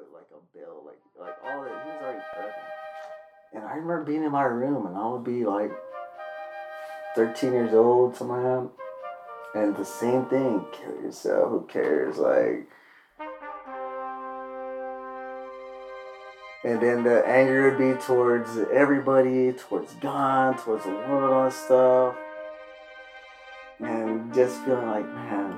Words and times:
put 0.00 0.12
like 0.12 0.28
a 0.32 0.56
bill, 0.56 0.82
like 0.86 0.98
like 1.18 1.36
all 1.44 1.62
that. 1.64 1.84
He 1.84 1.90
was 1.90 2.02
already 2.02 2.18
prepping. 2.36 3.54
And 3.54 3.64
I 3.64 3.74
remember 3.74 4.04
being 4.04 4.24
in 4.24 4.32
my 4.32 4.44
room, 4.44 4.86
and 4.86 4.96
I 4.96 5.08
would 5.08 5.24
be 5.24 5.44
like 5.44 5.72
13 7.16 7.52
years 7.52 7.74
old, 7.74 8.14
that. 8.14 8.70
And 9.54 9.76
the 9.76 9.84
same 9.84 10.26
thing, 10.26 10.64
kill 10.72 11.02
yourself, 11.02 11.50
who 11.50 11.66
cares? 11.66 12.18
Like, 12.18 12.68
and 16.62 16.80
then 16.80 17.02
the 17.02 17.26
anger 17.26 17.70
would 17.70 17.78
be 17.78 18.00
towards 18.00 18.56
everybody, 18.72 19.52
towards 19.52 19.94
God, 19.94 20.58
towards 20.58 20.84
the 20.84 20.90
world, 20.90 21.32
all 21.32 21.44
that 21.44 21.52
stuff. 21.52 22.16
And 23.80 24.32
just 24.32 24.62
feeling 24.64 24.86
like, 24.86 25.06
man, 25.06 25.52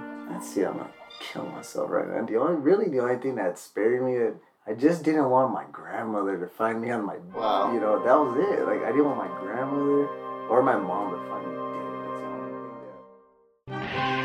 I'm 0.64 0.79
gonna 0.79 0.90
kill 1.23 1.46
myself 1.46 1.91
right 1.91 2.09
now. 2.09 2.25
The 2.27 2.36
only, 2.36 2.57
really, 2.61 2.89
the 2.89 3.00
only 3.00 3.17
thing 3.17 3.36
that 3.36 3.58
spared 3.58 4.03
me, 4.04 4.18
that 4.18 4.35
I 4.67 4.75
just 4.75 5.03
didn't 5.04 5.30
want 5.30 5.53
my 5.53 5.64
grandmother 5.71 6.39
to 6.39 6.49
find 6.49 6.80
me 6.82 6.90
on 6.90 7.04
my, 7.07 7.17
Wow. 7.35 7.72
you 7.72 7.80
know, 7.80 8.03
that 8.03 8.18
was 8.18 8.36
it. 8.39 8.67
Like, 8.67 8.82
I 8.82 8.90
didn't 8.90 9.04
want 9.07 9.18
my 9.18 9.40
grandmother 9.40 10.07
or 10.49 10.63
my 10.63 10.77
mom 10.77 11.13
to 11.13 11.18
find 11.29 11.46
me 11.46 11.54
dead. 11.54 11.63
That's 12.04 12.21
the 12.21 12.27
only 12.27 12.50
thing 12.58 12.79
that. 12.82 14.22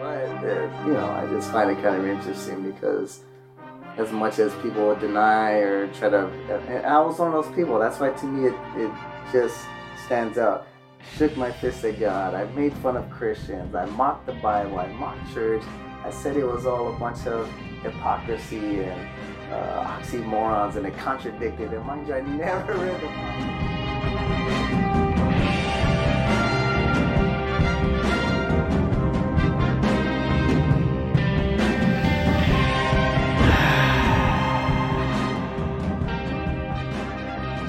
But, 0.00 0.48
uh, 0.48 0.86
you 0.86 0.92
know, 0.94 1.10
I 1.10 1.26
just 1.32 1.50
find 1.52 1.70
it 1.70 1.82
kind 1.82 1.96
of 1.96 2.06
interesting 2.06 2.70
because 2.70 3.20
as 3.96 4.10
much 4.10 4.38
as 4.38 4.52
people 4.56 4.86
would 4.88 5.00
deny 5.00 5.52
or 5.52 5.86
try 5.94 6.08
to, 6.10 6.26
and 6.68 6.84
I 6.86 7.00
was 7.00 7.18
one 7.18 7.32
of 7.32 7.44
those 7.44 7.54
people. 7.54 7.78
That's 7.78 8.00
why 8.00 8.10
to 8.10 8.26
me 8.26 8.48
it, 8.48 8.54
it 8.76 8.90
just 9.32 9.56
stands 10.04 10.36
out. 10.38 10.66
Shook 11.12 11.36
my 11.36 11.52
fist 11.52 11.84
at 11.84 12.00
God. 12.00 12.34
I 12.34 12.44
made 12.54 12.72
fun 12.78 12.96
of 12.96 13.08
Christians. 13.08 13.74
I 13.74 13.84
mocked 13.86 14.26
the 14.26 14.32
Bible. 14.32 14.80
I 14.80 14.88
mocked 14.88 15.32
church. 15.32 15.62
I 16.04 16.10
said 16.10 16.36
it 16.36 16.44
was 16.44 16.66
all 16.66 16.92
a 16.92 16.98
bunch 16.98 17.26
of 17.26 17.48
hypocrisy 17.82 18.82
and 18.82 19.08
uh, 19.52 19.98
oxymorons, 20.00 20.76
and 20.76 20.86
it 20.86 20.96
contradicted. 20.96 21.72
And 21.72 21.84
mind 21.84 22.08
you, 22.08 22.14
I 22.14 22.20
never 22.20 22.74
read 22.78 23.00
the 23.00 23.06
Bible. 23.06 23.68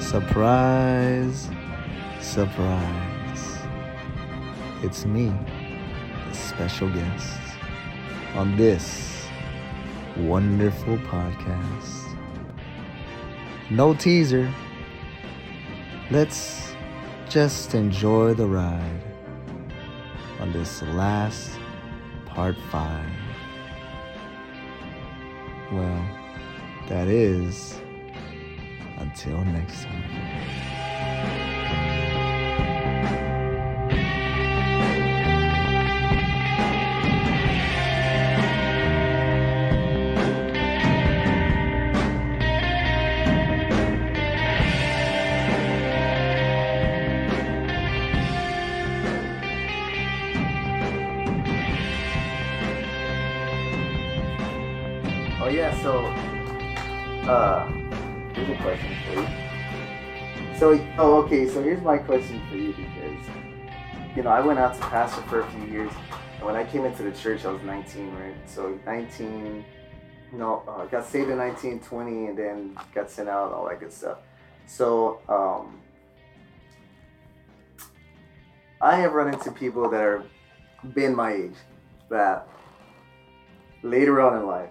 Surprise, 0.00 1.48
surprise. 2.20 3.05
It's 4.82 5.06
me, 5.06 5.32
the 6.28 6.34
special 6.34 6.90
guest, 6.90 7.38
on 8.34 8.56
this 8.58 9.26
wonderful 10.18 10.98
podcast. 10.98 12.14
No 13.70 13.94
teaser. 13.94 14.52
Let's 16.10 16.74
just 17.28 17.74
enjoy 17.74 18.34
the 18.34 18.46
ride 18.46 19.02
on 20.40 20.52
this 20.52 20.82
last 20.82 21.58
part 22.26 22.56
five. 22.70 23.10
Well, 25.72 26.04
that 26.88 27.08
is 27.08 27.80
until 28.98 29.42
next 29.46 29.84
time. 29.84 30.65
So 60.66 60.84
oh 60.98 61.22
okay, 61.22 61.48
so 61.48 61.62
here's 61.62 61.80
my 61.80 61.96
question 61.96 62.42
for 62.50 62.56
you 62.56 62.74
because 62.74 63.28
you 64.16 64.24
know 64.24 64.30
I 64.30 64.40
went 64.40 64.58
out 64.58 64.74
to 64.74 64.80
pastor 64.80 65.22
for 65.28 65.42
a 65.42 65.50
few 65.52 65.64
years 65.66 65.92
and 66.38 66.44
when 66.44 66.56
I 66.56 66.64
came 66.64 66.84
into 66.84 67.04
the 67.04 67.12
church 67.12 67.44
I 67.44 67.52
was 67.52 67.62
19, 67.62 68.12
right? 68.16 68.34
So 68.46 68.76
19 68.84 69.64
no, 70.32 70.64
uh, 70.66 70.86
got 70.86 71.06
saved 71.06 71.30
in 71.30 71.38
19, 71.38 71.78
20 71.78 72.10
and 72.26 72.36
then 72.36 72.78
got 72.92 73.08
sent 73.08 73.28
out, 73.28 73.46
and 73.46 73.54
all 73.54 73.68
that 73.68 73.78
good 73.78 73.92
stuff. 73.92 74.18
So 74.66 75.20
um 75.28 75.80
I 78.80 78.96
have 78.96 79.12
run 79.12 79.32
into 79.32 79.52
people 79.52 79.88
that 79.88 80.02
are 80.02 80.24
been 80.96 81.14
my 81.14 81.32
age 81.32 81.58
that 82.10 82.48
later 83.84 84.20
on 84.20 84.40
in 84.40 84.48
life 84.48 84.70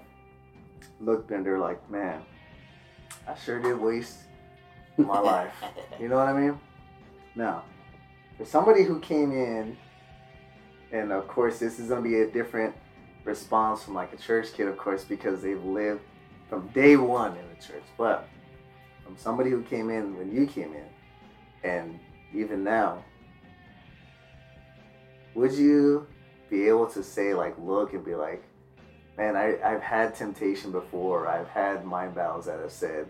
looked 0.99 1.31
and 1.31 1.45
they're 1.45 1.57
like, 1.57 1.89
man, 1.89 2.21
I 3.29 3.35
sure 3.35 3.61
did 3.61 3.79
waste 3.79 4.24
my 4.97 5.19
life. 5.19 5.53
You 5.99 6.09
know 6.09 6.17
what 6.17 6.27
I 6.27 6.33
mean? 6.33 6.59
Now, 7.35 7.63
for 8.37 8.43
somebody 8.43 8.83
who 8.83 8.99
came 8.99 9.31
in, 9.31 9.77
and 10.91 11.13
of 11.13 11.25
course, 11.29 11.57
this 11.57 11.79
is 11.79 11.87
going 11.87 12.03
to 12.03 12.09
be 12.09 12.19
a 12.19 12.29
different 12.29 12.75
response 13.23 13.83
from 13.83 13.93
like 13.93 14.11
a 14.11 14.17
church 14.17 14.53
kid, 14.53 14.67
of 14.67 14.77
course, 14.77 15.05
because 15.05 15.41
they've 15.41 15.63
lived 15.63 16.01
from 16.49 16.67
day 16.69 16.97
one 16.97 17.31
in 17.31 17.45
the 17.49 17.65
church. 17.65 17.83
But 17.97 18.27
from 19.05 19.15
somebody 19.17 19.51
who 19.51 19.61
came 19.63 19.89
in 19.89 20.17
when 20.17 20.35
you 20.35 20.47
came 20.47 20.73
in, 20.73 21.69
and 21.69 21.97
even 22.33 22.63
now, 22.63 23.03
would 25.33 25.53
you 25.53 26.07
be 26.49 26.67
able 26.67 26.87
to 26.87 27.03
say, 27.03 27.33
like, 27.33 27.55
look 27.57 27.93
and 27.93 28.03
be 28.03 28.15
like, 28.15 28.43
man, 29.17 29.35
I, 29.35 29.57
I've 29.63 29.81
had 29.81 30.15
temptation 30.15 30.71
before. 30.71 31.27
I've 31.27 31.47
had 31.47 31.85
mind 31.85 32.15
battles 32.15 32.45
that 32.45 32.59
have 32.59 32.71
said 32.71 33.07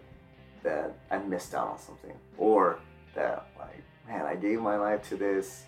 that 0.66 0.98
I 1.10 1.18
missed 1.20 1.54
out 1.56 1.68
on 1.70 1.80
something. 1.80 2.14
Or 2.38 2.80
that, 3.16 3.48
like, 3.58 3.82
man, 4.08 4.26
I 4.26 4.36
gave 4.36 4.60
my 4.60 4.76
life 4.78 5.08
to 5.10 5.16
this 5.16 5.64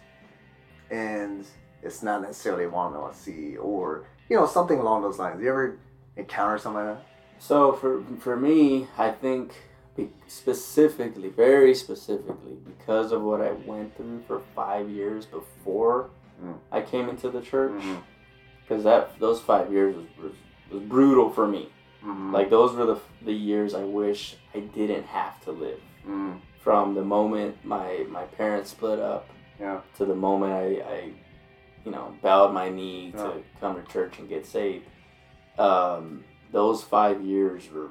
and 0.91 1.45
it's 1.81 2.03
not 2.03 2.21
necessarily 2.21 2.67
what 2.67 2.93
I 2.93 2.97
want 2.97 3.13
to 3.13 3.19
see. 3.19 3.55
Or, 3.57 4.05
you 4.29 4.35
know, 4.35 4.45
something 4.45 4.79
along 4.79 5.03
those 5.03 5.19
lines. 5.19 5.41
You 5.41 5.49
ever 5.49 5.77
encounter 6.17 6.57
something 6.57 6.85
like 6.85 6.95
that? 6.97 7.05
So 7.39 7.71
for 7.73 8.03
for 8.19 8.35
me, 8.35 8.87
I 8.97 9.11
think 9.11 9.53
specifically, 10.27 11.29
very 11.29 11.73
specifically, 11.75 12.57
because 12.65 13.11
of 13.11 13.21
what 13.21 13.41
I 13.41 13.51
went 13.51 13.95
through 13.95 14.23
for 14.27 14.41
five 14.55 14.89
years 14.89 15.25
before 15.25 16.09
Mm. 16.43 16.53
I 16.71 16.81
came 16.81 17.09
into 17.09 17.31
the 17.31 17.41
church, 17.41 17.81
because 18.61 18.83
that 18.83 19.17
those 19.19 19.41
five 19.41 19.71
years 19.71 19.95
was, 19.95 20.05
was 20.21 20.33
was 20.71 20.83
brutal 20.83 21.31
for 21.31 21.47
me. 21.47 21.69
Mhm. 22.03 22.31
Like 22.31 22.51
those 22.51 22.75
were 22.75 22.85
the 22.85 22.99
the 23.27 23.33
years 23.33 23.75
I 23.75 23.83
wish 23.83 24.37
I 24.55 24.59
didn't 24.61 25.05
have 25.05 25.39
to 25.43 25.51
live. 25.51 25.79
Mm. 26.07 26.39
From 26.61 26.95
the 26.95 27.03
moment 27.03 27.57
my 27.63 28.05
my 28.09 28.23
parents 28.23 28.71
split 28.71 28.99
up 28.99 29.29
Yeah. 29.59 29.81
to 29.97 30.05
the 30.05 30.15
moment 30.15 30.53
I, 30.53 30.65
I 30.95 31.11
you 31.85 31.91
know, 31.91 32.15
bowed 32.21 32.53
my 32.53 32.69
knee 32.69 33.13
Yeah. 33.15 33.23
to 33.23 33.33
come 33.59 33.75
to 33.75 33.83
church 33.91 34.17
and 34.19 34.27
get 34.27 34.45
saved. 34.45 34.85
Um, 35.59 36.23
those 36.51 36.83
five 36.83 37.21
years 37.21 37.69
were 37.71 37.89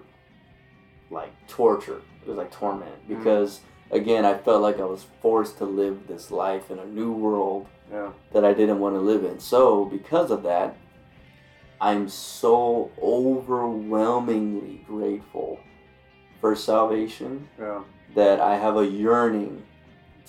like 1.11 1.33
torture. 1.47 2.01
It 2.23 2.29
was 2.29 2.37
like 2.37 2.51
torment 2.51 2.97
Mm. 3.05 3.09
because 3.19 3.61
again, 3.91 4.25
I 4.25 4.35
felt 4.39 4.63
like 4.63 4.81
I 4.81 4.85
was 4.85 5.07
forced 5.23 5.59
to 5.59 5.65
live 5.65 6.07
this 6.09 6.31
life 6.31 6.71
in 6.71 6.79
a 6.79 6.87
new 6.87 7.13
world 7.13 7.67
Yeah. 7.93 8.11
that 8.33 8.45
I 8.45 8.53
didn't 8.55 8.81
want 8.81 8.95
to 8.97 9.01
live 9.01 9.23
in. 9.25 9.39
So 9.39 9.85
because 9.85 10.31
of 10.31 10.43
that, 10.43 10.77
I'm 11.81 12.09
so 12.09 12.91
overwhelmingly 13.01 14.85
grateful 14.87 15.61
for 16.41 16.55
salvation 16.55 17.49
Yeah. 17.59 17.83
that 18.15 18.41
I 18.41 18.57
have 18.57 18.77
a 18.77 18.87
yearning 18.87 19.63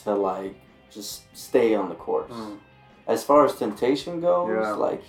to 0.03 0.13
like 0.13 0.55
just 0.89 1.23
stay 1.37 1.75
on 1.75 1.89
the 1.89 1.95
course. 1.95 2.31
Mm. 2.31 2.57
As 3.07 3.23
far 3.23 3.45
as 3.45 3.55
temptation 3.55 4.19
goes, 4.21 4.49
Yeah. 4.49 4.71
like 4.73 5.03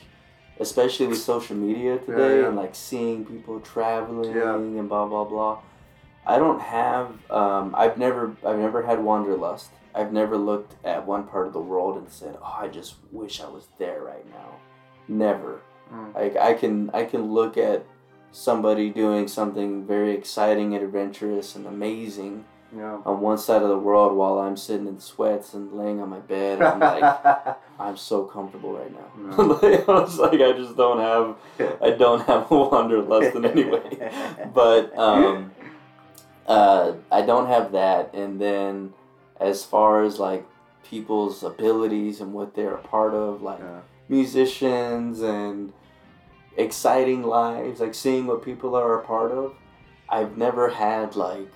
especially 0.61 1.07
with 1.07 1.19
social 1.19 1.57
media 1.57 1.99
today 1.99 2.41
yeah. 2.41 2.49
and 2.49 2.57
like 2.57 2.75
seeing 2.75 3.25
people 3.25 3.61
traveling 3.61 4.79
and 4.79 4.89
blah 4.89 5.07
blah 5.07 5.25
blah. 5.25 5.59
I 6.27 6.39
don't 6.39 6.61
have 6.61 7.13
um, 7.31 7.75
I've 7.77 7.97
never 7.99 8.37
I've 8.45 8.59
never 8.59 8.83
had 8.83 9.03
wanderlust. 9.03 9.71
I've 9.95 10.13
never 10.13 10.37
looked 10.37 10.75
at 10.85 11.07
one 11.07 11.25
part 11.25 11.47
of 11.47 11.53
the 11.53 11.61
world 11.61 11.97
and 11.97 12.09
said, 12.11 12.37
"Oh, 12.41 12.57
I 12.61 12.69
just 12.69 12.97
wish 13.11 13.41
I 13.41 13.49
was 13.49 13.69
there 13.79 14.03
right 14.03 14.29
now." 14.29 14.57
Never. 15.09 15.63
Mm. 15.93 16.15
Like 16.15 16.37
I 16.37 16.55
can 16.55 16.91
I 16.93 17.05
can 17.05 17.33
look 17.33 17.57
at 17.57 17.85
somebody 18.33 18.91
doing 18.91 19.27
something 19.29 19.87
very 19.87 20.13
exciting 20.13 20.75
and 20.75 20.85
adventurous 20.85 21.57
and 21.57 21.67
amazing 21.67 22.45
Yeah. 22.77 22.99
on 23.07 23.21
one 23.23 23.39
side 23.39 23.63
of 23.63 23.71
the 23.71 23.79
world 23.79 24.15
while 24.15 24.39
I'm 24.39 24.57
sitting 24.57 24.87
in 24.87 25.01
sweats 25.01 25.55
and 25.55 25.73
laying 25.73 26.01
on 26.03 26.11
my 26.11 26.19
bed. 26.19 26.61
I'm 26.61 26.79
like, 26.79 27.57
I'm 27.81 27.97
so 27.97 28.25
comfortable 28.25 28.73
right 28.75 28.93
now. 28.93 29.09
Yeah. 29.17 29.43
like, 29.71 29.89
I 29.89 29.93
was 29.93 30.19
like, 30.19 30.41
I 30.43 30.53
just 30.53 30.77
don't 30.77 31.01
have, 31.01 31.37
I 31.83 31.91
don't 31.91 32.21
have 32.27 32.51
wanderlust 32.51 33.35
in 33.37 33.47
any 33.47 33.65
way. 33.65 34.13
But 34.53 34.97
um, 34.99 35.53
uh, 36.47 36.93
I 37.11 37.23
don't 37.23 37.47
have 37.47 37.73
that. 37.73 38.13
And 38.13 38.39
then 38.39 38.93
as 39.41 39.65
far 39.65 40.05
as 40.05 40.19
like 40.19 40.47
people's 40.85 41.43
abilities 41.43 42.21
and 42.21 42.35
what 42.35 42.55
they're 42.55 42.75
a 42.75 42.83
part 42.83 43.15
of, 43.15 43.41
like 43.43 43.61
yeah. 43.61 43.81
Musicians 44.09 45.21
and 45.21 45.73
exciting 46.57 47.23
lives, 47.23 47.81
like 47.81 47.95
seeing 47.95 48.27
what 48.27 48.43
people 48.43 48.75
are 48.75 48.99
a 48.99 49.05
part 49.05 49.31
of. 49.31 49.55
I've 50.09 50.37
never 50.37 50.71
had 50.71 51.15
like, 51.17 51.51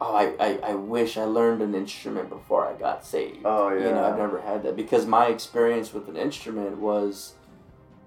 oh, 0.00 0.14
I, 0.14 0.34
I, 0.44 0.58
I 0.70 0.74
wish 0.74 1.16
I 1.16 1.24
learned 1.24 1.62
an 1.62 1.74
instrument 1.74 2.28
before 2.28 2.66
I 2.66 2.74
got 2.74 3.04
saved. 3.04 3.42
Oh 3.44 3.68
yeah. 3.70 3.86
You 3.88 3.90
know, 3.94 4.04
I've 4.04 4.18
never 4.18 4.40
had 4.40 4.62
that 4.64 4.76
because 4.76 5.06
my 5.06 5.26
experience 5.26 5.92
with 5.92 6.08
an 6.08 6.16
instrument 6.16 6.78
was 6.78 7.34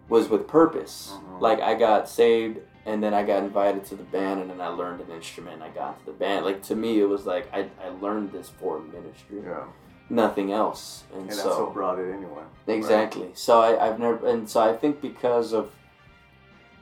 was 0.09 0.27
with 0.29 0.47
purpose. 0.47 1.13
Mhm. 1.13 1.39
Like 1.41 1.61
I 1.61 1.75
got 1.75 2.09
saved 2.09 2.59
and 2.85 3.01
then 3.01 3.13
I 3.13 3.23
got 3.23 3.41
invited 3.43 3.85
to 3.85 3.95
the 3.95 4.03
band 4.03 4.41
and 4.41 4.49
then 4.49 4.59
I 4.59 4.67
learned 4.67 4.99
an 4.99 5.09
instrument 5.09 5.55
and 5.55 5.63
I 5.63 5.69
got 5.69 5.97
into 5.99 6.11
the 6.11 6.17
band. 6.17 6.45
Like 6.45 6.61
to 6.63 6.75
me 6.75 6.99
it 6.99 7.05
was 7.07 7.25
like 7.25 7.47
I, 7.53 7.69
I 7.81 7.87
learned 8.01 8.33
this 8.33 8.49
for 8.49 8.79
ministry. 8.81 9.41
Yeah. 9.43 9.63
Nothing 10.09 10.51
else. 10.51 11.03
And, 11.11 11.21
And 11.21 11.29
that's 11.29 11.41
so 11.41 11.65
what 11.65 11.73
brought 11.73 12.00
it 12.00 12.11
anyway. 12.13 12.44
Exactly. 12.67 13.29
So 13.33 13.61
I, 13.61 13.88
I've 13.88 14.00
never, 14.00 14.27
and 14.27 14.50
so 14.50 14.61
I 14.61 14.73
think 14.73 15.01
because 15.01 15.53
of 15.53 15.71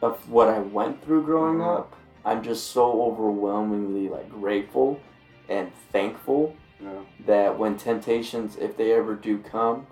of 0.01 0.27
what 0.29 0.47
I 0.47 0.57
went 0.59 1.03
through 1.03 1.23
growing 1.23 1.59
Mhm. 1.59 1.77
up, 1.77 1.95
I'm 2.25 2.41
just 2.41 2.71
so 2.71 3.03
overwhelmingly 3.03 4.09
like 4.09 4.29
grateful 4.31 5.00
and 5.47 5.71
thankful 5.91 6.56
Yeah. 6.79 6.89
that 7.27 7.59
when 7.59 7.77
temptations, 7.77 8.57
if 8.57 8.75
they 8.77 8.94
ever 8.94 9.13
do 9.13 9.38
come, 9.38 9.85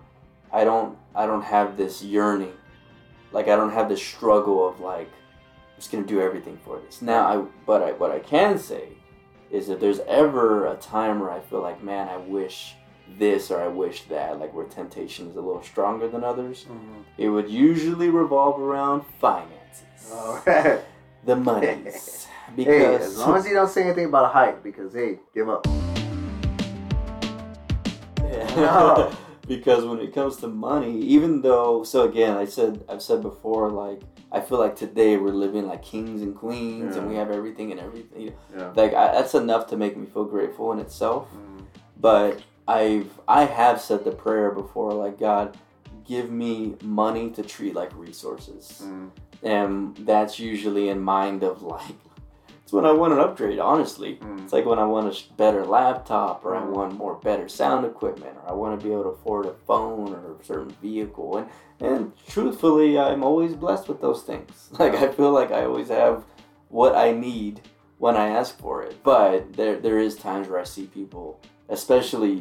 I 0.51 0.63
don't, 0.63 0.97
I 1.13 1.27
don't 1.27 1.43
have 1.43 1.77
this 1.77 2.01
yearning, 2.03 2.53
like 3.31 3.47
I 3.47 3.55
don't 3.55 3.69
have 3.71 3.87
this 3.87 4.01
struggle 4.01 4.67
of 4.67 4.79
like, 4.79 5.09
I'm 5.09 5.75
just 5.77 5.91
gonna 5.91 6.05
do 6.05 6.19
everything 6.21 6.57
for 6.65 6.79
this. 6.79 7.03
Now, 7.03 7.25
I, 7.27 7.45
but 7.67 7.83
I, 7.83 7.91
what 7.91 8.09
I 8.09 8.17
can 8.19 8.57
say 8.57 8.89
is 9.51 9.69
if 9.69 9.79
there's 9.79 9.99
ever 10.07 10.65
a 10.65 10.75
time 10.75 11.19
where 11.19 11.29
I 11.29 11.39
feel 11.39 11.61
like, 11.61 11.83
man, 11.83 12.09
I 12.09 12.17
wish 12.17 12.75
this 13.17 13.51
or 13.51 13.61
I 13.61 13.67
wish 13.67 14.03
that, 14.03 14.39
like 14.39 14.53
where 14.53 14.65
temptation 14.65 15.27
is 15.29 15.35
a 15.35 15.41
little 15.41 15.63
stronger 15.63 16.07
than 16.07 16.23
others, 16.23 16.65
it 17.17 17.29
would 17.29 17.50
usually 17.50 18.09
revolve 18.09 18.59
around 18.59 19.03
finances, 19.19 20.13
the 21.25 21.35
monies, 21.35 22.27
hey, 22.56 22.63
because 22.63 23.01
as 23.01 23.17
long 23.17 23.38
as 23.38 23.45
you 23.45 23.53
don't 23.53 23.69
say 23.69 23.83
anything 23.83 24.06
about 24.06 24.25
a 24.25 24.29
height, 24.29 24.63
because 24.63 24.94
hey, 24.94 25.19
give 25.33 25.50
up. 25.50 25.65
Yeah. 28.23 28.56
No. 28.56 29.11
because 29.47 29.85
when 29.85 30.00
it 30.00 30.13
comes 30.13 30.38
to 30.38 30.47
money, 30.47 31.00
even 31.00 31.41
though 31.41 31.83
so 31.83 32.03
again, 32.07 32.38
I 32.38 32.45
said 32.45 32.83
I've 32.88 33.01
said 33.01 33.21
before, 33.21 33.69
like 33.69 34.01
I 34.31 34.41
feel 34.41 34.59
like 34.59 34.75
today 34.75 35.17
we're 35.17 35.29
living 35.33 35.67
like 35.67 35.81
kings 35.81 36.21
and 36.21 36.35
queens, 36.35 36.95
and 36.95 37.09
we 37.09 37.15
have 37.15 37.31
everything 37.31 37.71
and 37.71 37.79
everything. 37.79 38.33
Yeah. 38.56 38.71
like 38.75 38.94
I, 38.94 39.13
that's 39.13 39.33
enough 39.33 39.67
to 39.67 39.77
make 39.77 39.97
me 39.97 40.06
feel 40.06 40.25
grateful 40.25 40.71
in 40.71 40.79
itself. 40.79 41.27
Mm. 41.33 41.65
But 42.00 42.41
I've 42.69 43.12
I 43.27 43.45
have 43.45 43.81
said 43.81 44.04
the 44.04 44.12
prayer 44.25 44.51
before, 44.51 44.94
like 44.94 45.18
God, 45.19 45.57
give 46.07 46.27
me 46.31 46.75
money 46.83 47.30
to 47.31 47.42
treat 47.44 47.74
like 47.81 47.92
resources, 48.07 48.63
Mm. 48.86 49.10
and 49.44 49.98
that's 50.10 50.39
usually 50.39 50.89
in 50.89 51.00
mind 51.01 51.44
of 51.44 51.62
like. 51.63 51.95
It's 52.63 52.74
when 52.75 52.86
I 52.86 52.92
want 52.92 53.13
an 53.13 53.19
upgrade, 53.19 53.57
honestly. 53.57 54.12
Mm. 54.21 54.44
It's 54.44 54.54
like 54.54 54.68
when 54.71 54.77
I 54.77 54.86
want 54.86 55.07
a 55.12 55.33
better 55.44 55.66
laptop, 55.66 56.45
or 56.45 56.56
I 56.56 56.62
Mm. 56.62 56.69
want 56.77 56.94
more 57.04 57.16
better 57.16 57.48
sound 57.50 57.83
equipment, 57.94 58.36
or 58.38 58.44
I 58.51 58.54
want 58.54 58.71
to 58.80 58.86
be 58.86 58.94
able 58.94 59.06
to 59.10 59.10
afford 59.18 59.48
a 59.48 59.56
phone 59.69 60.13
or 60.13 60.36
a 60.39 60.44
certain 60.45 60.69
vehicle. 60.88 61.30
And 61.38 61.48
and 61.81 62.12
truthfully, 62.27 62.89
I'm 63.00 63.24
always 63.24 63.54
blessed 63.56 63.88
with 63.89 64.00
those 64.01 64.21
things. 64.31 64.69
Like 64.81 64.94
I 65.06 65.07
feel 65.18 65.31
like 65.39 65.51
I 65.60 65.62
always 65.66 65.89
have 65.89 66.18
what 66.80 66.94
I 67.06 67.10
need 67.30 67.62
when 67.98 68.16
I 68.16 68.27
ask 68.39 68.51
for 68.66 68.75
it. 68.88 68.94
But 69.12 69.54
there 69.60 69.77
there 69.86 69.98
is 70.07 70.13
times 70.16 70.45
where 70.48 70.62
I 70.66 70.68
see 70.75 70.86
people, 71.00 71.27
especially 71.69 72.36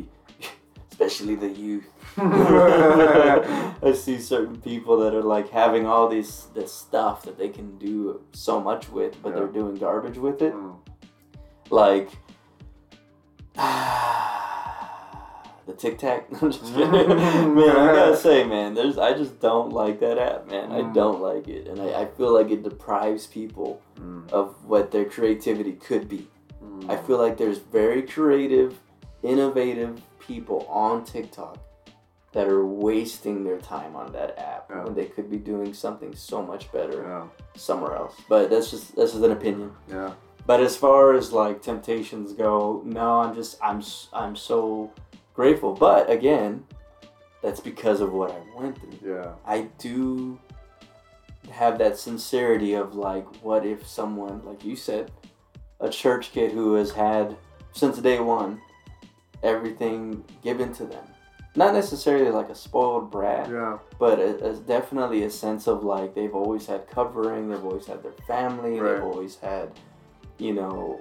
especially 0.90 1.34
the 1.36 1.48
youth. 1.48 1.86
I 2.18 3.92
see 3.94 4.18
certain 4.18 4.60
people 4.60 4.98
that 5.00 5.14
are 5.14 5.22
like 5.22 5.50
having 5.50 5.86
all 5.86 6.08
these 6.08 6.46
this 6.54 6.72
stuff 6.72 7.22
that 7.22 7.38
they 7.38 7.48
can 7.48 7.78
do 7.78 8.20
so 8.32 8.60
much 8.60 8.88
with, 8.90 9.20
but 9.22 9.30
Yeah. 9.30 9.36
they're 9.36 9.46
doing 9.48 9.74
garbage 9.76 10.18
with 10.18 10.42
it 10.42 10.54
Mm. 10.54 10.76
like 11.70 12.10
the 15.66 15.72
Tic 15.74 15.98
Tac. 15.98 16.26
I'm 16.42 16.50
just 16.50 16.64
kidding. 16.64 16.90
man, 17.54 17.76
I 17.76 17.92
gotta 17.94 18.16
say, 18.16 18.44
man, 18.44 18.74
there's 18.74 18.98
I 18.98 19.12
just 19.12 19.38
don't 19.40 19.72
like 19.72 20.00
that 20.00 20.18
app, 20.18 20.46
man. 20.50 20.72
I 20.72 20.80
Mm. 20.82 20.94
don't 20.94 21.20
like 21.20 21.48
it, 21.48 21.68
and 21.68 21.80
I, 21.80 22.02
I 22.02 22.06
feel 22.06 22.32
like 22.32 22.50
it 22.50 22.62
deprives 22.62 23.26
people 23.26 23.80
Mm. 24.00 24.30
of 24.32 24.54
what 24.64 24.90
their 24.92 25.04
creativity 25.04 25.72
could 25.72 26.08
be. 26.08 26.28
Mm. 26.62 26.88
I 26.88 26.96
feel 26.96 27.18
like 27.18 27.36
there's 27.36 27.58
very 27.58 28.02
creative, 28.02 28.78
innovative 29.22 30.00
people 30.20 30.66
on 30.68 31.04
TikTok 31.04 31.58
that 32.32 32.46
are 32.46 32.66
wasting 32.66 33.42
their 33.44 33.58
time 33.58 33.96
on 33.96 34.12
that 34.12 34.38
app 34.38 34.66
Yeah. 34.70 34.84
when 34.84 34.94
they 34.94 35.06
could 35.06 35.30
be 35.30 35.38
doing 35.38 35.72
something 35.72 36.14
so 36.14 36.42
much 36.42 36.70
better 36.72 37.02
Yeah. 37.02 37.26
somewhere 37.56 37.96
else. 37.96 38.14
But 38.28 38.50
that's 38.50 38.70
just 38.70 38.94
that's 38.96 39.12
just 39.12 39.24
an 39.24 39.32
opinion. 39.32 39.72
Yeah. 39.88 40.12
But 40.46 40.60
as 40.60 40.76
far 40.76 41.14
as 41.14 41.32
like 41.32 41.62
temptations 41.62 42.32
go, 42.32 42.82
no, 42.84 43.20
I'm 43.20 43.34
just 43.34 43.58
I'm 43.62 43.82
I'm 44.12 44.36
so 44.36 44.90
grateful. 45.34 45.72
But 45.72 46.10
again, 46.10 46.64
that's 47.42 47.60
because 47.60 48.00
of 48.00 48.12
what 48.12 48.30
I 48.30 48.40
went 48.60 48.78
through. 48.78 49.14
Yeah. 49.14 49.32
I 49.46 49.68
do 49.78 50.38
have 51.50 51.78
that 51.78 51.98
sincerity 51.98 52.74
of 52.74 52.94
like, 52.94 53.26
what 53.42 53.64
if 53.64 53.86
someone, 53.86 54.42
like 54.44 54.64
you 54.64 54.76
said, 54.76 55.10
a 55.80 55.88
church 55.88 56.30
kid 56.32 56.52
who 56.52 56.74
has 56.74 56.90
had 56.90 57.36
since 57.72 57.96
day 57.98 58.20
one 58.20 58.60
everything 59.42 60.24
given 60.42 60.72
to 60.74 60.84
them, 60.84 61.04
not 61.56 61.74
necessarily 61.74 62.30
like 62.30 62.48
a 62.48 62.54
spoiled 62.54 63.10
brat, 63.10 63.48
Yeah. 63.50 63.78
but 63.98 64.18
it, 64.18 64.40
it's 64.42 64.60
definitely 64.60 65.22
a 65.24 65.30
sense 65.30 65.66
of 65.66 65.84
like 65.84 66.14
they've 66.14 66.34
always 66.34 66.66
had 66.66 66.88
covering, 66.88 67.48
they've 67.48 67.64
always 67.64 67.86
had 67.86 68.02
their 68.02 68.16
family, 68.26 68.78
Right. 68.80 68.94
they've 68.94 69.04
always 69.04 69.36
had, 69.36 69.72
you 70.38 70.52
know, 70.54 71.00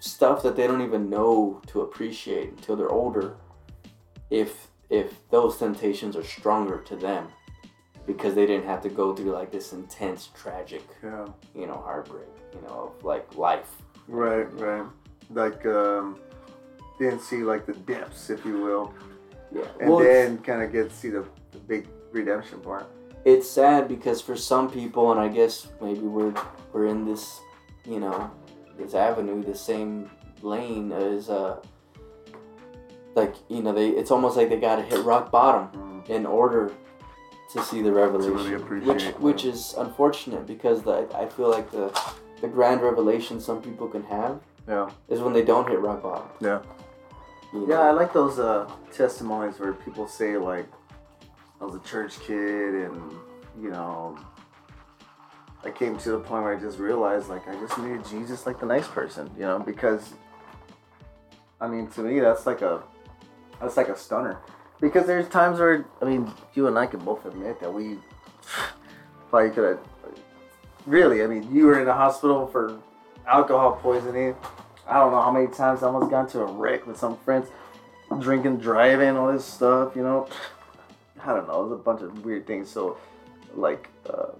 stuff 0.00 0.42
that 0.42 0.54
they 0.56 0.66
don't 0.66 0.82
even 0.82 1.08
know 1.10 1.60
to 1.66 1.80
appreciate 1.82 2.50
until 2.50 2.76
they're 2.76 2.90
older. 2.92 3.36
If 4.30 4.68
if 4.90 5.28
those 5.30 5.58
temptations 5.58 6.16
are 6.16 6.22
stronger 6.24 6.78
to 6.78 6.96
them, 6.96 7.28
because 8.06 8.34
they 8.34 8.46
didn't 8.46 8.64
have 8.66 8.80
to 8.82 8.88
go 8.88 9.14
through 9.14 9.32
like 9.32 9.50
this 9.50 9.72
intense, 9.74 10.30
tragic, 10.34 10.82
Yeah. 11.02 11.26
you 11.54 11.66
know, 11.66 11.74
heartbreak, 11.84 12.28
you 12.54 12.62
know, 12.62 12.92
of 12.96 13.04
like 13.04 13.36
life. 13.36 13.70
Right. 14.06 14.46
Right. 14.58 14.86
Like 15.30 15.66
um, 15.66 16.18
didn't 16.98 17.20
see 17.20 17.42
like 17.42 17.66
the 17.66 17.74
depths, 17.74 18.30
if 18.30 18.44
you 18.44 18.60
will, 18.60 18.92
Yeah. 19.54 19.62
and 19.80 19.90
well, 19.90 19.98
then 20.00 20.38
kind 20.38 20.62
of 20.62 20.72
get 20.72 20.90
to 20.90 20.94
see 20.94 21.10
the, 21.10 21.24
the 21.52 21.58
big 21.58 21.86
redemption 22.12 22.60
part. 22.60 22.86
it's 23.24 23.48
sad 23.50 23.88
because 23.88 24.20
for 24.20 24.36
some 24.36 24.70
people, 24.70 25.10
and 25.12 25.20
I 25.20 25.28
guess 25.28 25.68
maybe 25.80 26.00
we're 26.00 26.34
we're 26.72 26.86
in 26.86 27.04
this, 27.04 27.40
you 27.84 28.00
know, 28.00 28.30
this 28.78 28.94
avenue, 28.94 29.42
the 29.42 29.54
same 29.54 30.10
lane 30.42 30.92
as 30.92 31.28
uh, 31.30 31.56
like 33.14 33.34
you 33.48 33.62
know 33.62 33.72
they. 33.72 33.88
It's 33.90 34.10
almost 34.10 34.36
like 34.36 34.48
they 34.48 34.60
got 34.60 34.76
to 34.76 34.82
hit 34.82 35.04
rock 35.04 35.30
bottom 35.30 35.68
Mm. 35.78 36.08
in 36.10 36.26
order 36.26 36.72
to 37.52 37.62
see 37.62 37.80
the 37.82 37.90
revelation, 37.92 38.54
appreciate 38.54 38.86
which 38.94 39.02
it, 39.04 39.20
which 39.20 39.44
yeah. 39.44 39.52
is 39.52 39.74
unfortunate 39.78 40.46
because 40.46 40.82
the, 40.82 41.08
I 41.14 41.26
feel 41.26 41.50
like 41.50 41.70
the 41.70 41.88
the 42.40 42.48
grand 42.48 42.82
revelation 42.82 43.40
some 43.40 43.60
people 43.60 43.88
can 43.88 44.04
have 44.04 44.40
Yeah. 44.68 44.90
is 45.08 45.20
when 45.20 45.32
they 45.32 45.42
don't 45.44 45.66
hit 45.68 45.80
rock 45.80 46.02
bottom. 46.02 46.28
Yeah. 46.40 46.60
You 47.52 47.66
Yeah, 47.68 47.80
I 47.80 47.90
like 47.90 48.12
those 48.12 48.38
uh, 48.38 48.70
testimonies 48.92 49.58
where 49.58 49.72
people 49.72 50.06
say 50.06 50.36
like, 50.36 50.66
I 51.60 51.64
was 51.64 51.74
a 51.74 51.80
church 51.80 52.20
kid 52.20 52.74
and 52.74 53.12
you 53.60 53.70
know, 53.70 54.18
I 55.64 55.70
came 55.70 55.98
to 55.98 56.10
the 56.12 56.20
point 56.20 56.44
where 56.44 56.56
I 56.56 56.60
just 56.60 56.78
realized 56.78 57.28
like 57.28 57.46
I 57.48 57.54
just 57.54 57.76
needed 57.78 58.04
Jesus 58.06 58.46
like 58.46 58.60
the 58.60 58.66
nice 58.66 58.86
person, 58.86 59.30
you 59.36 59.42
know, 59.42 59.58
because 59.58 60.14
I 61.60 61.66
mean 61.66 61.88
to 61.88 62.00
me 62.00 62.20
that's 62.20 62.46
like 62.46 62.62
a 62.62 62.82
that's 63.60 63.76
like 63.76 63.88
a 63.88 63.96
stunner. 63.96 64.38
Because 64.80 65.06
there's 65.06 65.28
times 65.28 65.58
where 65.58 65.86
I 66.00 66.04
mean 66.04 66.32
you 66.54 66.68
and 66.68 66.78
I 66.78 66.86
can 66.86 67.00
both 67.00 67.26
admit 67.26 67.60
that 67.60 67.72
we 67.72 67.98
probably 69.30 69.50
could 69.50 69.64
have 69.64 69.80
really, 70.88 71.22
I 71.22 71.26
mean, 71.26 71.54
you 71.54 71.66
were 71.66 71.78
in 71.78 71.86
the 71.86 71.92
hospital 71.92 72.46
for 72.46 72.80
alcohol 73.26 73.72
poisoning. 73.72 74.34
I 74.88 74.94
don't 74.94 75.12
know 75.12 75.20
how 75.20 75.30
many 75.30 75.48
times 75.48 75.82
I 75.82 75.86
almost 75.86 76.10
got 76.10 76.22
into 76.22 76.40
a 76.40 76.46
wreck 76.46 76.86
with 76.86 76.96
some 76.96 77.16
friends, 77.18 77.48
drinking, 78.20 78.58
driving, 78.58 79.16
all 79.16 79.32
this 79.32 79.44
stuff, 79.44 79.94
you 79.94 80.02
know. 80.02 80.28
I 81.24 81.34
don't 81.34 81.48
know, 81.48 81.68
there's 81.68 81.80
a 81.80 81.82
bunch 81.82 82.02
of 82.02 82.24
weird 82.24 82.46
things. 82.46 82.70
So, 82.70 82.96
like, 83.54 83.88
uh, 84.08 84.32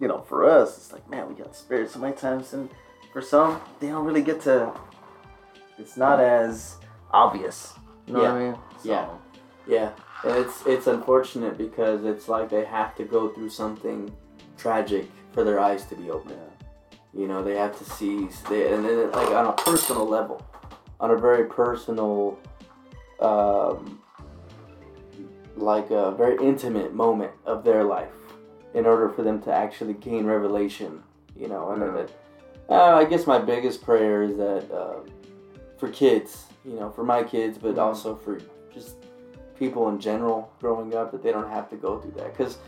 you 0.00 0.06
know, 0.06 0.20
for 0.28 0.48
us, 0.48 0.76
it's 0.76 0.92
like, 0.92 1.08
man, 1.08 1.28
we 1.28 1.34
got 1.34 1.56
spared 1.56 1.90
so 1.90 1.98
many 1.98 2.14
times, 2.14 2.52
and 2.52 2.68
for 3.12 3.22
some, 3.22 3.60
they 3.80 3.88
don't 3.88 4.04
really 4.04 4.22
get 4.22 4.42
to 4.42 4.72
it's 5.78 5.96
not 5.96 6.20
as 6.20 6.76
obvious. 7.10 7.74
You 8.06 8.14
know 8.14 8.20
what 8.20 8.30
I 8.30 8.38
mean? 8.38 8.58
Yeah. 8.84 9.08
Yeah, 9.68 9.90
and 10.24 10.36
it's 10.36 10.64
it's 10.64 10.86
unfortunate 10.86 11.58
because 11.58 12.04
it's 12.04 12.28
like 12.28 12.48
they 12.48 12.64
have 12.64 12.94
to 12.96 13.04
go 13.04 13.30
through 13.30 13.50
something 13.50 14.14
tragic 14.56 15.10
for 15.32 15.42
their 15.42 15.58
eyes 15.58 15.84
to 15.86 15.96
be 15.96 16.08
open. 16.08 16.38
You 17.16 17.26
know, 17.26 17.42
they 17.42 17.56
have 17.56 17.76
to 17.78 17.84
see, 17.84 18.28
they, 18.50 18.72
and 18.72 18.84
then 18.84 19.10
like 19.10 19.30
on 19.30 19.46
a 19.46 19.52
personal 19.52 20.06
level, 20.06 20.42
on 21.00 21.10
a 21.10 21.16
very 21.16 21.46
personal, 21.46 22.38
um, 23.20 24.00
like 25.56 25.90
a 25.90 26.10
very 26.10 26.36
intimate 26.44 26.92
moment 26.92 27.32
of 27.46 27.64
their 27.64 27.84
life, 27.84 28.12
in 28.74 28.84
order 28.84 29.08
for 29.08 29.22
them 29.22 29.40
to 29.42 29.52
actually 29.52 29.94
gain 29.94 30.26
revelation. 30.26 31.02
You 31.34 31.48
know, 31.48 31.70
and 31.70 31.82
Yeah. 31.82 32.06
uh, 32.76 32.96
I 32.96 33.04
guess 33.04 33.26
my 33.26 33.38
biggest 33.38 33.82
prayer 33.82 34.22
is 34.22 34.36
that 34.36 34.70
uh, 34.70 35.00
for 35.78 35.88
kids, 35.88 36.46
you 36.64 36.78
know, 36.78 36.90
for 36.90 37.04
my 37.04 37.22
kids, 37.22 37.56
but 37.56 37.76
Mhm. 37.76 37.82
also 37.82 38.14
for 38.14 38.38
just 38.74 38.96
people 39.58 39.88
in 39.88 39.98
general 39.98 40.50
growing 40.60 40.94
up, 40.94 41.12
that 41.12 41.22
they 41.22 41.32
don't 41.32 41.48
have 41.48 41.70
to 41.70 41.76
go 41.76 41.98
through 41.98 42.12
that. 42.12 42.36
Because, 42.36 42.58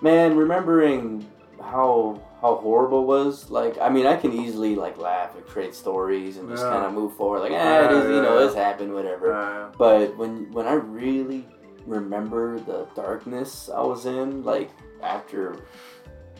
man, 0.00 0.36
remembering 0.36 1.26
how 1.60 2.20
how 2.46 2.56
horrible 2.56 3.02
it 3.02 3.06
was, 3.06 3.50
like, 3.50 3.76
I 3.80 3.88
mean, 3.88 4.06
I 4.06 4.16
can 4.16 4.32
easily 4.32 4.74
like 4.76 4.96
laugh 4.98 5.34
and 5.36 5.44
create 5.46 5.74
stories 5.74 6.36
and 6.36 6.48
just 6.48 6.62
Yeah. 6.64 6.70
kind 6.70 6.84
of 6.86 6.92
move 6.92 7.12
forward, 7.14 7.40
like, 7.40 7.52
eh, 7.52 7.84
it 7.86 7.92
is, 7.98 8.04
you 8.16 8.22
know, 8.22 8.38
this 8.38 8.54
happened, 8.54 8.92
whatever. 8.94 9.70
But 9.76 10.16
when 10.16 10.32
when 10.52 10.66
I 10.66 10.74
really 10.74 11.42
remember 11.86 12.58
the 12.70 12.86
darkness 12.94 13.68
I 13.80 13.82
was 13.92 14.06
in, 14.06 14.28
like 14.44 14.70
after, 15.02 15.56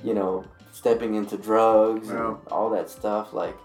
you 0.04 0.14
know, 0.14 0.44
stepping 0.72 1.14
into 1.14 1.36
drugs 1.36 2.08
and 2.10 2.36
all 2.54 2.68
that 2.70 2.88
stuff, 2.98 3.32
like 3.32 3.56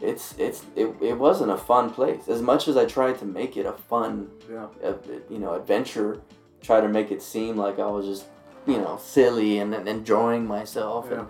it's 0.00 0.34
it's 0.38 0.60
it, 0.82 0.88
it 1.00 1.16
wasn't 1.26 1.50
a 1.50 1.56
fun 1.56 1.90
place. 1.90 2.28
As 2.28 2.42
much 2.42 2.68
as 2.68 2.76
I 2.76 2.84
tried 2.84 3.18
to 3.22 3.24
make 3.24 3.56
it 3.56 3.66
a 3.66 3.72
fun, 3.72 4.30
yeah. 4.50 4.66
uh, 4.84 4.94
you 5.34 5.38
know, 5.42 5.52
adventure, 5.54 6.20
try 6.68 6.80
to 6.80 6.88
make 6.88 7.10
it 7.10 7.22
seem 7.22 7.56
like 7.56 7.78
I 7.78 7.90
was 7.96 8.04
just, 8.12 8.24
you 8.66 8.78
know, 8.78 8.98
silly 9.16 9.58
and, 9.58 9.74
and 9.74 9.88
enjoying 9.88 10.44
myself. 10.46 11.06
Yeah. 11.10 11.18
And 11.20 11.28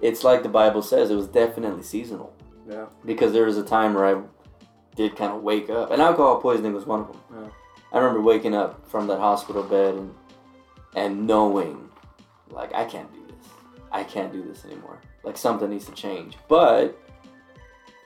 it's 0.00 0.24
like 0.24 0.42
the 0.42 0.48
Bible 0.48 0.82
says, 0.82 1.10
it 1.10 1.14
was 1.16 1.26
definitely 1.28 1.82
seasonal 1.82 2.32
Yeah. 2.68 2.86
because 3.04 3.32
there 3.32 3.44
was 3.46 3.56
a 3.56 3.62
time 3.64 3.94
where 3.94 4.06
I 4.16 4.22
did 4.94 5.16
kind 5.16 5.32
of 5.32 5.42
wake 5.42 5.68
up, 5.70 5.90
and 5.90 6.00
alcohol 6.02 6.40
poisoning 6.40 6.72
was 6.74 6.86
one 6.86 7.00
of 7.00 7.06
them. 7.08 7.20
Yeah. 7.34 7.48
I 7.92 7.98
remember 7.98 8.20
waking 8.20 8.54
up 8.54 8.88
from 8.88 9.06
that 9.08 9.18
hospital 9.18 9.62
bed 9.62 9.94
and 9.94 10.14
and 10.94 11.26
knowing, 11.26 11.90
like, 12.50 12.74
I 12.74 12.84
can't 12.86 13.12
do 13.12 13.20
this. 13.26 13.46
I 13.92 14.02
can't 14.02 14.32
do 14.32 14.42
this 14.42 14.64
anymore. 14.64 14.98
Like 15.24 15.36
something 15.36 15.68
needs 15.68 15.84
to 15.86 15.92
change, 15.92 16.38
but 16.48 16.98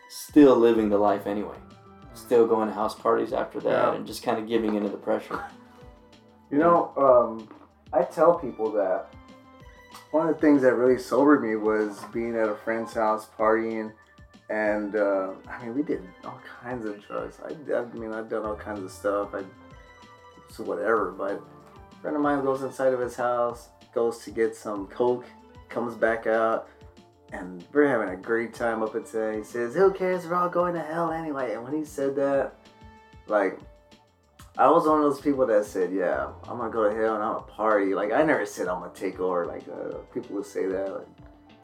still 0.09 0.57
living 0.57 0.89
the 0.89 0.99
life 0.99 1.27
anyway. 1.27 1.57
Still 2.15 2.47
going 2.47 2.67
to 2.69 2.75
house 2.75 2.95
parties 2.95 3.33
after 3.33 3.61
that, 3.61 3.71
Yeah. 3.71 3.95
and 3.95 4.07
just 4.07 4.23
kind 4.25 4.39
of 4.39 4.49
giving 4.49 4.75
into 4.75 4.89
the 4.89 4.97
pressure. 4.97 5.45
You 6.51 6.59
know, 6.59 6.93
um, 6.97 7.49
I 7.93 8.03
tell 8.03 8.35
people 8.39 8.73
that 8.73 9.13
one 10.11 10.29
of 10.29 10.35
the 10.35 10.41
things 10.41 10.63
that 10.63 10.75
really 10.75 10.99
sobered 10.99 11.43
me 11.43 11.57
was 11.57 12.01
being 12.13 12.37
at 12.37 12.49
a 12.49 12.55
friend's 12.55 12.95
house 12.95 13.29
partying, 13.39 13.93
and 14.49 14.97
uh, 14.97 15.31
I 15.49 15.65
mean, 15.65 15.75
we 15.75 15.83
did 15.83 16.03
all 16.25 16.41
kinds 16.63 16.85
of 16.85 17.05
drugs. 17.07 17.39
I, 17.45 17.51
I 17.73 17.85
mean, 17.97 18.13
I've 18.13 18.29
done 18.29 18.45
all 18.45 18.57
kinds 18.57 18.81
of 18.81 18.91
stuff. 18.91 19.35
I 19.35 19.45
so 20.49 20.65
whatever, 20.65 21.13
but 21.13 21.41
a 21.93 22.01
friend 22.03 22.17
of 22.17 22.23
mine 22.23 22.45
goes 22.45 22.63
inside 22.63 22.93
of 22.93 22.99
his 22.99 23.15
house, 23.15 23.69
goes 23.95 24.19
to 24.25 24.33
get 24.33 24.57
some 24.57 24.89
coke, 24.89 25.25
comes 25.69 25.95
back 25.95 26.27
out, 26.27 26.69
and 27.33 27.65
we're 27.73 27.87
having 27.87 28.09
a 28.09 28.17
great 28.17 28.53
time 28.53 28.83
up 28.83 28.97
until 28.97 29.33
he 29.33 29.45
says, 29.45 29.75
"Who 29.75 29.93
cares? 29.93 30.27
We're 30.27 30.35
all 30.35 30.49
going 30.49 30.75
to 30.75 30.83
hell 30.83 31.13
anyway." 31.13 31.55
And 31.55 31.63
when 31.63 31.73
he 31.73 31.85
said 31.85 32.17
that, 32.17 32.55
like. 33.27 33.59
I 34.61 34.69
was 34.69 34.87
one 34.87 34.99
of 34.99 35.05
those 35.05 35.23
people 35.23 35.47
that 35.47 35.65
said, 35.65 35.91
"Yeah, 35.91 36.33
I'm 36.47 36.59
gonna 36.59 36.69
go 36.69 36.87
to 36.87 36.95
hell 36.95 37.15
and 37.15 37.25
I'm 37.25 37.33
gonna 37.33 37.47
party." 37.47 37.95
Like 37.95 38.13
I 38.13 38.23
never 38.23 38.45
said 38.45 38.69
I'm 38.69 38.81
gonna 38.81 38.93
take 38.93 39.19
over. 39.19 39.47
Like 39.47 39.67
uh, 39.67 39.97
people 40.13 40.37
would 40.37 40.45
say 40.45 40.67
that, 40.67 40.93
like 40.93 41.09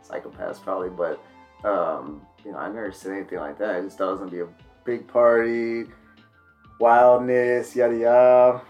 psychopaths 0.02 0.62
probably, 0.62 0.88
but 0.88 1.22
um, 1.68 2.22
you 2.42 2.52
know, 2.52 2.58
I 2.58 2.68
never 2.68 2.90
said 2.92 3.12
anything 3.12 3.38
like 3.38 3.58
that. 3.58 3.76
I 3.76 3.80
just 3.82 3.98
thought 3.98 4.08
it 4.08 4.12
was 4.12 4.20
gonna 4.20 4.30
be 4.30 4.40
a 4.40 4.48
big 4.84 5.06
party, 5.08 5.84
wildness, 6.80 7.76
yada 7.76 7.96
yada. 7.96 8.62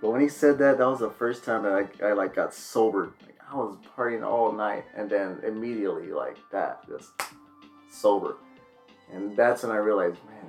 But 0.00 0.10
when 0.10 0.22
he 0.22 0.28
said 0.28 0.56
that, 0.58 0.78
that 0.78 0.86
was 0.86 1.00
the 1.00 1.10
first 1.10 1.44
time 1.44 1.64
that 1.64 1.90
I, 2.02 2.06
I 2.06 2.12
like 2.14 2.34
got 2.34 2.54
sober. 2.54 3.12
Like 3.26 3.36
I 3.52 3.54
was 3.54 3.76
partying 3.94 4.24
all 4.24 4.50
night, 4.50 4.86
and 4.96 5.10
then 5.10 5.40
immediately 5.46 6.10
like 6.10 6.38
that, 6.52 6.88
just 6.88 7.12
sober. 7.90 8.38
And 9.12 9.36
that's 9.36 9.62
when 9.62 9.72
I 9.72 9.76
realized, 9.76 10.16
man, 10.24 10.43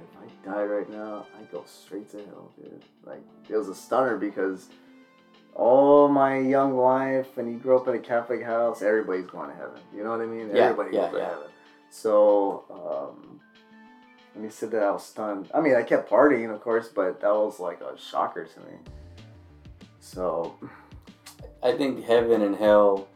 die 0.46 0.64
right 0.64 0.90
now, 0.90 1.26
I 1.38 1.44
go 1.52 1.64
straight 1.66 2.10
to 2.12 2.18
hell, 2.18 2.52
dude. 2.58 2.84
Like 3.04 3.22
it 3.50 3.56
was 3.56 3.70
a 3.70 3.76
stunner 3.76 4.18
because 4.18 4.70
all 5.56 6.08
my 6.08 6.38
young 6.38 6.78
life, 6.78 7.38
and 7.38 7.52
you 7.52 7.58
grew 7.58 7.78
up 7.78 7.88
in 7.88 7.96
a 7.96 8.00
Catholic 8.00 8.44
house, 8.44 8.82
everybody's 8.82 9.26
going 9.26 9.50
to 9.50 9.56
heaven. 9.56 9.80
You 9.96 10.04
know 10.04 10.12
what 10.12 10.22
I 10.22 10.26
mean? 10.26 10.50
Yeah, 10.54 10.66
Everybody 10.66 10.96
yeah, 10.96 11.02
goes 11.04 11.12
to 11.12 11.18
yeah. 11.18 11.30
heaven. 11.30 11.48
So 11.90 12.66
um, 12.70 13.40
when 14.34 14.44
he 14.44 14.50
said 14.50 14.72
that, 14.72 14.84
I 14.84 14.92
was 14.92 15.06
stunned. 15.06 15.50
I 15.54 15.62
mean, 15.62 15.76
I 15.76 15.84
kept 15.84 16.10
partying, 16.10 16.54
of 16.54 16.62
course, 16.62 16.90
but 16.90 17.22
that 17.22 17.34
was 17.34 17.60
like 17.60 17.80
a 17.82 17.98
shocker 17.98 18.46
to 18.46 18.60
me. 18.60 18.78
So 20.02 20.56
I 21.64 21.72
think 21.72 22.06
heaven 22.06 22.42
and 22.42 22.56
hell 22.56 23.08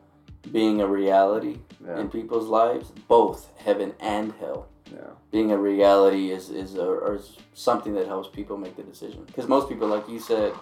being 0.51 0.81
a 0.81 0.87
reality 0.87 1.57
yeah, 1.85 1.99
in 1.99 2.09
people's 2.09 2.47
lives, 2.47 2.91
both 3.07 3.51
heaven 3.57 3.93
and 3.99 4.33
hell, 4.39 4.69
yeah, 4.91 5.11
being 5.31 5.51
a 5.51 5.57
reality 5.57 6.31
is 6.31 6.49
is, 6.49 6.75
a, 6.75 6.83
or 6.85 7.15
is 7.15 7.37
something 7.53 7.93
that 7.95 8.07
helps 8.07 8.29
people 8.29 8.57
make 8.57 8.75
the 8.75 8.83
decision. 8.83 9.23
Because 9.25 9.47
most 9.47 9.69
people, 9.69 9.87
like 9.87 10.07
you 10.09 10.19
said, 10.19 10.53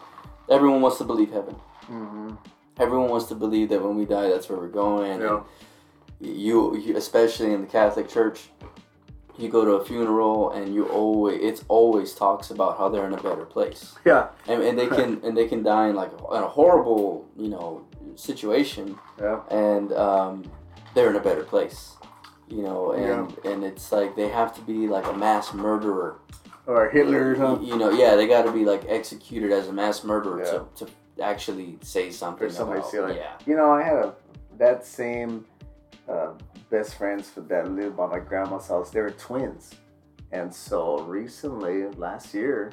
everyone 0.49 0.81
wants 0.81 0.97
to 0.99 1.03
believe 1.03 1.31
heaven. 1.31 1.55
hmm 1.85 2.31
Everyone 2.79 3.09
wants 3.09 3.25
to 3.27 3.35
believe 3.35 3.69
that 3.69 3.81
when 3.81 3.95
we 3.97 4.05
die, 4.05 4.27
that's 4.29 4.47
where 4.49 4.59
we're 4.59 4.67
going. 4.67 5.19
yeah, 5.21 5.37
And 5.37 5.43
you, 6.19 6.77
you, 6.77 6.95
especially 6.95 7.51
in 7.53 7.61
the 7.61 7.67
Catholic 7.67 8.07
Church, 8.07 8.49
you 9.37 9.49
go 9.49 9.65
to 9.65 9.71
a 9.73 9.85
funeral 9.85 10.51
and 10.51 10.73
you 10.75 10.85
always 10.89 11.39
it's 11.41 11.63
always 11.67 12.13
talks 12.13 12.49
about 12.51 12.77
how 12.77 12.89
they're 12.89 13.05
in 13.07 13.13
a 13.13 13.21
better 13.21 13.45
place. 13.45 13.95
yeah, 14.05 14.27
and, 14.47 14.61
and 14.63 14.77
they 14.77 14.87
can 14.87 15.21
and 15.23 15.35
they 15.37 15.47
can 15.47 15.63
die 15.63 15.87
in 15.89 15.95
like 15.95 16.11
in 16.11 16.43
a 16.43 16.47
horrible 16.47 17.27
you 17.37 17.49
know 17.49 17.85
situation 18.15 18.97
yeah, 19.21 19.39
and 19.51 19.91
um, 19.93 20.43
they're 20.95 21.09
in 21.09 21.15
a 21.15 21.19
better 21.29 21.43
place 21.43 21.93
you 22.49 22.61
know 22.61 22.91
and 22.93 23.37
and 23.45 23.63
it's 23.63 23.91
like 23.91 24.15
they 24.15 24.29
have 24.29 24.53
to 24.55 24.61
be 24.61 24.87
like 24.87 25.05
a 25.07 25.13
mass 25.13 25.53
murderer 25.53 26.19
or 26.65 26.89
Hitler, 26.89 27.35
huh? 27.35 27.57
you, 27.61 27.67
you 27.73 27.77
know 27.77 27.89
yeah 27.89 28.15
they 28.15 28.27
got 28.27 28.43
to 28.43 28.51
be 28.51 28.65
like 28.65 28.83
executed 28.87 29.51
as 29.51 29.67
a 29.67 29.73
mass 29.73 30.03
murderer 30.03 30.39
Yeah. 30.43 30.63
to, 30.75 30.85
to 30.85 31.23
actually 31.23 31.77
say 31.81 32.11
something 32.11 32.47
For 32.47 32.53
somebody 32.53 32.81
to 32.91 32.97
about, 32.99 33.09
like, 33.09 33.17
yeah 33.17 33.33
You 33.45 33.55
know, 33.55 33.71
I 33.71 33.83
had 33.83 33.95
a 33.97 34.13
that 34.57 34.85
same 34.85 35.45
uh, 36.09 36.31
best 36.69 36.95
friends 36.95 37.29
for 37.29 37.41
that 37.41 37.69
lived 37.71 37.97
by 37.97 38.07
my 38.07 38.19
grandma's 38.19 38.67
house. 38.67 38.89
They 38.91 39.01
were 39.01 39.11
twins, 39.11 39.75
and 40.31 40.53
so 40.53 40.99
recently, 41.01 41.85
last 41.97 42.33
year 42.33 42.71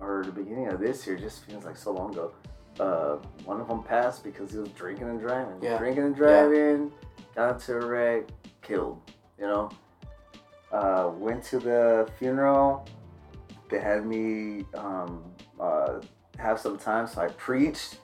or 0.00 0.22
the 0.24 0.32
beginning 0.32 0.68
of 0.68 0.80
this 0.80 1.06
year, 1.06 1.16
just 1.16 1.44
feels 1.44 1.64
like 1.64 1.76
so 1.76 1.92
long 1.92 2.12
ago. 2.12 2.32
Uh, 2.80 3.16
one 3.44 3.60
of 3.60 3.68
them 3.68 3.82
passed 3.82 4.24
because 4.24 4.50
he 4.52 4.58
was 4.58 4.70
drinking 4.70 5.08
and 5.08 5.20
driving. 5.20 5.58
Yeah. 5.62 5.76
Drinking 5.78 6.04
and 6.04 6.16
driving, 6.16 6.90
got 7.34 7.54
into 7.56 7.74
a 7.76 7.86
wreck, 7.86 8.24
killed. 8.70 9.00
You 9.38 9.46
know. 9.46 9.70
Uh, 10.72 11.10
went 11.16 11.42
to 11.42 11.58
the 11.58 12.08
funeral. 12.18 12.86
They 13.68 13.80
had 13.80 14.06
me 14.06 14.64
um, 14.74 15.24
uh, 15.58 16.00
have 16.38 16.60
some 16.60 16.78
time, 16.78 17.08
so 17.08 17.20
I 17.22 17.28
preached 17.28 17.98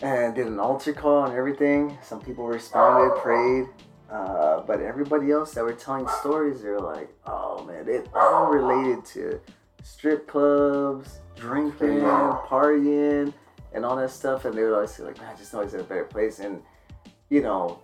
and 0.00 0.34
did 0.34 0.46
an 0.46 0.58
altar 0.58 0.94
call 0.94 1.24
and 1.24 1.34
everything. 1.34 1.98
Some 2.02 2.20
people 2.20 2.46
responded, 2.46 3.20
prayed, 3.20 3.66
uh, 4.10 4.62
but 4.62 4.80
everybody 4.80 5.30
else 5.30 5.52
that 5.54 5.62
were 5.62 5.74
telling 5.74 6.08
stories, 6.20 6.62
they 6.62 6.70
were 6.70 6.80
like, 6.80 7.10
"Oh 7.26 7.64
man, 7.64 7.86
it 7.86 8.08
all 8.14 8.46
related 8.46 9.04
to 9.06 9.40
strip 9.82 10.26
clubs, 10.26 11.18
drinking, 11.36 12.00
partying, 12.00 13.32
and 13.74 13.84
all 13.84 13.96
that 13.96 14.10
stuff." 14.10 14.46
And 14.46 14.54
they 14.56 14.62
would 14.64 14.72
always 14.72 14.90
say, 14.90 15.02
"Like, 15.02 15.18
man, 15.18 15.34
I 15.34 15.36
just 15.36 15.52
know 15.52 15.62
he's 15.62 15.74
in 15.74 15.80
a 15.80 15.84
better 15.84 16.04
place." 16.04 16.40
And 16.40 16.62
you 17.28 17.42
know, 17.42 17.80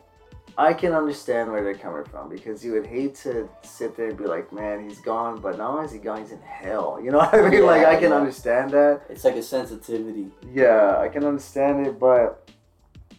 I 0.60 0.72
can 0.74 0.92
understand 0.92 1.52
where 1.52 1.62
they're 1.62 1.72
coming 1.74 2.04
from 2.04 2.28
because 2.28 2.64
you 2.64 2.72
would 2.72 2.86
hate 2.86 3.14
to 3.22 3.48
sit 3.62 3.96
there 3.96 4.08
and 4.08 4.18
be 4.18 4.24
like, 4.24 4.52
"Man, 4.52 4.82
he's 4.88 5.00
gone," 5.00 5.40
but 5.40 5.56
not 5.56 5.70
only 5.70 5.84
is 5.84 5.92
he 5.92 5.98
gone, 6.00 6.18
he's 6.20 6.32
in 6.32 6.40
hell. 6.40 6.98
You 7.00 7.12
know 7.12 7.18
what 7.18 7.32
I 7.32 7.48
mean? 7.48 7.64
like, 7.64 7.86
I 7.86 7.94
can 7.94 8.02
Yeah, 8.04 8.08
yeah. 8.08 8.14
understand 8.16 8.70
that. 8.72 9.02
it's 9.08 9.22
like 9.24 9.36
a 9.36 9.42
sensitivity 9.42 10.32
Yeah, 10.52 10.98
I 10.98 11.08
can 11.08 11.24
understand 11.24 11.86
it, 11.86 11.98
but 12.00 12.50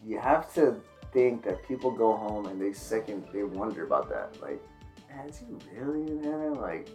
you 0.05 0.19
have 0.19 0.53
to 0.55 0.75
think 1.13 1.43
that 1.43 1.65
people 1.65 1.91
go 1.91 2.15
home 2.15 2.45
and 2.47 2.61
they 2.61 2.73
second 2.73 3.25
they 3.33 3.43
wonder 3.43 3.85
about 3.85 4.09
that. 4.09 4.35
Like, 4.41 4.61
man, 5.09 5.29
is 5.29 5.37
he 5.39 5.45
really 5.79 6.01
in 6.11 6.21
heaven? 6.23 6.55
Like, 6.55 6.89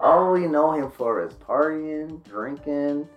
all 0.00 0.32
we 0.32 0.48
know 0.48 0.72
him 0.72 0.90
for 0.90 1.24
is 1.24 1.34
partying, 1.34 2.22
drinking, 2.24 3.08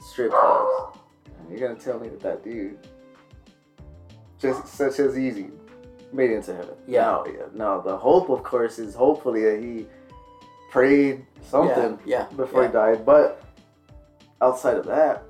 strip 0.00 0.32
clubs. 0.32 0.98
And 1.38 1.48
you're 1.56 1.68
gonna 1.68 1.78
tell 1.80 2.00
me 2.00 2.08
that 2.08 2.20
that 2.20 2.42
dude, 2.42 2.78
just 4.40 4.66
such 4.66 4.98
as 4.98 5.16
easy, 5.18 5.50
made 6.12 6.30
it 6.30 6.34
into 6.36 6.54
heaven? 6.54 6.74
Yeah. 6.86 7.02
No, 7.02 7.26
yeah. 7.26 7.42
No, 7.54 7.82
the 7.82 7.96
hope, 7.96 8.28
of 8.30 8.42
course, 8.42 8.78
is 8.78 8.94
hopefully 8.94 9.42
that 9.44 9.62
he 9.62 9.86
prayed 10.70 11.24
something 11.42 11.98
Yeah, 12.04 12.26
before 12.36 12.62
yeah. 12.62 12.68
he 12.68 12.72
died. 12.72 13.06
But 13.06 13.42
outside 14.40 14.76
of 14.76 14.86
that, 14.86 15.24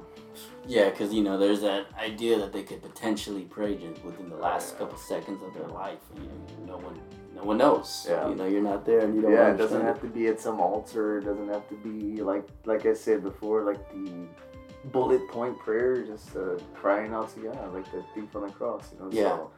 Yeah, 0.66 0.90
because 0.90 1.14
you 1.14 1.22
know, 1.22 1.38
there's 1.38 1.62
that 1.62 1.86
idea 1.98 2.38
that 2.38 2.52
they 2.52 2.62
could 2.62 2.82
potentially 2.82 3.42
pray 3.42 3.76
just 3.76 4.04
within 4.04 4.28
the 4.28 4.36
last 4.36 4.72
Yeah. 4.74 4.80
couple 4.80 4.98
seconds 4.98 5.42
of 5.42 5.54
their 5.54 5.66
life. 5.68 5.98
You 6.16 6.28
know, 6.66 6.76
no 6.76 6.84
one, 6.86 7.00
no 7.34 7.42
one 7.44 7.56
knows. 7.58 8.06
Yeah. 8.08 8.28
You 8.28 8.34
know, 8.34 8.44
you're 8.46 8.60
not 8.62 8.84
there, 8.84 9.00
and 9.00 9.14
you 9.14 9.22
don't. 9.22 9.32
yeah, 9.32 9.52
it 9.52 9.56
doesn't 9.56 9.80
have 9.80 10.00
to 10.02 10.06
be 10.08 10.26
at 10.26 10.40
some 10.40 10.60
altar. 10.60 11.18
It 11.18 11.24
doesn't 11.24 11.48
have 11.48 11.66
to 11.70 11.74
be 11.76 12.20
like 12.22 12.44
like 12.66 12.84
I 12.84 12.92
said 12.92 13.22
before, 13.22 13.62
like 13.62 13.82
the 13.94 14.12
bullet 14.92 15.26
point 15.28 15.58
prayer, 15.58 16.02
just 16.02 16.36
uh, 16.36 16.58
crying 16.74 17.12
out 17.14 17.32
to 17.34 17.40
God, 17.40 17.72
like 17.72 17.90
the 17.90 18.02
thief 18.14 18.34
on 18.36 18.42
the 18.46 18.52
cross. 18.52 18.92
You 18.92 18.98
know. 19.00 19.08
Yeah. 19.10 19.22
So, 19.36 19.50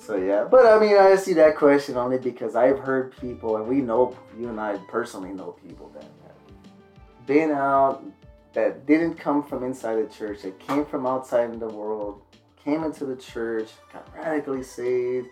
so 0.00 0.16
yeah, 0.16 0.46
but 0.50 0.64
I 0.64 0.78
mean, 0.78 0.96
I 0.96 1.14
see 1.16 1.34
that 1.34 1.56
question 1.56 1.96
only 1.96 2.18
because 2.18 2.56
I've 2.56 2.78
heard 2.78 3.14
people, 3.20 3.56
and 3.56 3.66
we 3.68 3.82
know 3.82 4.16
you 4.38 4.48
and 4.48 4.58
I 4.58 4.78
personally 4.88 5.32
know 5.32 5.52
people 5.66 5.90
that 5.94 6.04
have 6.04 7.26
been 7.26 7.50
out 7.50 8.02
that 8.54 8.86
didn't 8.86 9.14
come 9.14 9.42
from 9.42 9.62
inside 9.62 9.96
the 9.96 10.12
church, 10.12 10.42
that 10.42 10.58
came 10.58 10.86
from 10.86 11.06
outside 11.06 11.50
in 11.50 11.58
the 11.58 11.68
world, 11.68 12.22
came 12.64 12.82
into 12.82 13.04
the 13.04 13.14
church, 13.14 13.68
got 13.92 14.08
radically 14.16 14.62
saved, 14.62 15.28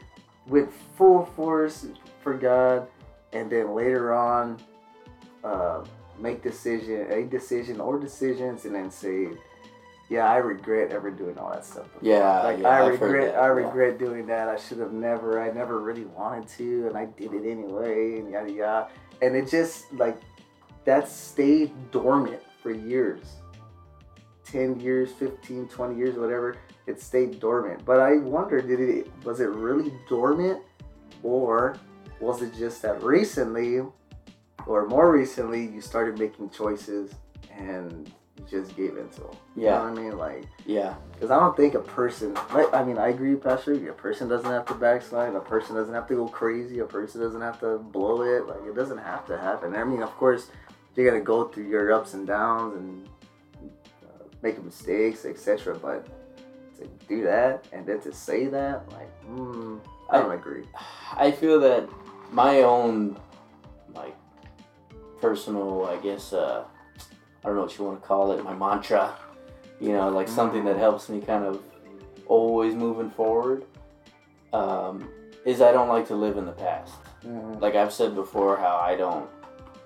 went 0.46 0.70
full 0.96 1.24
force 1.24 1.86
for 2.22 2.34
God, 2.34 2.86
and 3.32 3.50
then 3.50 3.74
later 3.74 4.14
on, 4.14 4.58
uh, 5.44 5.82
make 6.18 6.42
decision, 6.42 7.10
a 7.10 7.24
decision 7.24 7.80
or 7.80 7.98
decisions, 7.98 8.66
and 8.66 8.74
then 8.74 8.90
say, 8.90 9.28
"Yeah, 10.08 10.30
I 10.30 10.36
regret 10.36 10.92
ever 10.92 11.10
doing 11.10 11.38
all 11.38 11.50
that 11.50 11.64
stuff." 11.64 11.92
before." 11.92 12.08
Yeah, 12.08 12.42
like 12.42 12.58
yeah, 12.60 12.68
I 12.68 12.86
I've 12.86 13.00
regret, 13.00 13.34
I 13.34 13.46
yeah. 13.46 13.46
regret 13.46 13.98
doing 13.98 14.26
that. 14.26 14.48
I 14.48 14.56
should 14.56 14.78
have 14.78 14.92
never. 14.92 15.40
I 15.40 15.50
never 15.50 15.80
really 15.80 16.06
wanted 16.06 16.48
to, 16.58 16.88
and 16.88 16.96
I 16.96 17.06
did 17.06 17.32
it 17.32 17.50
anyway, 17.50 18.18
and 18.18 18.30
yada 18.30 18.50
yada. 18.50 18.88
And 19.22 19.34
it 19.36 19.48
just 19.48 19.92
like 19.92 20.18
that 20.84 21.08
stayed 21.08 21.72
dormant 21.90 22.42
for 22.62 22.70
years 22.70 23.36
10 24.44 24.80
years 24.80 25.12
15 25.12 25.68
20 25.68 25.96
years 25.96 26.16
whatever 26.16 26.56
it 26.86 27.00
stayed 27.00 27.38
dormant 27.38 27.84
but 27.84 28.00
i 28.00 28.16
wonder 28.16 28.60
did 28.60 28.80
it 28.80 29.10
was 29.24 29.40
it 29.40 29.50
really 29.50 29.92
dormant 30.08 30.62
or 31.22 31.76
was 32.20 32.42
it 32.42 32.54
just 32.56 32.82
that 32.82 33.02
recently 33.02 33.80
or 34.66 34.86
more 34.86 35.12
recently 35.12 35.66
you 35.66 35.80
started 35.80 36.18
making 36.18 36.48
choices 36.50 37.14
and 37.52 38.12
just 38.48 38.76
gave 38.76 38.96
into 38.96 39.20
them 39.20 39.30
you 39.56 39.64
know 39.64 39.68
Yeah, 39.68 39.82
what 39.82 39.98
i 39.98 40.02
mean 40.02 40.16
like 40.18 40.44
yeah, 40.66 40.96
because 41.14 41.30
I 41.30 41.40
don't 41.40 41.56
think 41.56 41.72
a 41.74 41.80
person, 41.80 42.34
like, 42.52 42.74
I 42.74 42.84
mean, 42.84 42.98
I 42.98 43.08
agree 43.08 43.34
with 43.34 43.42
Pastor. 43.42 43.72
A 43.72 43.92
person 43.94 44.28
doesn't 44.28 44.50
have 44.50 44.66
to 44.66 44.74
backslide. 44.74 45.34
A 45.34 45.40
person 45.40 45.74
doesn't 45.76 45.94
have 45.94 46.06
to 46.08 46.14
go 46.14 46.28
crazy. 46.28 46.80
A 46.80 46.84
person 46.84 47.22
doesn't 47.22 47.40
have 47.40 47.58
to 47.60 47.78
blow 47.78 48.20
it. 48.20 48.46
Like, 48.46 48.58
it 48.68 48.74
doesn't 48.76 48.98
have 48.98 49.24
to 49.28 49.38
happen. 49.38 49.74
I 49.74 49.84
mean, 49.84 50.02
of 50.02 50.10
course, 50.18 50.50
you're 50.94 51.08
going 51.08 51.18
to 51.18 51.24
go 51.24 51.48
through 51.48 51.68
your 51.68 51.90
ups 51.90 52.12
and 52.12 52.26
downs 52.26 52.76
and 52.76 53.08
uh, 54.04 54.24
make 54.42 54.62
mistakes, 54.62 55.24
etc. 55.24 55.78
But 55.78 56.06
to 56.76 56.86
do 57.08 57.22
that 57.22 57.66
and 57.72 57.86
then 57.86 58.00
to 58.02 58.12
say 58.12 58.44
that, 58.48 58.86
like, 58.92 59.10
mm, 59.26 59.80
I 60.10 60.18
don't 60.18 60.32
agree. 60.32 60.64
I 61.16 61.30
feel 61.30 61.58
that 61.60 61.88
my 62.30 62.58
own, 62.58 63.18
like, 63.94 64.16
personal, 65.22 65.86
I 65.86 65.96
guess, 65.96 66.34
uh, 66.34 66.64
I 67.48 67.50
don't 67.50 67.56
know 67.56 67.62
what 67.62 67.78
you 67.78 67.84
want 67.86 68.02
to 68.02 68.06
call 68.06 68.32
it, 68.32 68.44
my 68.44 68.52
mantra, 68.54 69.16
you 69.80 69.92
know, 69.92 70.10
like 70.10 70.28
something 70.28 70.66
that 70.66 70.76
helps 70.76 71.08
me 71.08 71.18
kind 71.18 71.46
of 71.46 71.62
always 72.26 72.74
moving 72.74 73.08
forward, 73.08 73.64
um, 74.52 75.08
is 75.46 75.62
I 75.62 75.72
don't 75.72 75.88
like 75.88 76.06
to 76.08 76.14
live 76.14 76.36
in 76.36 76.44
the 76.44 76.52
past. 76.52 76.92
Mhm. 77.24 77.58
Like 77.58 77.74
I've 77.74 77.90
said 77.90 78.14
before, 78.14 78.58
how 78.58 78.76
I 78.76 78.96
don't 78.96 79.30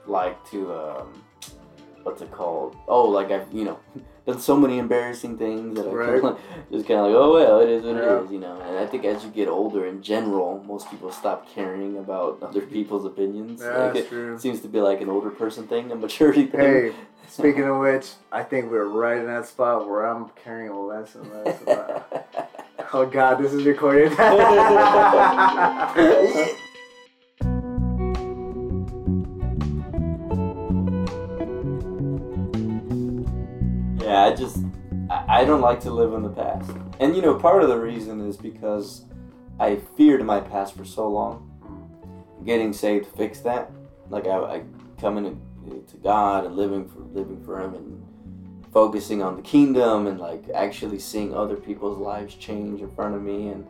like 0.08 0.44
to, 0.50 0.74
um, 0.74 1.22
what's 2.02 2.20
it 2.20 2.32
called? 2.32 2.74
Oh, 2.88 3.08
like 3.08 3.30
I've, 3.30 3.46
you 3.52 3.64
know, 3.64 3.78
done 4.26 4.38
so 4.38 4.56
many 4.56 4.78
embarrassing 4.78 5.36
things 5.36 5.76
that 5.76 5.88
I 5.88 5.92
Right. 5.92 6.22
just 6.70 6.86
kind 6.86 7.00
of 7.00 7.06
like, 7.06 7.14
oh 7.14 7.32
well, 7.34 7.60
it 7.60 7.68
is 7.68 7.82
what 7.84 7.96
Yeah. 7.96 8.18
it 8.18 8.24
is, 8.24 8.30
you 8.32 8.38
know. 8.38 8.56
And 8.66 8.78
I 8.78 8.86
think 8.86 9.04
as 9.04 9.24
you 9.24 9.30
get 9.30 9.48
older, 9.48 9.84
in 9.86 10.02
general, 10.02 10.62
most 10.66 10.88
people 10.90 11.10
stop 11.10 11.48
caring 11.48 11.98
about 11.98 12.38
other 12.42 12.60
people's 12.62 13.04
opinions. 13.04 13.60
Yeah, 13.62 13.76
Like, 13.76 13.94
that's 13.94 14.06
it 14.06 14.08
true. 14.08 14.38
seems 14.38 14.60
to 14.60 14.68
be 14.68 14.80
like 14.80 15.00
an 15.00 15.08
older 15.08 15.30
person 15.30 15.66
thing, 15.66 15.90
a 15.90 15.96
maturity 15.96 16.46
thing. 16.46 16.60
Hey, 16.60 16.92
speaking 17.28 17.64
of 17.64 17.78
which, 17.78 18.12
I 18.30 18.42
think 18.44 18.70
we're 18.70 18.84
right 18.84 19.18
in 19.18 19.26
that 19.26 19.46
spot 19.46 19.88
where 19.88 20.06
I'm 20.06 20.30
caring 20.44 20.72
less 20.86 21.14
and 21.16 21.28
less. 21.32 21.60
About, 21.62 22.26
oh 22.92 23.06
God, 23.06 23.38
this 23.42 23.52
is 23.52 23.64
recorded. 23.64 24.12
I 35.42 35.44
don't 35.44 35.60
like 35.60 35.80
to 35.80 35.90
live 35.90 36.12
in 36.14 36.22
the 36.22 36.28
past, 36.28 36.70
and 37.00 37.16
you 37.16 37.20
know, 37.20 37.34
part 37.34 37.64
of 37.64 37.68
the 37.68 37.76
reason 37.76 38.20
is 38.28 38.36
because 38.36 39.06
I 39.58 39.74
feared 39.96 40.24
my 40.24 40.38
past 40.38 40.76
for 40.76 40.84
so 40.84 41.08
long. 41.08 41.48
Getting 42.44 42.72
saved 42.72 43.06
fixed 43.06 43.42
that. 43.42 43.72
Like 44.08 44.28
I, 44.28 44.36
I 44.38 44.62
coming 45.00 45.24
to, 45.88 45.96
God 45.96 46.44
and 46.46 46.54
living 46.54 46.88
for 46.88 47.00
living 47.00 47.42
for 47.44 47.58
Him 47.60 47.74
and 47.74 48.06
focusing 48.72 49.20
on 49.20 49.34
the 49.34 49.42
kingdom 49.42 50.06
and 50.06 50.20
like 50.20 50.44
actually 50.54 51.00
seeing 51.00 51.34
other 51.34 51.56
people's 51.56 51.98
lives 51.98 52.36
change 52.36 52.80
in 52.80 52.88
front 52.92 53.16
of 53.16 53.22
me 53.22 53.48
and 53.48 53.66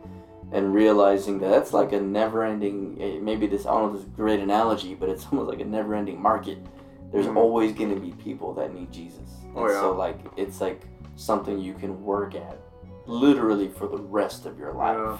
and 0.51 0.75
realizing 0.75 1.39
that 1.39 1.49
that's 1.49 1.73
like 1.73 1.91
a 1.93 1.99
never-ending. 1.99 2.97
eh, 3.01 3.17
Maybe 3.19 3.47
this 3.47 3.65
I 3.65 3.71
don't 3.71 3.87
know 3.87 3.93
this 3.93 4.01
is 4.05 4.13
a 4.13 4.15
great 4.15 4.41
analogy, 4.41 4.93
but 4.93 5.09
it's 5.09 5.25
almost 5.31 5.49
like 5.49 5.59
a 5.61 5.65
never-ending 5.65 6.21
market. 6.21 6.59
There's 7.11 7.25
Mhm. 7.25 7.37
always 7.37 7.71
going 7.73 7.93
to 7.95 7.99
be 7.99 8.11
people 8.23 8.53
that 8.53 8.75
need 8.75 8.91
Jesus. 8.91 9.29
And 9.55 9.57
Oh, 9.57 9.67
yeah. 9.67 9.79
so 9.81 9.91
like 9.95 10.19
it's 10.37 10.61
like 10.61 10.81
something 11.15 11.59
you 11.59 11.73
can 11.73 12.03
work 12.03 12.35
at 12.35 12.59
literally 13.05 13.67
for 13.67 13.87
the 13.87 13.97
rest 13.97 14.45
of 14.45 14.57
your 14.57 14.73
life. 14.73 15.19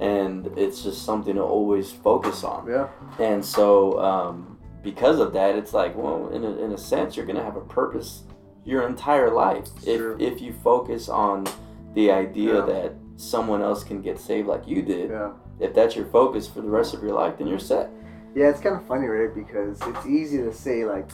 And 0.00 0.46
it's 0.56 0.82
just 0.82 1.04
something 1.04 1.34
to 1.36 1.42
always 1.42 1.92
focus 1.92 2.44
on. 2.44 2.66
yeah. 2.68 2.88
And 3.18 3.44
so 3.44 4.00
um, 4.00 4.58
because 4.82 5.20
of 5.20 5.32
that, 5.34 5.54
it's 5.54 5.72
like, 5.74 5.94
well, 5.96 6.28
in 6.30 6.44
a, 6.44 6.56
in 6.56 6.72
a 6.72 6.78
sense, 6.78 7.16
you're 7.16 7.26
going 7.26 7.36
to 7.36 7.44
have 7.44 7.56
a 7.56 7.60
purpose 7.60 8.22
your 8.64 8.86
entire 8.86 9.30
life 9.30 9.66
if, 9.86 10.20
if 10.20 10.40
you 10.40 10.52
focus 10.52 11.08
on 11.08 11.46
the 11.94 12.10
idea 12.10 12.54
Yeah. 12.60 12.64
that 12.66 12.94
someone 13.16 13.60
else 13.60 13.84
can 13.84 14.00
get 14.00 14.18
saved 14.18 14.48
like 14.48 14.66
you 14.66 14.82
did. 14.82 15.10
Yeah. 15.10 15.32
If 15.60 15.74
that's 15.74 15.94
your 15.94 16.06
focus 16.06 16.48
for 16.48 16.60
the 16.62 16.68
rest 16.70 16.94
of 16.94 17.02
your 17.02 17.12
life, 17.12 17.38
then 17.38 17.46
you're 17.46 17.58
set. 17.58 17.90
Yeah, 18.34 18.48
it's 18.48 18.60
kind 18.60 18.74
of 18.74 18.86
funny, 18.86 19.06
right? 19.06 19.32
Because 19.34 19.78
it's 19.82 20.06
easy 20.06 20.38
to 20.38 20.52
say 20.54 20.84
like 20.86 21.08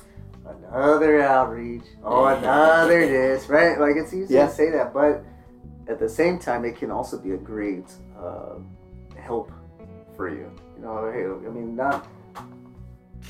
another 0.46 1.22
outreach, 1.22 1.84
oh 2.04 2.26
another 2.26 3.06
this, 3.06 3.48
right? 3.48 3.78
Like 3.78 3.96
it's 3.96 4.12
easy 4.14 4.34
Yeah. 4.34 4.46
to 4.46 4.52
say 4.52 4.70
that, 4.70 4.92
but 4.92 5.24
at 5.88 5.98
the 5.98 6.08
same 6.08 6.38
time, 6.38 6.64
it 6.64 6.76
can 6.76 6.90
also 6.90 7.18
be 7.18 7.32
a 7.32 7.36
great 7.36 7.90
uh, 8.18 8.56
help 9.16 9.50
for 10.16 10.28
you. 10.28 10.50
You 10.76 10.82
know, 10.82 11.10
hey, 11.12 11.24
I 11.46 11.50
mean, 11.52 11.74
not 11.76 12.06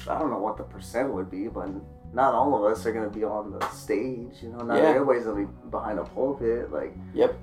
I 0.08 0.18
don't 0.18 0.30
know 0.30 0.38
what 0.38 0.56
the 0.56 0.64
percent 0.64 1.12
would 1.12 1.30
be, 1.30 1.48
but 1.48 1.68
not 2.12 2.32
all 2.34 2.54
of 2.54 2.70
us 2.70 2.84
are 2.86 2.92
gonna 2.92 3.10
be 3.10 3.24
on 3.24 3.50
the 3.58 3.68
stage. 3.70 4.42
You 4.42 4.50
know, 4.50 4.58
not 4.58 4.78
Yeah. 4.78 4.90
everybody's 4.90 5.24
gonna 5.24 5.44
be 5.46 5.52
behind 5.70 5.98
a 5.98 6.04
pulpit. 6.04 6.72
Like, 6.72 6.94
Yep. 7.14 7.34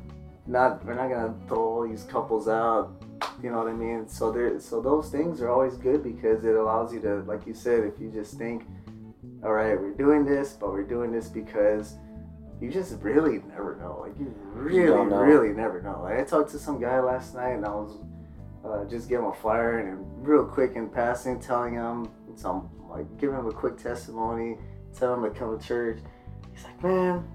not 0.48 0.84
we're 0.86 0.94
not 0.94 1.10
gonna 1.10 1.34
throw 1.48 1.58
all 1.60 1.82
these 1.88 2.04
couples 2.04 2.48
out 2.48 2.92
you 3.42 3.50
know 3.50 3.58
what 3.58 3.68
i 3.68 3.74
mean 3.74 4.08
so 4.08 4.32
there 4.32 4.60
so 4.60 4.80
those 4.80 5.10
things 5.10 5.42
are 5.42 5.50
always 5.50 5.76
good 5.76 6.04
because 6.04 6.46
it 6.46 6.56
allows 6.56 6.94
you 6.94 7.00
to 7.00 7.24
like 7.26 7.48
you 7.48 7.54
said 7.56 7.84
if 7.84 8.00
you 8.00 8.10
just 8.12 8.38
think 8.38 8.64
all 9.46 9.54
right 9.54 9.80
we're 9.80 9.94
doing 9.94 10.26
this 10.26 10.54
but 10.54 10.72
we're 10.72 10.84
doing 10.84 11.12
this 11.12 11.28
because 11.30 11.96
you 12.60 12.72
just 12.72 12.96
really 13.02 13.42
never 13.50 13.78
know 13.82 14.00
like 14.02 14.18
you 14.20 14.34
really 14.54 14.88
don't 14.88 15.10
really 15.10 15.54
never 15.54 15.82
know 15.82 16.02
like 16.04 16.20
i 16.20 16.24
talked 16.24 16.50
to 16.52 16.60
some 16.60 16.80
guy 16.80 17.00
last 17.00 17.36
night 17.36 17.52
and 17.52 17.66
i 17.66 17.70
was 17.70 18.00
uh, 18.66 18.84
just 18.90 19.08
giving 19.08 19.26
him 19.26 19.32
a 19.32 19.36
flyer 19.36 19.80
and 19.80 20.28
real 20.28 20.44
quick 20.44 20.76
in 20.76 20.90
passing 20.90 21.40
telling 21.40 21.76
him 21.76 22.10
some 22.36 22.70
like 22.90 23.06
giving 23.18 23.36
him 23.36 23.48
a 23.48 23.52
quick 23.52 23.78
testimony 23.78 24.58
telling 24.98 25.24
him 25.24 25.32
to 25.32 25.40
come 25.40 25.58
to 25.58 25.66
church 25.66 26.00
he's 26.54 26.64
like 26.64 26.84
man 26.84 27.28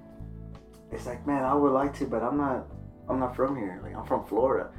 it's 0.90 1.06
like 1.06 1.24
man 1.26 1.44
i 1.44 1.54
would 1.54 1.72
like 1.72 1.94
to 1.94 2.06
but 2.06 2.22
i'm 2.22 2.36
not 2.36 2.66
I'm 3.10 3.18
not 3.18 3.34
from 3.34 3.56
here. 3.56 3.80
Like 3.82 3.96
I'm 3.96 4.06
from 4.06 4.24
Florida, 4.24 4.70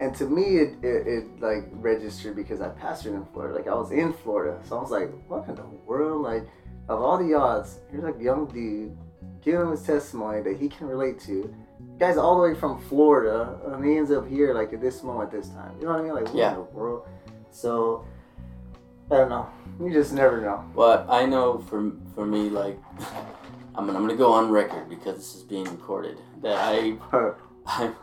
and 0.00 0.14
to 0.16 0.26
me 0.26 0.58
it, 0.58 0.84
it, 0.84 1.06
it 1.06 1.40
like 1.40 1.64
registered 1.72 2.36
because 2.36 2.60
I 2.60 2.68
pastored 2.68 3.14
in 3.14 3.24
Florida. 3.32 3.56
Like 3.56 3.66
I 3.66 3.74
was 3.74 3.90
in 3.90 4.12
Florida, 4.12 4.60
so 4.68 4.76
I 4.76 4.82
was 4.82 4.90
like, 4.90 5.10
what 5.26 5.48
in 5.48 5.54
the 5.54 5.64
world? 5.86 6.22
Like 6.22 6.46
of 6.88 7.00
all 7.02 7.18
the 7.18 7.34
odds, 7.34 7.78
here's 7.90 8.04
a 8.04 8.22
young 8.22 8.46
dude 8.46 8.96
giving 9.42 9.60
him 9.62 9.70
his 9.70 9.82
testimony 9.82 10.42
that 10.42 10.56
he 10.56 10.68
can 10.68 10.86
relate 10.86 11.20
to. 11.20 11.54
Guy's 11.98 12.16
all 12.16 12.36
the 12.36 12.42
way 12.42 12.54
from 12.58 12.80
Florida, 12.88 13.58
and 13.66 13.84
he 13.84 13.96
ends 13.96 14.10
up 14.10 14.28
here 14.28 14.54
like 14.54 14.72
at 14.72 14.80
this 14.80 15.02
moment, 15.02 15.30
this 15.30 15.48
time. 15.50 15.74
You 15.80 15.86
know 15.86 15.92
what 15.92 16.00
I 16.00 16.02
mean? 16.02 16.14
Like 16.14 16.24
what 16.26 16.34
Yeah. 16.34 16.50
in 16.50 16.54
the 16.56 16.60
world? 16.62 17.06
So 17.50 18.04
I 19.10 19.16
don't 19.16 19.28
know. 19.28 19.48
You 19.80 19.92
just 19.92 20.12
never 20.12 20.40
know. 20.40 20.64
But 20.74 21.06
I 21.08 21.24
know 21.26 21.58
for 21.58 21.92
for 22.14 22.26
me, 22.26 22.50
like 22.50 22.78
I'm 23.74 23.86
gonna, 23.86 23.98
I'm 23.98 24.06
gonna 24.06 24.16
go 24.16 24.32
on 24.32 24.50
record 24.50 24.88
because 24.88 25.16
this 25.16 25.34
is 25.36 25.42
being 25.42 25.64
recorded 25.64 26.18
that 26.42 26.56
I 26.58 26.96
I'm, 27.66 27.94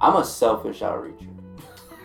I'm 0.00 0.16
a 0.16 0.24
selfish 0.24 0.80
outreacher. 0.80 1.30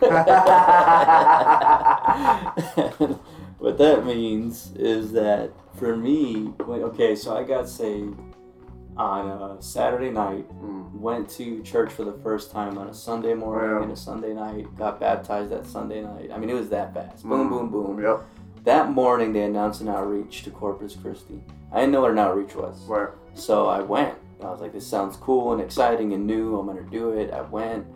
what 3.60 3.78
that 3.78 4.04
means 4.04 4.72
is 4.76 5.12
that 5.12 5.50
for 5.76 5.96
me, 5.96 6.52
okay, 6.60 7.14
so 7.14 7.36
I 7.36 7.44
got 7.44 7.68
saved 7.68 8.18
on 8.96 9.28
a 9.28 9.62
Saturday 9.62 10.10
night, 10.10 10.46
Mm. 10.62 10.98
went 11.00 11.28
to 11.30 11.62
church 11.62 11.90
for 11.92 12.04
the 12.04 12.12
first 12.12 12.50
time 12.50 12.76
on 12.76 12.88
a 12.88 12.94
Sunday 12.94 13.34
morning 13.34 13.76
Wow. 13.76 13.82
and 13.82 13.92
a 13.92 13.96
Sunday 13.96 14.34
night, 14.34 14.66
got 14.76 14.98
baptized 14.98 15.50
that 15.50 15.64
Sunday 15.66 16.02
night. 16.02 16.30
I 16.34 16.38
mean, 16.38 16.50
it 16.50 16.54
was 16.54 16.68
that 16.70 16.92
fast. 16.92 17.22
Boom, 17.26 17.48
Mm. 17.48 17.50
boom, 17.50 17.68
boom. 17.70 18.02
Yep. 18.02 18.22
That 18.64 18.90
morning, 18.90 19.32
they 19.32 19.42
announced 19.44 19.80
an 19.80 19.88
outreach 19.88 20.42
to 20.42 20.50
Corpus 20.50 20.96
Christi. 20.96 21.40
I 21.72 21.80
didn't 21.80 21.92
know 21.92 22.02
what 22.02 22.10
an 22.10 22.18
outreach 22.18 22.54
was. 22.56 22.84
Where? 22.88 23.14
So 23.34 23.68
I 23.68 23.80
went. 23.80 24.14
I 24.42 24.50
was 24.50 24.60
like, 24.60 24.72
this 24.72 24.86
sounds 24.86 25.16
cool 25.16 25.52
and 25.52 25.60
exciting 25.62 26.12
and 26.12 26.26
new. 26.26 26.58
I'm 26.58 26.66
going 26.66 26.78
to 26.82 26.90
do 26.90 27.10
it. 27.10 27.30
I 27.32 27.42
went 27.42 27.86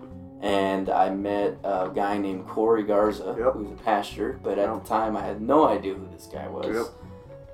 and 0.45 0.91
I 0.91 1.09
met 1.09 1.57
a 1.65 1.91
guy 1.95 2.19
named 2.19 2.47
Corey 2.47 2.83
Garza, 2.83 3.35
Yep. 3.39 3.55
who's 3.55 3.71
a 3.71 3.83
pastor, 3.83 4.39
but 4.43 4.59
at 4.59 4.69
Yep. 4.69 4.83
the 4.83 4.89
time 4.89 5.17
I 5.17 5.23
had 5.23 5.41
no 5.41 5.67
idea 5.67 5.95
who 5.95 6.07
this 6.13 6.27
guy 6.31 6.47
was. 6.49 6.67
Yep. 6.67 6.87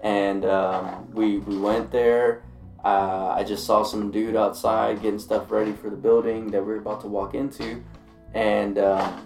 And 0.03 0.45
um, 0.45 1.09
we, 1.15 1.39
we 1.39 1.57
went 1.57 1.93
there. 1.93 2.43
Uh, 2.85 3.29
I 3.37 3.45
just 3.45 3.65
saw 3.65 3.85
some 3.85 4.11
dude 4.11 4.35
outside 4.35 5.01
getting 5.03 5.21
stuff 5.21 5.53
ready 5.53 5.73
for 5.73 5.89
the 5.89 5.97
building 5.97 6.51
that 6.51 6.61
we 6.67 6.73
were 6.73 6.79
about 6.79 7.01
to 7.03 7.07
walk 7.07 7.35
into. 7.35 7.81
And 8.35 8.77
um, 8.79 9.25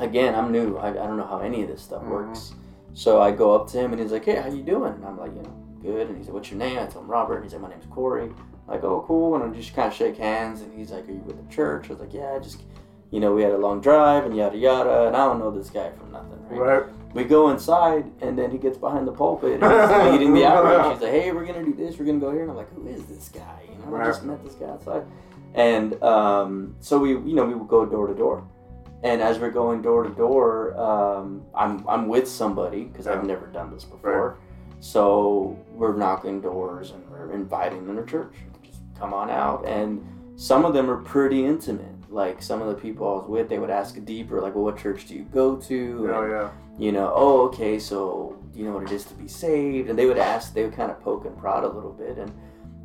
again, 0.00 0.34
I'm 0.34 0.52
new. 0.52 0.76
I, 0.76 0.88
I 0.90 1.06
don't 1.06 1.16
know 1.16 1.26
how 1.26 1.38
any 1.38 1.62
of 1.62 1.68
this 1.68 1.80
stuff 1.80 2.02
Mhm. 2.02 2.10
works. 2.10 2.52
So 2.92 3.22
I 3.22 3.30
go 3.30 3.54
up 3.54 3.68
to 3.68 3.78
him 3.78 3.92
and 3.92 4.02
he's 4.02 4.12
like, 4.12 4.24
hey, 4.26 4.36
how 4.36 4.48
you 4.50 4.62
doing? 4.62 4.92
And 4.92 5.04
I'm 5.06 5.18
like, 5.18 5.34
you 5.34 5.42
know, 5.42 5.54
good. 5.80 6.08
And 6.08 6.18
he 6.18 6.24
said, 6.24 6.34
what's 6.34 6.50
your 6.50 6.58
name? 6.58 6.78
I 6.78 6.84
told 6.86 7.04
him 7.06 7.10
Robert. 7.10 7.36
And 7.36 7.44
he 7.44 7.50
said, 7.50 7.62
my 7.62 7.70
name's 7.70 7.86
Corey. 7.86 8.24
I'm 8.24 8.34
like, 8.66 8.84
oh, 8.84 9.02
cool. 9.06 9.34
And 9.36 9.44
I 9.44 9.56
just 9.56 9.74
kind 9.74 9.88
of 9.88 9.94
shake 9.94 10.18
hands. 10.18 10.60
And 10.60 10.74
he's 10.74 10.90
like, 10.90 11.08
are 11.08 11.12
you 11.12 11.20
with 11.24 11.36
the 11.42 11.54
church? 11.54 11.86
I 11.88 11.92
was 11.94 12.00
like, 12.00 12.12
yeah, 12.12 12.32
I 12.34 12.38
just, 12.40 12.64
you 13.10 13.20
know, 13.20 13.32
we 13.34 13.42
had 13.42 13.52
a 13.52 13.58
long 13.58 13.80
drive 13.80 14.24
and 14.24 14.36
yada 14.36 14.56
yada. 14.56 15.06
And 15.06 15.16
I 15.16 15.24
don't 15.24 15.38
know 15.38 15.50
this 15.50 15.70
guy 15.70 15.90
from 15.92 16.12
nothing, 16.12 16.46
right? 16.48 16.82
Right. 16.82 16.92
We 17.14 17.24
go 17.24 17.48
inside, 17.48 18.04
and 18.20 18.38
then 18.38 18.50
he 18.50 18.58
gets 18.58 18.76
behind 18.76 19.08
the 19.08 19.12
pulpit 19.12 19.62
and 19.62 19.64
he's 19.64 20.12
leading 20.12 20.34
the 20.34 20.44
outreach. 20.44 20.92
He's 20.92 21.02
like, 21.02 21.10
"Hey, 21.10 21.32
we're 21.32 21.46
gonna 21.46 21.64
do 21.64 21.72
this. 21.72 21.98
We're 21.98 22.04
gonna 22.04 22.18
go 22.18 22.30
here." 22.30 22.42
And 22.42 22.50
I'm 22.50 22.56
like, 22.56 22.72
"Who 22.74 22.86
is 22.86 23.04
this 23.06 23.30
guy?" 23.30 23.62
You 23.70 23.90
know, 23.90 23.96
I 23.96 24.04
just 24.04 24.24
met 24.24 24.44
this 24.44 24.54
guy 24.54 24.66
outside, 24.66 25.04
and 25.54 26.00
um, 26.02 26.76
so 26.80 26.98
we, 26.98 27.10
you 27.10 27.34
know, 27.34 27.46
we 27.46 27.54
would 27.54 27.66
go 27.68 27.86
door 27.86 28.08
to 28.08 28.14
door, 28.14 28.46
and 29.02 29.22
as 29.22 29.38
we're 29.38 29.50
going 29.50 29.80
door 29.80 30.02
to 30.02 30.10
door, 30.10 30.78
um, 30.78 31.46
I'm 31.54 31.88
I'm 31.88 32.08
with 32.08 32.28
somebody 32.28 32.84
because 32.84 33.06
I've 33.06 33.24
never 33.24 33.46
done 33.46 33.72
this 33.72 33.84
before, 33.84 34.36
so 34.80 35.58
we're 35.72 35.96
knocking 35.96 36.42
doors 36.42 36.90
and 36.90 37.08
we're 37.10 37.32
inviting 37.32 37.86
them 37.86 37.96
to 37.96 38.04
church. 38.04 38.34
Just 38.62 38.80
come 38.98 39.14
on 39.14 39.30
out, 39.30 39.66
and 39.66 40.04
some 40.36 40.66
of 40.66 40.74
them 40.74 40.90
are 40.90 40.98
pretty 40.98 41.46
intimate. 41.46 41.97
Like 42.10 42.42
some 42.42 42.62
of 42.62 42.68
the 42.68 42.74
people 42.74 43.06
I 43.06 43.12
was 43.20 43.28
with, 43.28 43.48
they 43.48 43.58
would 43.58 43.70
ask 43.70 44.02
deeper, 44.04 44.40
like, 44.40 44.54
"Well, 44.54 44.64
what 44.64 44.78
church 44.78 45.06
do 45.06 45.14
you 45.14 45.24
go 45.24 45.56
to?" 45.56 46.08
Oh 46.10 46.22
And, 46.22 46.30
yeah. 46.32 46.48
you 46.78 46.90
know, 46.92 47.12
oh, 47.14 47.42
okay, 47.48 47.78
so 47.78 48.36
do 48.52 48.58
you 48.58 48.64
know 48.66 48.72
what 48.72 48.84
it 48.84 48.92
is 48.92 49.04
to 49.06 49.14
be 49.14 49.28
saved? 49.28 49.90
And 49.90 49.98
they 49.98 50.06
would 50.06 50.16
ask, 50.18 50.54
they 50.54 50.64
would 50.64 50.72
kind 50.74 50.90
of 50.90 51.00
poke 51.00 51.26
and 51.26 51.36
prod 51.36 51.64
a 51.64 51.68
little 51.68 51.92
bit. 51.92 52.16
And 52.18 52.32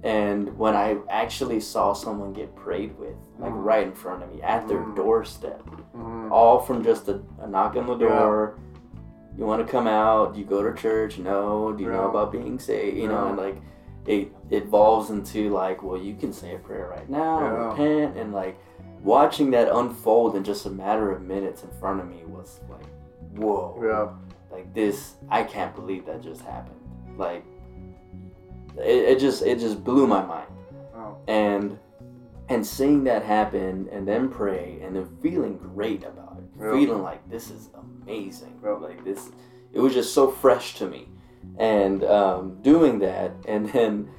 and 0.05 0.57
when 0.57 0.75
I 0.75 0.97
actually 1.09 1.61
saw 1.61 1.93
someone 1.93 2.33
get 2.33 2.53
prayed 2.55 2.97
with, 2.99 3.15
like 3.39 3.53
Mm. 3.53 3.63
right 3.63 3.87
in 3.87 3.93
front 3.93 4.21
of 4.23 4.33
me 4.33 4.41
at 4.41 4.67
their 4.67 4.79
Mm. 4.83 4.95
doorstep, 4.97 5.63
Mhm. 5.97 6.29
all 6.29 6.59
from 6.59 6.83
just 6.83 7.07
a, 7.07 7.21
a 7.39 7.47
knock 7.47 7.77
on 7.77 7.87
the 7.87 7.95
Yeah. 7.97 8.19
door. 8.19 8.55
You 9.37 9.45
want 9.45 9.65
to 9.65 9.71
come 9.71 9.87
out? 9.87 10.33
Do 10.33 10.39
you 10.41 10.45
go 10.45 10.61
to 10.61 10.73
church? 10.73 11.17
No. 11.19 11.71
Do 11.71 11.81
you 11.83 11.89
know 11.89 12.09
about 12.09 12.33
being 12.33 12.59
saved? 12.59 12.97
You 12.97 13.07
know, 13.07 13.27
and 13.29 13.37
like 13.37 13.61
it 14.05 14.33
evolves 14.51 15.09
into 15.09 15.49
like, 15.51 15.81
well, 15.81 15.95
you 15.97 16.13
can 16.15 16.33
say 16.33 16.53
a 16.55 16.59
prayer 16.59 16.89
right 16.89 17.09
now, 17.09 17.39
Yeah. 17.39 17.67
repent, 17.69 18.17
and 18.17 18.33
like 18.33 18.57
watching 19.03 19.51
that 19.51 19.67
unfold 19.73 20.35
in 20.35 20.43
just 20.43 20.65
a 20.65 20.69
matter 20.69 21.11
of 21.11 21.21
minutes 21.21 21.63
in 21.63 21.69
front 21.79 21.99
of 21.99 22.07
me 22.07 22.23
was 22.25 22.59
like, 22.69 22.85
whoa. 23.35 23.79
Yeah. 23.83 24.55
like 24.55 24.73
this 24.73 25.15
i 25.29 25.43
can't 25.43 25.75
believe 25.75 26.05
that 26.05 26.21
just 26.21 26.41
happened. 26.41 26.79
Like 27.17 27.43
it, 28.77 29.09
it 29.11 29.19
just 29.19 29.43
it 29.43 29.59
just 29.59 29.83
blew 29.83 30.07
my 30.07 30.23
mind. 30.25 30.47
And 31.27 31.77
and 32.49 32.65
seeing 32.65 33.03
that 33.05 33.23
happen 33.23 33.87
and 33.91 34.07
then 34.07 34.29
pray 34.29 34.79
and 34.81 34.95
then 34.95 35.07
feeling 35.21 35.57
great 35.57 36.03
about 36.03 36.37
it 36.39 36.45
Yeah. 36.59 36.71
feeling 36.73 37.01
like 37.01 37.27
this 37.29 37.49
is 37.51 37.69
amazing. 37.75 38.59
Yeah. 38.63 38.71
like 38.73 39.03
this 39.03 39.31
it 39.73 39.79
was 39.79 39.93
just 39.93 40.13
so 40.13 40.29
fresh 40.31 40.75
to 40.75 40.87
me. 40.87 41.07
And 41.57 42.03
um, 42.05 42.61
doing 42.61 42.99
that 42.99 43.31
and 43.47 43.69
then 43.69 44.09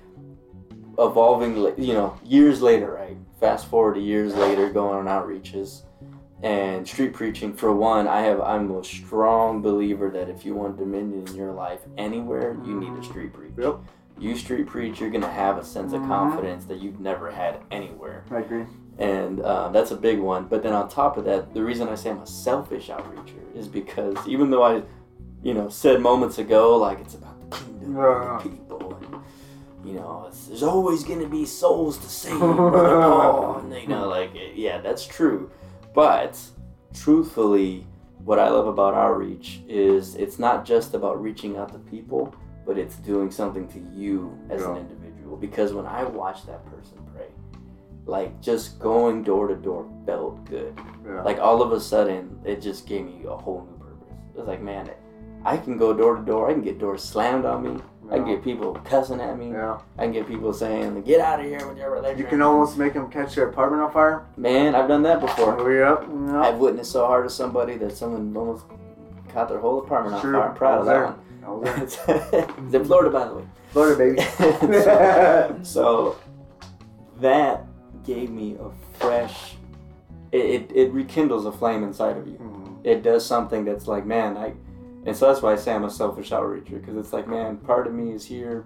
evolving 0.98 1.56
like 1.56 1.76
you 1.78 1.92
know 1.94 2.16
years 2.24 2.62
later 2.62 2.92
right 2.92 3.16
fast 3.44 3.66
forward 3.66 3.92
to 3.92 4.00
years 4.00 4.34
later 4.36 4.70
going 4.70 4.96
on 4.96 5.04
outreaches 5.04 5.82
and 6.42 6.88
street 6.88 7.12
preaching 7.12 7.52
for 7.52 7.70
one 7.76 8.08
i 8.08 8.22
have 8.22 8.40
i'm 8.40 8.70
a 8.70 8.82
strong 8.82 9.60
believer 9.60 10.08
that 10.10 10.30
if 10.30 10.46
you 10.46 10.54
want 10.54 10.78
dominion 10.78 11.28
in 11.28 11.34
your 11.34 11.52
life 11.52 11.80
anywhere 11.98 12.56
you 12.64 12.74
need 12.80 12.90
a 12.98 13.04
street 13.04 13.34
preach 13.34 13.52
Yep. 13.58 13.80
you 14.18 14.34
street 14.34 14.66
preach 14.66 14.98
you're 14.98 15.10
going 15.10 15.20
to 15.20 15.28
have 15.44 15.58
a 15.58 15.64
sense 15.64 15.92
of 15.92 16.00
Mhm. 16.00 16.06
confidence 16.08 16.64
that 16.64 16.78
you've 16.80 17.00
never 17.00 17.30
had 17.30 17.58
anywhere 17.70 18.24
I 18.30 18.38
agree. 18.38 18.64
and 18.98 19.40
uh, 19.42 19.68
that's 19.68 19.90
a 19.90 19.96
big 19.96 20.20
one 20.20 20.46
but 20.46 20.62
then 20.62 20.72
on 20.72 20.88
top 20.88 21.18
of 21.18 21.26
that 21.26 21.52
the 21.52 21.62
reason 21.62 21.86
i 21.90 21.94
say 21.96 22.08
i'm 22.08 22.20
a 22.20 22.26
selfish 22.26 22.88
outreacher 22.88 23.44
is 23.54 23.68
because 23.68 24.16
even 24.26 24.48
though 24.48 24.62
i 24.62 24.82
you 25.42 25.52
know 25.52 25.68
said 25.68 26.00
moments 26.00 26.38
ago 26.38 26.78
like 26.78 26.98
it's 26.98 27.14
about 27.14 27.38
the 27.42 27.56
kingdom 27.58 27.94
Yeah. 27.94 28.40
the 28.42 28.48
people 28.48 28.58
and 28.63 28.63
you 29.84 29.94
know 29.94 30.30
there's 30.48 30.62
always 30.62 31.04
going 31.04 31.20
to 31.20 31.28
be 31.28 31.44
souls 31.44 31.98
to 31.98 32.08
save 32.08 32.38
brother. 32.38 33.00
Paul 33.00 33.58
and 33.58 33.74
you 33.74 33.88
know 33.88 34.08
like 34.08 34.30
yeah 34.54 34.78
that's 34.80 35.06
true. 35.06 35.50
But 35.94 36.38
truthfully 36.92 37.86
what 38.24 38.38
i 38.38 38.48
love 38.48 38.66
about 38.68 38.94
outreach 38.94 39.60
is 39.68 40.14
it's 40.14 40.38
not 40.38 40.64
just 40.64 40.94
about 40.94 41.20
reaching 41.20 41.56
out 41.56 41.72
to 41.72 41.78
people 41.78 42.34
but 42.64 42.78
it's 42.78 42.96
doing 42.96 43.30
something 43.30 43.68
to 43.68 43.78
you 43.94 44.38
as 44.48 44.62
an 44.64 44.76
individual. 44.76 45.36
Because 45.36 45.72
when 45.72 45.86
i 45.86 46.04
watch 46.04 46.46
that 46.46 46.64
person 46.66 46.98
pray 47.14 47.26
like 48.06 48.40
just 48.40 48.78
going 48.78 49.22
door 49.22 49.48
to 49.48 49.54
door 49.56 49.90
felt 50.06 50.44
good. 50.44 50.78
Yeah. 51.06 51.22
like 51.22 51.38
all 51.38 51.62
of 51.62 51.72
a 51.72 51.80
sudden 51.80 52.38
it 52.44 52.62
just 52.62 52.86
gave 52.86 53.04
me 53.04 53.24
a 53.26 53.36
whole 53.36 53.66
new 53.68 53.78
purpose. 53.84 54.14
It 54.34 54.38
was 54.38 54.46
like 54.48 54.62
man 54.62 54.90
i 55.44 55.56
can 55.56 55.76
go 55.76 55.92
door 55.92 56.16
to 56.16 56.22
door 56.22 56.48
i 56.50 56.52
can 56.52 56.62
get 56.62 56.78
doors 56.78 57.02
slammed 57.02 57.44
on 57.44 57.62
me 57.62 57.82
i 58.14 58.18
can 58.18 58.26
get 58.26 58.42
people 58.44 58.74
cussing 58.84 59.20
at 59.20 59.38
me 59.38 59.50
Yeah. 59.50 59.78
i 59.98 60.02
can 60.04 60.12
get 60.12 60.26
people 60.26 60.52
saying 60.52 61.02
get 61.02 61.20
out 61.20 61.40
of 61.40 61.46
here 61.46 61.66
with 61.68 61.78
your 61.78 61.90
religion 61.90 62.18
You 62.18 62.24
can 62.26 62.40
almost 62.42 62.76
make 62.78 62.94
them 62.94 63.10
catch 63.10 63.34
their 63.34 63.48
apartment 63.48 63.82
on 63.82 63.92
fire. 63.92 64.24
man 64.36 64.74
i've 64.74 64.88
done 64.88 65.02
that 65.02 65.20
before 65.20 65.58
Oh, 65.60 65.68
yep. 65.68 66.08
Yeah. 66.08 66.40
i've 66.42 66.58
witnessed 66.58 66.92
so 66.92 67.06
hard 67.06 67.24
to 67.26 67.30
somebody 67.30 67.76
that 67.78 67.96
someone 67.96 68.34
almost 68.36 68.64
caught 69.28 69.48
their 69.48 69.58
whole 69.60 69.78
apartment 69.80 70.14
on 70.16 70.22
fire 70.22 70.42
i'm 70.42 70.54
proud 70.54 70.80
of 70.80 70.86
that 70.86 71.00
was 71.02 71.14
I 71.44 71.50
was 71.50 71.96
there. 72.06 72.16
one 72.16 72.56
it's 72.68 72.74
in 72.74 72.84
florida 72.84 73.10
by 73.10 73.26
the 73.28 73.34
way 73.34 73.44
Florida, 73.70 73.96
baby. 73.98 75.64
so 75.64 76.16
that 77.20 77.66
gave 78.04 78.30
me 78.30 78.56
a 78.60 78.70
fresh 78.98 79.54
it, 80.32 80.44
it, 80.44 80.72
it 80.74 80.92
rekindles 80.92 81.46
a 81.46 81.52
flame 81.52 81.82
inside 81.84 82.16
of 82.16 82.26
you 82.26 82.34
Mhm. 82.34 82.76
it 82.84 83.02
does 83.02 83.24
something 83.26 83.64
that's 83.64 83.86
like 83.88 84.04
man 84.06 84.36
i 84.36 84.52
and 85.06 85.16
so 85.16 85.26
that's 85.28 85.42
why 85.42 85.52
i 85.52 85.56
say 85.56 85.72
i'm 85.72 85.84
a 85.84 85.90
selfish 85.90 86.30
outreacher 86.30 86.80
because 86.80 86.96
it's 86.96 87.12
like 87.12 87.26
man 87.28 87.56
part 87.58 87.86
of 87.86 87.92
me 87.92 88.12
is 88.12 88.24
here 88.24 88.64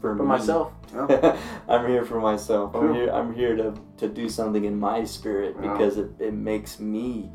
for, 0.00 0.16
For 0.16 0.22
myself. 0.24 0.72
Yeah. 0.94 1.36
i'm 1.68 1.86
here 1.88 2.04
for 2.04 2.20
myself 2.20 2.74
i'm 2.74 2.94
here 2.94 3.10
i'm 3.10 3.34
here 3.34 3.56
to, 3.56 3.74
to 3.98 4.08
do 4.08 4.28
something 4.28 4.64
in 4.64 4.78
my 4.78 5.04
spirit 5.04 5.56
Yeah. 5.62 5.72
because 5.72 5.96
it, 5.98 6.10
it 6.18 6.34
makes 6.34 6.80
me 6.80 7.30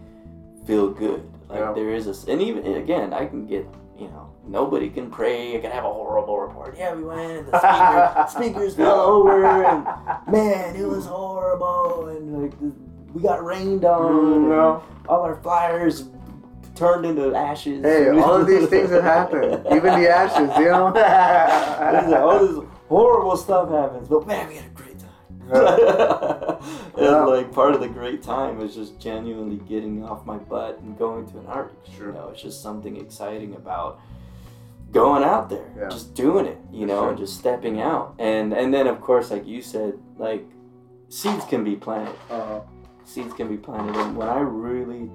feel 0.65 0.89
good 0.89 1.29
like 1.49 1.59
Yeah. 1.59 1.73
there 1.73 1.89
is 1.93 2.07
a 2.07 2.31
and 2.31 2.41
even 2.41 2.65
again 2.75 3.13
i 3.13 3.25
can 3.25 3.45
get 3.45 3.65
you 3.97 4.07
know 4.07 4.33
nobody 4.47 4.89
can 4.89 5.09
pray 5.09 5.55
i 5.57 5.59
can 5.61 5.71
have 5.71 5.85
a 5.85 5.93
horrible 5.93 6.39
report 6.39 6.75
yeah 6.77 6.93
we 6.93 7.03
went 7.03 7.31
and 7.31 7.47
the 7.47 8.27
speaker 8.27 8.45
speakers 8.49 8.75
fell 8.75 8.99
over 8.99 9.63
and 9.65 9.85
man 10.31 10.75
it 10.75 10.85
was 10.87 11.05
horrible 11.05 12.07
and 12.09 12.41
like 12.43 12.53
we 13.13 13.21
got 13.21 13.45
rained 13.45 13.85
on 13.85 14.11
mm, 14.11 14.49
No. 14.49 14.83
all 15.07 15.21
our 15.21 15.37
flyers 15.41 16.09
turned 16.75 17.05
into 17.05 17.33
ashes 17.35 17.83
Hey, 17.83 18.09
all 18.19 18.35
of 18.35 18.47
these 18.47 18.67
things 18.67 18.89
have 18.91 19.03
happened. 19.03 19.65
Even 19.71 19.99
the 20.01 20.09
ashes, 20.09 20.49
you 20.57 20.65
know. 20.65 20.91
Like, 20.95 22.21
all 22.21 22.39
this 22.47 22.65
horrible 22.89 23.37
stuff 23.37 23.69
happens 23.69 24.07
but 24.07 24.27
man 24.27 24.47
we 24.47 24.55
had 24.55 24.65
a 24.65 24.69
great 24.69 24.97
time 24.99 25.09
and 26.97 27.05
Yeah. 27.05 27.23
like 27.25 27.51
part 27.51 27.73
of 27.75 27.81
the 27.81 27.87
great 27.87 28.21
time 28.23 28.57
was 28.57 28.75
just 28.75 28.99
genuinely 28.99 29.57
getting 29.67 30.03
off 30.03 30.25
my 30.25 30.37
butt 30.37 30.79
and 30.79 30.97
going 30.97 31.25
to 31.31 31.39
an 31.39 31.45
art. 31.47 31.73
Sure. 31.95 32.07
you 32.07 32.13
know 32.13 32.29
it's 32.29 32.41
just 32.41 32.61
something 32.61 32.95
exciting 32.97 33.55
about 33.55 33.99
going 34.91 35.23
out 35.23 35.49
there 35.49 35.67
Yeah. 35.77 35.89
just 35.89 36.13
doing 36.13 36.45
it 36.45 36.57
you 36.71 36.85
know 36.85 37.01
Sure. 37.01 37.09
and 37.09 37.17
just 37.17 37.37
stepping 37.37 37.81
out 37.81 38.15
and 38.19 38.53
and 38.53 38.73
then 38.73 38.87
of 38.87 39.01
course 39.01 39.29
like 39.31 39.45
you 39.45 39.61
said 39.61 39.93
like 40.17 40.45
seeds 41.09 41.45
can 41.45 41.63
be 41.63 41.75
planted 41.75 42.15
Uh, 42.31 42.59
seeds 43.03 43.33
can 43.33 43.47
be 43.47 43.57
planted 43.57 43.95
and 43.95 44.15
when 44.17 44.29
i 44.29 44.39
really 44.39 45.09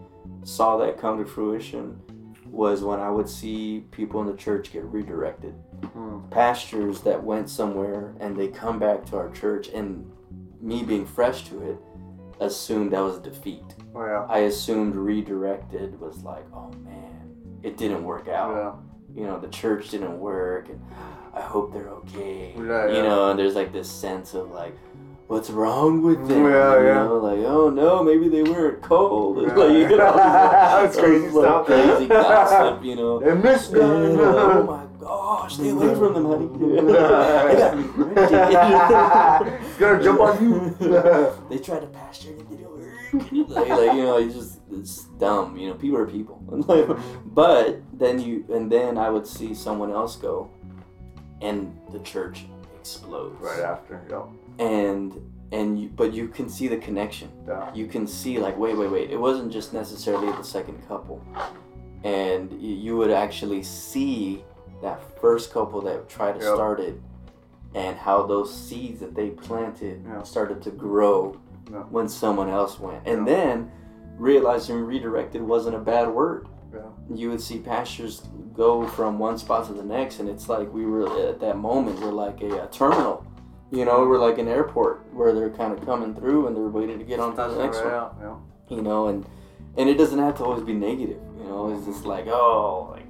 saw 0.45 0.77
that 0.77 0.99
come 0.99 1.19
to 1.19 1.25
fruition 1.25 2.01
was 2.47 2.83
when 2.83 2.99
i 3.01 3.11
would 3.11 3.29
see 3.29 3.85
people 3.91 4.21
in 4.21 4.27
the 4.27 4.37
church 4.37 4.73
get 4.73 4.85
redirected 4.85 5.55
hmm. 5.93 6.21
pastors 6.31 7.01
that 7.03 7.23
went 7.23 7.49
somewhere 7.49 8.15
and 8.21 8.37
they 8.37 8.49
come 8.49 8.79
back 8.79 9.05
to 9.05 9.17
our 9.17 9.31
church 9.31 9.69
and 9.69 10.11
me 10.61 10.83
being 10.83 11.07
fresh 11.07 11.45
to 11.45 11.63
it 11.63 11.79
assumed 12.41 12.93
that 12.93 13.01
was 13.01 13.19
a 13.19 13.21
defeat 13.21 13.63
Oh 13.95 14.05
yeah. 14.05 14.27
i 14.29 14.41
assumed 14.41 14.95
redirected 14.95 15.99
was 16.01 16.23
like 16.23 16.45
oh 16.55 16.73
man 16.85 17.35
it 17.63 17.77
didn't 17.77 18.03
work 18.03 18.29
out 18.29 18.83
Yeah. 19.15 19.21
you 19.21 19.27
know 19.27 19.39
the 19.39 19.49
church 19.49 19.91
didn't 19.91 20.19
work 20.19 20.69
and 20.69 20.81
I 21.33 21.41
hope 21.41 21.73
they're 21.73 21.89
okay. 21.89 22.55
Right, 22.57 22.95
you 22.95 23.03
know, 23.03 23.31
and 23.31 23.39
there's 23.39 23.55
like 23.55 23.73
this 23.73 23.91
sense 23.91 24.35
of 24.35 24.51
like, 24.51 24.77
what's 25.31 25.49
wrong 25.49 26.03
with 26.03 26.27
them? 26.27 26.45
Yeah, 26.45 26.81
you 26.81 26.87
yeah. 26.87 26.95
know, 27.05 27.19
like 27.19 27.39
oh 27.39 27.71
no, 27.71 28.03
maybe 28.03 28.29
they 28.29 28.43
weren't 28.43 28.83
cold. 28.83 29.41
Yeah. 29.41 29.55
like 29.55 29.71
you 29.71 29.97
know, 29.97 30.17
That's 30.17 30.99
crazy 30.99 31.29
like 31.29 31.45
stuff. 31.45 31.67
crazy 31.67 32.07
gossip. 32.09 32.85
You 32.85 32.97
know. 32.97 33.21
They 33.21 33.35
missed 33.35 33.71
them. 33.71 34.19
Uh, 34.19 34.23
oh 34.23 34.63
my 34.65 34.87
gosh, 34.99 35.55
stay 35.55 35.69
away 35.69 35.95
from 35.95 36.15
them, 36.15 36.25
honey. 36.27 36.49
they 36.83 37.57
got 37.57 37.79
me 37.79 37.85
gonna 39.79 40.03
jump 40.03 40.21
on 40.21 40.43
you. 40.43 40.77
they 41.49 41.59
tried 41.59 41.81
to 41.81 41.87
pasture 41.87 42.31
and 42.31 42.51
work. 42.51 43.49
like, 43.49 43.69
like, 43.69 43.93
you 43.95 44.03
know, 44.03 44.19
it's 44.19 44.35
just 44.35 44.61
it's 44.73 45.05
dumb. 45.21 45.57
You 45.57 45.69
know, 45.69 45.75
people 45.75 45.99
are 45.99 46.07
people. 46.07 46.39
but 47.27 47.83
then 47.93 48.19
you 48.21 48.45
and 48.53 48.71
then 48.71 48.99
I 48.99 49.11
would 49.11 49.29
see 49.29 49.55
someone 49.55 49.93
else 49.93 50.17
go, 50.17 50.51
and 51.41 51.79
the 51.93 52.01
church 52.01 52.47
explodes. 52.75 53.41
right 53.41 53.61
after, 53.61 54.05
yeah. 54.11 54.23
And 54.61 55.15
and 55.53 55.81
you, 55.81 55.89
but 55.89 56.13
you 56.15 56.29
can 56.29 56.49
see 56.49 56.69
the 56.69 56.77
connection. 56.77 57.29
yeah. 57.49 57.75
You 57.75 57.87
can 57.87 58.07
see 58.07 58.39
like, 58.39 58.57
wait, 58.57 58.77
wait, 58.77 58.89
wait. 58.91 59.11
It 59.11 59.19
wasn't 59.19 59.51
just 59.53 59.73
necessarily 59.73 60.31
the 60.31 60.45
second 60.45 60.87
couple, 60.87 61.21
and 62.05 62.53
you 62.63 62.97
would 62.97 63.11
actually 63.11 63.63
see 63.65 64.45
that 64.83 65.03
first 65.21 65.53
couple 65.53 65.81
that 65.83 66.09
tried 66.09 66.35
to 66.39 66.45
Yep. 66.45 66.55
start 66.55 66.81
it, 66.81 67.01
and 67.75 67.97
how 67.97 68.23
those 68.27 68.55
seeds 68.55 69.01
that 69.01 69.15
they 69.15 69.31
planted 69.31 70.05
Yeah. 70.07 70.23
started 70.23 70.63
to 70.63 70.71
grow 70.71 71.37
Yeah. 71.71 71.79
when 71.91 72.09
someone 72.09 72.49
else 72.49 72.79
went, 72.79 73.01
and 73.07 73.27
then 73.27 73.71
realizing 74.19 74.85
redirected 74.85 75.43
wasn't 75.43 75.75
a 75.77 75.81
bad 75.81 76.15
word. 76.15 76.47
You 77.13 77.31
would 77.31 77.41
see 77.41 77.59
pastors 77.59 78.23
go 78.55 78.87
from 78.87 79.19
one 79.19 79.37
spot 79.37 79.67
to 79.67 79.73
the 79.73 79.83
next, 79.83 80.21
and 80.21 80.29
it's 80.29 80.49
like 80.49 80.73
we 80.73 80.87
were 80.87 81.09
at 81.29 81.41
that 81.41 81.59
moment. 81.59 81.99
We're 82.01 82.13
like 82.13 82.41
a, 82.43 82.63
uh 82.63 82.67
terminal, 82.69 83.25
you 83.71 83.85
know. 83.85 84.07
We're 84.07 84.19
like 84.19 84.39
an 84.39 84.49
airport 84.49 85.13
where 85.13 85.33
they're 85.33 85.51
kind 85.51 85.73
of 85.73 85.85
coming 85.85 86.15
through, 86.15 86.47
and 86.47 86.57
they're 86.57 86.69
waiting 86.69 86.99
to 86.99 87.05
get 87.05 87.21
on 87.21 87.31
to 87.37 87.55
the 87.55 87.63
next 87.63 87.79
right 87.79 87.87
one 87.87 87.95
out, 87.95 88.17
yeah. 88.21 88.77
you 88.77 88.83
know, 88.83 89.09
and 89.09 89.27
and 89.77 89.89
it 89.89 89.95
doesn't 89.95 90.19
have 90.19 90.37
to 90.39 90.45
always 90.45 90.63
be 90.63 90.73
negative, 90.73 91.21
you 91.39 91.45
know. 91.45 91.75
It's 91.75 91.87
just 91.87 92.05
like, 92.05 92.27
oh, 92.27 92.89
like 92.93 93.07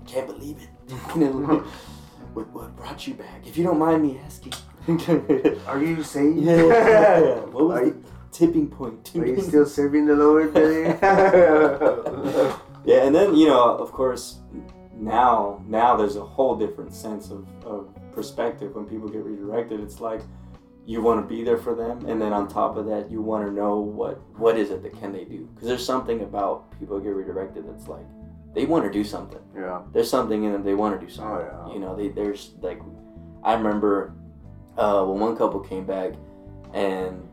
I 0.00 0.10
can't 0.10 0.26
believe 0.26 0.58
it, 0.58 0.68
you 1.16 1.28
know. 1.28 1.64
what, 2.34 2.48
what 2.52 2.76
brought 2.76 3.06
you 3.06 3.14
back? 3.14 3.46
If 3.46 3.56
you 3.56 3.64
don't 3.64 3.78
mind 3.78 4.02
me 4.02 4.20
asking. 4.24 4.54
Are 5.66 5.82
you 5.82 6.02
saved? 6.02 6.38
yeah. 6.38 7.40
What 7.40 7.64
was 7.64 7.78
Are 7.78 7.84
the 7.84 7.86
you, 7.86 8.04
tipping 8.32 8.68
point? 8.68 9.10
are 9.16 9.26
you 9.26 9.40
still 9.40 9.64
serving 9.64 10.06
the 10.06 10.14
Lord, 10.14 10.52
yeah, 12.84 13.06
and 13.06 13.14
then 13.14 13.34
you 13.34 13.46
know, 13.46 13.76
of 13.78 13.92
course, 13.92 14.40
now 14.92 15.62
now 15.66 15.96
there's 15.96 16.16
a 16.16 16.24
whole 16.24 16.54
different 16.54 16.92
sense 16.92 17.30
of, 17.30 17.46
of 17.64 17.88
perspective 18.14 18.74
when 18.74 18.84
people 18.86 19.08
get 19.08 19.22
redirected. 19.24 19.80
It's 19.80 20.00
like 20.00 20.20
you 20.86 21.00
want 21.02 21.22
to 21.22 21.26
be 21.34 21.42
there 21.42 21.56
for 21.56 21.74
them, 21.74 22.04
and 22.06 22.20
then 22.20 22.32
on 22.32 22.46
top 22.48 22.76
of 22.76 22.86
that, 22.86 23.10
you 23.10 23.22
want 23.22 23.46
to 23.46 23.52
know 23.52 23.78
what 23.78 24.20
what 24.38 24.56
is 24.58 24.70
it 24.70 24.82
that 24.82 24.98
can 24.98 25.12
they 25.12 25.24
do? 25.24 25.48
Because 25.54 25.68
there's 25.68 25.84
something 25.84 26.20
about 26.22 26.78
people 26.78 26.98
get 27.00 27.14
redirected 27.14 27.66
that's 27.68 27.88
like 27.88 28.06
they 28.54 28.66
want 28.66 28.84
to 28.84 28.90
do 28.92 29.02
something. 29.02 29.40
yeah. 29.56 29.82
There's 29.92 30.08
something 30.10 30.44
in 30.44 30.52
them 30.52 30.62
they 30.62 30.74
want 30.74 30.98
to 31.00 31.04
do 31.06 31.10
something. 31.12 31.34
Oh, 31.52 31.64
yeah. 31.68 31.72
You 31.74 31.80
know, 31.80 31.96
they 31.96 32.08
there's 32.08 32.52
like 32.60 32.80
I 33.42 33.54
remember 33.54 34.14
uh, 34.78 35.04
when 35.04 35.18
one 35.20 35.36
couple 35.36 35.60
came 35.60 35.84
back 35.86 36.12
and 36.72 37.28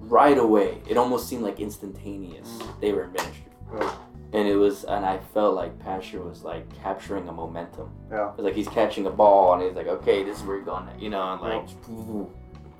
right 0.00 0.36
away 0.38 0.78
it 0.88 0.96
almost 0.96 1.28
seemed 1.28 1.42
like 1.42 1.60
instantaneous 1.60 2.48
Mm. 2.48 2.80
they 2.80 2.92
were 2.92 3.04
in 3.04 3.12
ministry 3.12 3.44
Oh, 3.74 4.00
and 4.32 4.48
it 4.48 4.56
was 4.56 4.84
and 4.84 5.04
i 5.04 5.18
felt 5.34 5.54
like 5.54 5.78
pastor 5.78 6.20
was 6.22 6.42
like 6.42 6.64
capturing 6.82 7.28
a 7.28 7.32
momentum 7.32 7.90
yeah. 8.10 8.30
it 8.30 8.36
was 8.36 8.44
like 8.44 8.54
he's 8.54 8.68
catching 8.68 9.06
a 9.06 9.10
ball 9.10 9.54
and 9.54 9.62
he's 9.62 9.74
like 9.74 9.86
okay 9.88 10.22
this 10.24 10.38
is 10.38 10.44
where 10.44 10.56
you're 10.56 10.64
going 10.64 10.88
you 10.98 11.10
know 11.10 11.32
and 11.32 11.42
like 11.42 11.66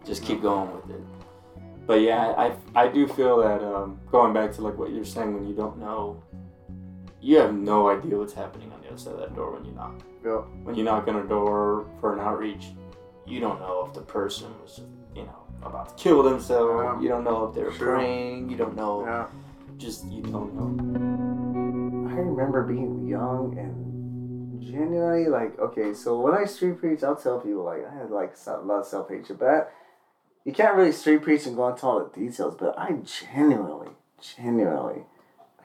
just 0.04 0.22
keep 0.24 0.40
going 0.42 0.74
with 0.74 0.90
it 0.90 1.00
but 1.86 2.00
yeah 2.00 2.32
i 2.36 2.52
i 2.74 2.88
do 2.88 3.06
feel 3.06 3.38
that 3.38 3.62
um, 3.62 3.98
going 4.10 4.32
back 4.32 4.52
to 4.52 4.62
like 4.62 4.76
what 4.78 4.90
you're 4.92 5.04
saying 5.04 5.34
when 5.34 5.46
you 5.46 5.54
don't 5.54 5.78
know 5.78 6.22
you 7.20 7.36
have 7.38 7.54
no 7.54 7.88
idea 7.88 8.16
what's 8.16 8.32
happening 8.32 8.72
on 8.72 8.80
the 8.80 8.88
other 8.88 8.98
side 8.98 9.14
of 9.14 9.20
that 9.20 9.34
door 9.36 9.52
when 9.52 9.64
you 9.64 9.72
knock 9.72 9.94
Yeah. 10.24 10.38
when 10.64 10.74
you 10.74 10.82
knock 10.84 11.06
on 11.06 11.16
a 11.16 11.22
door 11.24 11.86
for 12.00 12.14
an 12.14 12.18
outreach, 12.20 12.72
you 13.26 13.38
don't 13.38 13.60
know 13.60 13.84
if 13.86 13.92
the 13.94 14.00
person 14.00 14.48
was, 14.60 14.80
you 15.14 15.22
know, 15.22 15.42
about 15.62 15.90
to 15.90 15.94
kill 16.02 16.24
themselves. 16.24 16.82
Yeah. 16.82 17.00
You 17.00 17.08
don't 17.08 17.22
know 17.22 17.44
if 17.46 17.54
they're 17.54 17.70
Sure. 17.72 17.94
praying. 17.94 18.50
You 18.50 18.56
don't 18.56 18.74
know. 18.74 19.04
Yeah. 19.04 19.26
Just 19.82 20.04
you 20.12 20.22
don't 20.22 20.54
know. 20.54 22.08
I 22.08 22.14
remember 22.14 22.62
being 22.62 23.08
young 23.08 23.58
and 23.58 24.62
genuinely 24.62 25.28
like, 25.28 25.58
okay, 25.58 25.92
so 25.92 26.20
when 26.20 26.34
I 26.34 26.44
street 26.44 26.78
preach, 26.78 27.02
I'll 27.02 27.16
tell 27.16 27.40
people 27.40 27.64
like 27.64 27.84
I 27.84 27.92
had 27.92 28.10
like 28.10 28.36
a 28.46 28.58
lot 28.58 28.80
of 28.80 28.86
self 28.86 29.08
hatred, 29.08 29.40
but 29.40 29.48
I- 29.48 29.64
you 30.44 30.52
can't 30.52 30.76
really 30.76 30.92
street 30.92 31.22
preach 31.22 31.46
and 31.46 31.56
go 31.56 31.68
into 31.68 31.84
all 31.86 32.04
the 32.04 32.10
details. 32.20 32.54
But 32.56 32.78
I 32.78 32.92
genuinely, 33.04 33.90
genuinely 34.20 35.02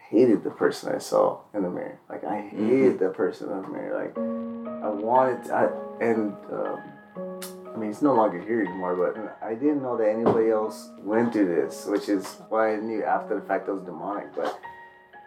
hated 0.09 0.43
the 0.43 0.49
person 0.51 0.93
I 0.95 0.97
saw 0.97 1.41
in 1.53 1.61
the 1.61 1.69
mirror. 1.69 1.99
Like 2.09 2.23
I 2.23 2.41
hated 2.41 2.97
the 2.97 3.09
person 3.09 3.51
in 3.51 3.61
the 3.61 3.67
mirror. 3.67 4.03
Like 4.03 4.17
I 4.83 4.89
wanted, 4.89 5.51
I 5.51 5.69
and 6.01 6.33
um, 6.51 6.81
I 7.77 7.79
mean, 7.79 7.89
he's 7.89 8.01
no 8.01 8.15
longer 8.15 8.39
here 8.39 8.61
anymore. 8.61 8.95
But 8.95 9.37
I 9.47 9.53
didn't 9.53 9.83
know 9.83 9.95
that 9.97 10.09
anybody 10.09 10.49
else 10.49 10.89
went 10.97 11.31
through 11.31 11.53
this, 11.55 11.85
which 11.85 12.09
is 12.09 12.25
why 12.49 12.73
I 12.73 12.77
knew 12.77 13.03
after 13.03 13.39
the 13.39 13.45
fact 13.45 13.67
that 13.67 13.75
was 13.75 13.83
demonic. 13.83 14.33
But 14.35 14.59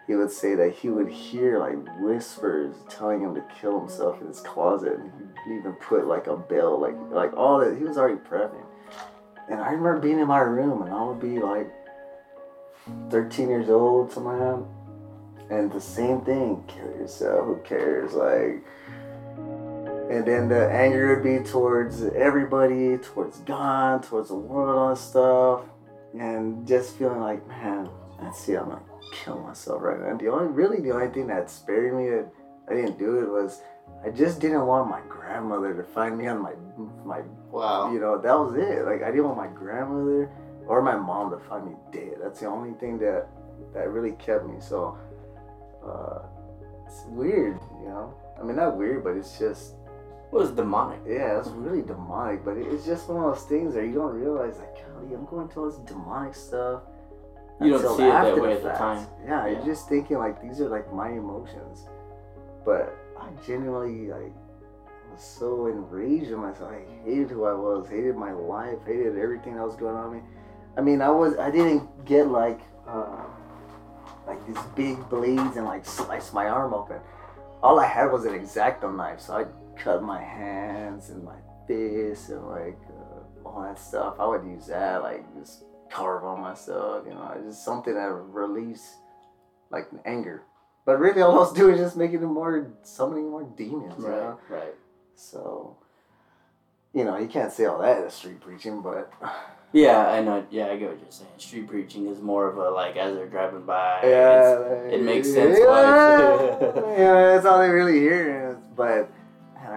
he 0.08 0.16
would 0.16 0.32
say 0.32 0.56
that 0.56 0.72
he 0.72 0.88
would 0.88 1.08
hear 1.08 1.60
like 1.60 1.76
whispers 2.00 2.74
telling 2.88 3.20
him 3.20 3.36
to 3.36 3.44
kill 3.60 3.78
himself 3.78 4.20
in 4.20 4.26
his 4.26 4.40
closet. 4.40 4.94
And 4.94 5.12
he'd 5.46 5.58
even 5.58 5.74
put 5.74 6.08
like 6.08 6.26
a 6.26 6.36
bell, 6.36 6.80
like 6.80 6.96
like 7.12 7.36
all 7.36 7.60
that. 7.60 7.78
He 7.78 7.84
was 7.84 7.96
already 7.96 8.18
prepping. 8.18 8.66
And 9.48 9.60
I 9.60 9.70
remember 9.70 10.00
being 10.00 10.18
in 10.18 10.26
my 10.26 10.40
room, 10.40 10.82
and 10.82 10.92
I 10.92 11.04
would 11.04 11.20
be 11.20 11.38
like 11.38 11.72
13 13.10 13.48
years 13.48 13.70
old, 13.70 14.10
something 14.10 14.32
like 14.32 14.40
that. 14.40 15.56
And 15.56 15.70
the 15.70 15.80
same 15.80 16.22
thing, 16.22 16.64
kill 16.66 16.90
yourself. 16.98 17.46
Who 17.46 17.60
cares? 17.64 18.12
Like. 18.12 18.64
And 20.10 20.24
then 20.26 20.48
the 20.48 20.68
anger 20.70 21.14
would 21.14 21.22
be 21.22 21.38
towards 21.48 22.02
everybody, 22.02 22.98
towards 22.98 23.38
God, 23.40 24.02
towards 24.02 24.28
the 24.28 24.34
world, 24.34 24.76
all 24.76 24.90
this 24.90 25.00
stuff. 25.00 25.60
And 26.18 26.66
just 26.66 26.96
feeling 26.96 27.20
like, 27.20 27.46
man, 27.46 27.88
that's 28.20 28.48
it. 28.48 28.56
I'm 28.58 28.70
gonna 28.70 28.82
kill 29.12 29.38
myself 29.38 29.80
right 29.82 30.00
now. 30.00 30.08
And 30.08 30.18
The 30.18 30.26
only, 30.28 30.48
really, 30.48 30.80
the 30.80 30.90
only 30.90 31.08
thing 31.08 31.28
that 31.28 31.48
spared 31.48 31.94
me 31.94 32.10
that 32.10 32.26
I 32.68 32.74
didn't 32.74 32.98
do 32.98 33.20
it 33.20 33.28
was 33.30 33.62
I 34.04 34.10
just 34.10 34.40
didn't 34.40 34.66
want 34.66 34.90
my 34.90 35.00
grandmother 35.08 35.74
to 35.74 35.84
find 35.84 36.18
me 36.18 36.26
on 36.26 36.42
my, 36.42 36.54
my, 37.04 37.20
Wow. 37.52 37.92
you 37.92 38.00
know, 38.00 38.18
that 38.18 38.36
was 38.36 38.56
it. 38.56 38.84
Like 38.86 39.02
I 39.04 39.12
didn't 39.12 39.26
want 39.26 39.36
my 39.36 39.46
grandmother 39.48 40.28
or 40.66 40.82
my 40.82 40.96
mom 40.96 41.30
to 41.30 41.38
find 41.48 41.66
me 41.66 41.76
dead. 41.92 42.14
That's 42.20 42.40
the 42.40 42.46
only 42.46 42.72
thing 42.80 42.98
that 42.98 43.28
that 43.74 43.90
really 43.90 44.12
kept 44.12 44.46
me. 44.46 44.54
So, 44.58 44.98
uh, 45.86 46.22
it's 46.86 47.04
weird, 47.08 47.60
you 47.80 47.88
know. 47.88 48.14
I 48.40 48.42
mean, 48.42 48.56
not 48.56 48.76
weird, 48.76 49.04
but 49.04 49.16
it's 49.16 49.38
just 49.38 49.74
What 50.30 50.44
is 50.44 50.50
demonic? 50.52 51.00
yeah, 51.06 51.34
it 51.34 51.38
was 51.38 51.48
really 51.50 51.82
demonic, 51.82 52.44
but 52.44 52.56
it's 52.56 52.86
just 52.86 53.08
one 53.08 53.24
of 53.24 53.34
those 53.34 53.44
things 53.44 53.74
that 53.74 53.84
you 53.84 53.94
don't 53.94 54.14
realize, 54.14 54.58
like, 54.58 54.76
golly, 54.76 55.12
I'm 55.14 55.26
going 55.26 55.48
this 55.48 55.78
demonic 55.78 56.34
stuff. 56.34 56.82
You 57.60 57.72
don't 57.72 57.96
see 57.96 58.04
it 58.04 58.06
that 58.06 58.26
after 58.26 58.40
way 58.42 58.54
the 58.54 58.68
at 58.68 58.72
the 58.72 58.78
time. 58.78 59.06
Yeah, 59.24 59.46
Yeah. 59.46 59.52
you're 59.52 59.66
just 59.66 59.88
thinking, 59.88 60.18
like, 60.18 60.40
these 60.40 60.60
are, 60.60 60.68
like, 60.68 60.92
my 60.92 61.08
emotions. 61.10 61.88
But 62.64 62.96
I 63.18 63.28
genuinely, 63.44 64.06
like, 64.10 64.32
was 65.12 65.20
so 65.20 65.66
enraged 65.66 66.30
with 66.30 66.38
myself. 66.38 66.72
I 66.72 67.04
hated 67.04 67.30
who 67.30 67.44
I 67.44 67.52
was, 67.52 67.88
hated 67.88 68.16
my 68.16 68.32
life, 68.32 68.78
hated 68.86 69.18
everything 69.18 69.56
that 69.56 69.64
was 69.66 69.76
going 69.76 69.96
on 69.96 70.10
with 70.12 70.22
me. 70.22 70.28
I 70.76 70.80
mean, 70.80 71.02
I 71.02 71.10
was, 71.10 71.36
I 71.36 71.50
didn't 71.50 72.04
get, 72.04 72.28
like, 72.28 72.60
uh, 72.86 73.24
like 74.26 74.46
these 74.46 74.62
big 74.76 74.96
blades 75.10 75.56
and, 75.56 75.66
like, 75.66 75.84
slice 75.84 76.32
my 76.32 76.48
arm 76.48 76.72
open. 76.72 77.00
All 77.62 77.80
I 77.80 77.86
had 77.86 78.12
was 78.12 78.24
an 78.24 78.34
X-Acto 78.34 78.94
knife, 78.94 79.20
so 79.20 79.34
I 79.34 79.44
cut 79.76 80.02
my 80.02 80.22
hands 80.22 81.10
and 81.10 81.24
my 81.24 81.36
fists 81.66 82.28
and 82.30 82.46
like 82.46 82.78
uh, 82.88 83.48
all 83.48 83.62
that 83.62 83.78
stuff. 83.78 84.16
I 84.18 84.26
would 84.26 84.44
use 84.44 84.66
that, 84.66 85.02
like 85.02 85.24
just 85.38 85.64
carve 85.90 86.24
on 86.24 86.40
myself, 86.40 87.04
you 87.06 87.12
know, 87.14 87.32
it's 87.36 87.46
just 87.46 87.64
something 87.64 87.94
that 87.94 88.10
release 88.12 88.96
like 89.70 89.88
anger. 90.04 90.42
But 90.84 90.98
really, 90.98 91.20
all 91.22 91.32
I 91.32 91.38
was 91.38 91.52
doing 91.60 91.74
is 91.74 91.80
just 91.80 91.96
making 91.96 92.22
it 92.22 92.26
more, 92.26 92.72
summoning 92.82 93.30
more 93.30 93.44
demons, 93.44 93.94
you 93.98 94.08
know. 94.08 94.38
Right. 94.48 94.74
So, 95.14 95.76
you 96.94 97.04
know, 97.04 97.18
you 97.18 97.28
can't 97.28 97.52
say 97.52 97.66
all 97.66 97.80
that 97.80 98.02
as 98.04 98.14
street 98.14 98.40
preaching, 98.40 98.82
but 98.82 99.12
Yeah, 99.72 100.08
I 100.08 100.20
know. 100.20 100.44
Yeah, 100.50 100.66
I 100.66 100.76
get 100.76 100.88
what 100.88 101.00
you're 101.00 101.10
saying. 101.12 101.30
Street 101.36 101.68
preaching 101.68 102.08
is 102.08 102.20
more 102.20 102.48
of 102.48 102.56
a 102.58 102.70
like 102.70 102.96
as 102.96 103.14
they're 103.14 103.28
driving 103.28 103.62
by. 103.62 104.00
yeah, 104.02 104.58
it 104.90 105.00
makes 105.02 105.32
sense 105.32 105.58
Yeah, 105.60 106.48
yeah, 106.98 107.14
that's 107.34 107.46
all 107.46 107.60
they 107.60 107.68
really 107.68 108.00
hear. 108.00 108.58
But 108.74 109.12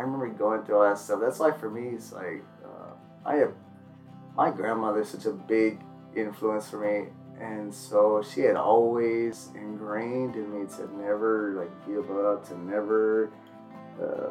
remember 0.04 0.28
going 0.30 0.64
through 0.64 0.78
all 0.78 0.84
that 0.84 0.98
stuff. 0.98 1.20
That's 1.22 1.40
why 1.40 1.52
for 1.52 1.70
me, 1.70 1.90
it's 1.90 2.12
like 2.12 2.44
uh, 2.64 2.94
I 3.26 3.36
have 3.36 3.54
my 4.36 4.50
grandmother's 4.50 5.10
such 5.10 5.26
a 5.26 5.32
big 5.32 5.80
influence 6.16 6.70
for 6.70 6.80
me, 6.80 7.10
And 7.40 7.74
so 7.74 8.24
she 8.24 8.42
had 8.42 8.56
always 8.56 9.50
ingrained 9.56 10.36
in 10.36 10.60
me 10.60 10.68
to 10.78 10.98
never 10.98 11.56
like 11.58 11.88
give 11.88 12.10
up, 12.12 12.48
to 12.50 12.58
never 12.58 13.32
uh, 14.02 14.30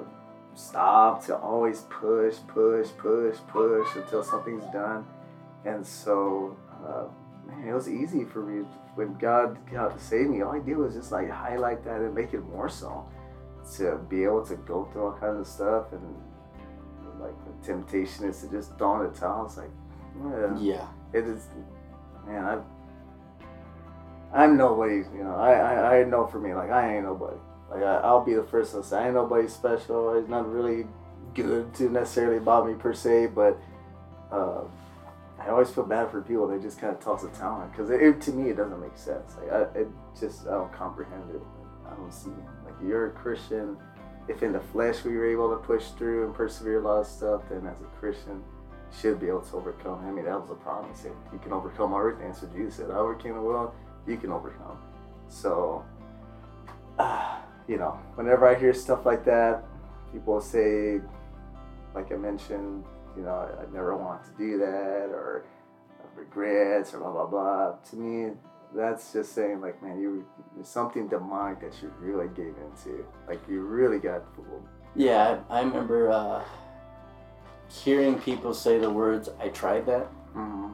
stop, 0.55 1.25
to 1.27 1.37
always 1.37 1.83
push, 1.83 2.37
push, 2.49 2.89
push, 2.99 3.37
push 3.49 3.97
until 3.97 4.23
something's 4.23 4.65
done. 4.73 5.05
And 5.65 5.87
so, 5.87 6.57
uh, 6.85 7.05
man, 7.47 7.69
it 7.69 7.73
was 7.73 7.89
easy 7.89 8.25
for 8.25 8.43
me 8.43 8.67
when 8.95 9.15
God 9.15 9.59
got 9.71 9.97
to 9.97 10.05
save 10.05 10.29
me. 10.29 10.43
All 10.43 10.53
I 10.53 10.59
did 10.59 10.77
was 10.77 10.95
just 10.95 11.13
like 11.13 11.31
highlight 11.31 11.85
that 11.85 12.01
and 12.01 12.15
make 12.15 12.35
it 12.35 12.45
more 12.47 12.69
so 12.69 13.07
to 13.77 13.97
be 14.09 14.25
able 14.25 14.45
to 14.47 14.57
go 14.57 14.89
through 14.93 15.05
all 15.07 15.13
kinds 15.13 15.41
of 15.41 15.47
stuff 15.47 15.93
and 15.93 16.03
like 17.21 17.35
the 17.45 17.67
temptation 17.67 18.25
is 18.29 18.41
to 18.41 18.49
just 18.51 18.77
dawn 18.79 19.05
it 19.07 19.15
towel. 19.15 19.47
It's 19.47 19.57
like, 19.57 19.71
yeah, 20.25 20.59
Yeah. 20.59 20.87
it 21.13 21.25
is, 21.25 21.47
man. 22.27 22.45
I, 22.45 22.59
I'm 24.45 24.57
nobody. 24.57 24.97
You 25.15 25.25
know, 25.25 25.35
I, 25.37 25.53
I, 25.53 25.99
I 26.01 26.05
know 26.05 26.27
for 26.27 26.41
me, 26.41 26.55
like 26.55 26.71
I 26.71 26.97
ain't 26.97 27.05
nobody. 27.05 27.37
Like 27.71 27.83
I, 27.83 27.97
I'll 27.99 28.25
be 28.25 28.35
the 28.35 28.43
first 28.43 28.73
to 28.73 28.83
say 28.83 28.99
I 28.99 29.05
ain't 29.07 29.15
nobody 29.15 29.47
special. 29.49 30.15
It's 30.19 30.29
not 30.29 30.51
really 30.51 30.87
good 31.35 31.73
to 31.75 31.89
necessarily 31.89 32.39
about 32.39 32.67
me 32.67 32.75
per 32.75 32.93
se, 32.95 33.27
but 33.29 33.59
uh, 34.31 34.63
I 35.39 35.49
always 35.49 35.71
feel 35.71 35.85
bad 35.85 36.11
for 36.11 36.21
people 36.23 36.47
that 36.49 36.63
just 36.63 36.79
kind 36.81 36.95
of 36.95 37.01
toss 37.01 37.25
a 37.25 37.29
talent 37.29 37.73
because 37.73 37.91
it, 37.91 38.01
it- 38.03 38.21
to 38.23 38.33
me 38.33 38.51
it 38.51 38.57
doesn't 38.57 38.81
make 38.81 38.97
sense. 38.97 39.37
Like 39.41 39.53
I, 39.53 39.61
it 39.79 39.89
just 40.19 40.47
I 40.47 40.53
don't 40.53 40.73
comprehend 40.73 41.31
it. 41.35 41.43
I 41.91 41.95
don't 41.95 42.13
see 42.13 42.31
it. 42.31 42.62
You're 42.87 43.09
a 43.09 43.11
Christian. 43.11 43.77
If 44.29 44.43
in 44.43 44.53
the 44.53 44.61
flesh 44.61 45.05
we 45.05 45.17
were 45.17 45.27
able 45.27 45.51
to 45.51 45.57
push 45.57 45.89
through 45.99 46.27
and 46.27 46.35
persevere 46.35 46.81
a 46.81 46.85
lot 46.85 47.01
of 47.01 47.07
stuff, 47.07 47.43
then 47.49 47.67
as 47.67 47.81
a 47.81 47.99
Christian, 47.99 48.43
should 49.01 49.19
be 49.21 49.29
able 49.29 49.41
to 49.41 49.57
overcome. 49.57 50.05
I 50.07 50.11
mean, 50.11 50.27
that 50.27 50.41
was 50.41 50.51
a 50.51 50.55
promise. 50.55 51.05
If 51.05 51.13
you 51.33 51.39
can 51.39 51.53
overcome 51.53 51.95
everything, 51.95 52.35
so 52.35 52.47
Jesus 52.49 52.77
said, 52.77 52.91
"I 52.91 52.97
overcame 52.97 53.35
the 53.35 53.41
world. 53.41 53.73
You 54.07 54.17
can 54.17 54.31
overcome." 54.31 54.79
So, 55.29 55.85
uh, 56.99 57.39
you 57.67 57.79
know, 57.79 57.99
whenever 58.17 58.47
I 58.47 58.55
hear 58.55 58.75
stuff 58.75 59.07
like 59.07 59.25
that, 59.25 59.65
people 60.13 60.41
say, 60.41 61.01
like 61.95 62.13
I 62.13 62.17
mentioned, 62.17 62.85
you 63.17 63.23
know, 63.23 63.35
I, 63.35 63.63
I 63.63 63.67
never 63.73 63.97
want 63.97 64.25
to 64.25 64.31
do 64.37 64.59
that 64.59 65.09
or 65.11 65.45
regrets 66.17 66.93
or 66.93 66.99
blah 66.99 67.13
blah 67.13 67.27
blah. 67.27 67.73
To 67.91 67.97
me, 67.97 68.33
that's 68.75 69.13
just 69.13 69.35
saying 69.35 69.61
like, 69.61 69.83
man, 69.83 70.01
you 70.01 70.25
there's 70.55 70.69
something 70.69 71.09
demonic 71.09 71.61
that 71.61 71.83
you 71.83 71.93
really 72.01 72.29
gave 72.29 72.55
into. 72.57 73.05
Like 73.29 73.41
you 73.49 73.63
really 73.63 73.99
got 73.99 74.23
fooled. 74.35 74.67
Yeah, 74.95 75.41
I, 75.49 75.59
I 75.59 75.63
remember 75.63 76.11
uh, 76.11 76.43
hearing 77.69 78.19
people 78.19 78.53
say 78.55 78.79
the 78.79 78.91
words, 78.91 79.29
I 79.41 79.49
tried 79.49 79.87
that. 79.87 80.11
Mm-hmm. 80.35 80.73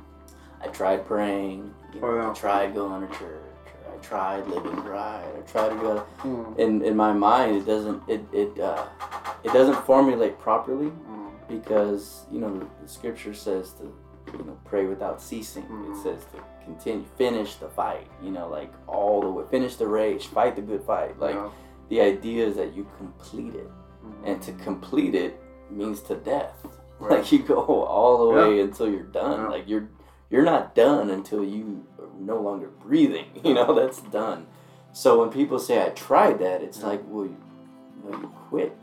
I 0.61 0.67
tried 0.69 1.07
praying. 1.07 1.73
You 1.95 2.01
know, 2.01 2.07
Oh, 2.09 2.15
yeah. 2.17 2.31
I 2.31 2.35
tried 2.35 2.75
going 2.75 3.07
to 3.07 3.19
church. 3.19 3.43
Or 3.87 3.95
I 3.95 3.97
tried 4.03 4.47
living 4.49 4.77
right. 4.85 5.25
I 5.37 5.41
tried 5.51 5.71
to 5.71 5.77
go. 5.77 6.07
Mm-hmm. 6.19 6.61
In 6.61 6.85
in 6.85 6.97
my 6.97 7.13
mind, 7.13 7.57
it 7.57 7.67
doesn't 7.67 8.03
it 8.09 8.23
it 8.33 8.59
uh, 8.59 8.87
it 9.45 9.53
doesn't 9.53 9.85
formulate 9.85 10.39
properly 10.39 10.93
because 11.49 12.27
you 12.31 12.41
know 12.41 12.59
the, 12.59 12.67
the 12.83 12.89
scripture 12.89 13.35
says 13.35 13.73
to 13.73 13.93
you 14.33 14.45
know 14.45 14.59
pray 14.65 14.87
without 14.87 15.21
ceasing. 15.21 15.65
Mhm. 15.65 15.93
It 15.93 16.03
says 16.03 16.25
to 16.33 16.43
continue, 16.65 17.05
finish 17.17 17.57
the 17.57 17.69
fight. 17.69 18.07
You 18.23 18.31
know, 18.31 18.49
like 18.49 18.73
all 18.87 19.21
the 19.21 19.31
way, 19.31 19.45
finish 19.51 19.77
the 19.77 19.87
race, 19.87 20.25
fight 20.25 20.57
the 20.57 20.63
good 20.63 20.83
fight. 20.83 21.19
Like 21.19 21.35
Yeah. 21.35 21.49
the 21.89 22.01
idea 22.01 22.47
is 22.47 22.57
that 22.57 22.75
you 22.75 22.87
complete 22.97 23.55
it, 23.55 23.71
Mhm. 24.05 24.13
and 24.25 24.43
to 24.43 24.53
complete 24.53 25.15
it 25.15 25.41
means 25.71 26.01
to 26.03 26.15
death. 26.17 26.67
Right. 27.01 27.19
Like 27.21 27.31
you 27.31 27.39
go 27.45 27.85
all 27.85 28.27
the 28.27 28.35
Yeah. 28.35 28.49
way 28.49 28.61
until 28.61 28.89
you're 28.89 29.05
done. 29.05 29.43
Yeah. 29.43 29.49
Like 29.49 29.69
you're 29.69 29.89
you're 30.31 30.43
not 30.43 30.75
done 30.75 31.09
until 31.11 31.43
you 31.45 31.85
are 31.99 32.09
no 32.19 32.39
longer 32.41 32.69
breathing. 32.85 33.27
You 33.45 33.55
know 33.55 33.73
that's 33.73 34.01
done. 34.01 34.47
So 34.93 35.21
when 35.21 35.31
people 35.31 35.59
say 35.61 35.81
I 35.87 35.91
tried 35.91 36.41
that, 36.41 36.61
it's 36.63 36.83
like 36.83 37.03
well, 37.09 37.27
you, 37.27 37.37
no, 38.05 38.11
you 38.19 38.31
quit. 38.51 38.77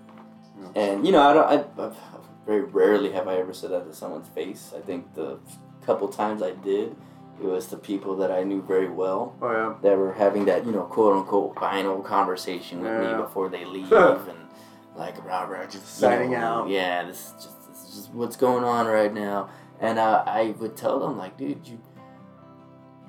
And 0.75 1.05
you 1.05 1.11
know 1.11 1.21
I 1.21 1.33
don't. 1.33 1.45
I, 1.45 1.85
I've, 1.85 1.97
very 2.45 2.61
rarely 2.63 3.11
have 3.11 3.27
I 3.27 3.35
ever 3.37 3.53
said 3.53 3.71
that 3.71 3.85
to 3.87 3.93
someone's 3.95 4.27
face. 4.29 4.73
I 4.75 4.81
think 4.81 5.13
the 5.15 5.39
couple 5.85 6.07
times 6.07 6.41
I 6.41 6.51
did, 6.51 6.95
it 7.41 7.45
was 7.45 7.67
the 7.67 7.77
people 7.77 8.15
that 8.17 8.31
I 8.31 8.43
knew 8.43 8.61
very 8.61 8.89
well 8.89 9.35
Oh 9.41 9.51
yeah. 9.51 9.73
that 9.81 9.97
were 9.97 10.13
having 10.13 10.45
that, 10.45 10.65
you 10.65 10.71
know, 10.71 10.83
quote 10.83 11.15
unquote 11.17 11.55
final 11.59 12.01
conversation 12.01 12.81
with 12.81 12.91
Yeah. 12.91 13.17
me 13.17 13.21
before 13.23 13.49
they 13.49 13.65
leave 13.65 13.91
and 13.91 14.37
like 14.95 15.23
Robert, 15.25 15.65
just 15.71 15.75
you 16.01 16.07
Signing 16.07 16.31
know, 16.31 16.37
out. 16.37 16.69
Yeah, 16.69 17.03
this 17.05 17.27
is 17.27 17.31
just 17.43 17.67
this 17.69 17.83
is 17.89 17.95
just 17.95 18.13
what's 18.13 18.35
going 18.37 18.63
on 18.63 18.87
right 18.87 19.13
now. 19.13 19.49
And 19.81 19.99
uh, 19.99 20.23
I 20.25 20.55
would 20.59 20.77
tell 20.77 20.99
them 20.99 21.17
like, 21.17 21.37
dude, 21.37 21.67
you 21.67 21.79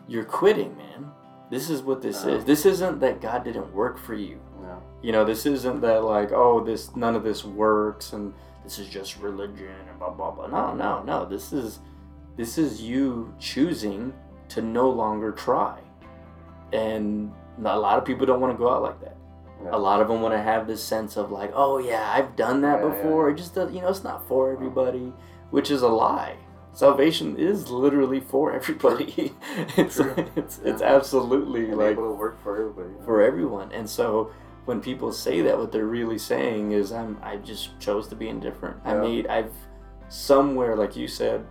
you're 0.09 0.25
quitting, 0.25 0.77
man. 0.77 1.11
This 1.51 1.70
is 1.70 1.83
what 1.83 2.03
this 2.03 2.25
Yeah. 2.25 2.33
is. 2.35 2.44
This 2.44 2.66
isn't 2.66 3.01
that 3.01 3.20
God 3.20 3.44
didn't 3.44 3.72
work 3.72 3.99
for 3.99 4.14
you. 4.14 4.40
Yeah. 4.62 4.77
You 5.03 5.12
know, 5.12 5.25
this 5.25 5.46
isn't 5.46 5.81
that 5.83 6.03
like, 6.05 6.33
oh, 6.33 6.62
this 6.64 6.94
none 6.96 7.14
of 7.14 7.22
this 7.22 7.44
works 7.44 8.12
and 8.12 8.35
this 8.67 8.81
is 8.81 8.89
just 8.89 9.17
religion 9.19 9.69
and 9.89 9.97
blah 10.01 10.11
blah 10.11 10.33
blah. 10.33 10.49
No, 10.49 10.75
no, 10.75 11.03
no. 11.05 11.25
This 11.25 11.53
is 11.53 11.79
this 12.37 12.59
is 12.59 12.83
you 12.83 13.33
choosing 13.39 14.13
to 14.49 14.61
no 14.61 14.91
longer 14.91 15.31
try. 15.31 15.79
And 16.73 17.33
a 17.65 17.79
lot 17.79 17.97
of 17.97 18.05
people 18.05 18.27
don't 18.27 18.41
want 18.41 18.53
to 18.53 18.59
go 18.59 18.69
out 18.69 18.83
like 18.83 19.01
that. 19.03 19.17
Yeah. 19.63 19.71
A 19.73 19.79
lot 19.79 20.01
of 20.03 20.09
them 20.09 20.21
want 20.21 20.35
to 20.35 20.43
have 20.43 20.67
this 20.67 20.83
sense 20.83 21.17
of 21.17 21.31
like, 21.31 21.53
oh 21.55 21.79
yeah, 21.79 22.11
I've 22.13 22.35
done 22.35 22.61
that 22.63 22.81
Yeah, 22.81 22.89
yeah, 22.89 22.95
before. 22.97 23.31
It 23.31 23.37
just 23.37 23.55
does, 23.55 23.73
you 23.73 23.81
know, 23.81 23.89
it's 23.89 24.03
not 24.03 24.27
for 24.27 24.51
everybody, 24.53 25.13
which 25.51 25.71
is 25.71 25.83
a 25.83 25.89
lie. 25.89 26.37
Salvation 26.73 27.37
is 27.39 27.71
literally 27.71 28.19
for 28.21 28.53
everybody. 28.59 29.33
it's 29.77 29.95
True. 29.95 30.27
it's 30.35 30.59
it's 30.65 30.83
absolutely 30.83 31.67
And 31.69 31.79
like 31.79 31.93
able 31.93 32.09
to 32.11 32.15
work 32.15 32.43
for 32.43 32.59
everybody. 32.61 33.05
for 33.05 33.23
everyone. 33.23 33.71
And 33.71 33.89
so 33.89 34.33
when 34.67 34.81
people 34.81 35.13
say 35.13 35.41
that, 35.43 35.57
what 35.59 35.73
they're 35.73 35.87
really 35.87 36.19
saying 36.19 36.73
is, 36.73 36.93
I'm 36.93 37.19
I 37.23 37.37
just 37.37 37.79
chose 37.81 38.09
to 38.09 38.15
be 38.17 38.29
indifferent. 38.29 38.77
I 38.85 38.95
made 38.95 39.27
I've 39.29 39.53
somewhere 40.09 40.77
like 40.77 40.95
you 40.97 41.09
said, 41.09 41.45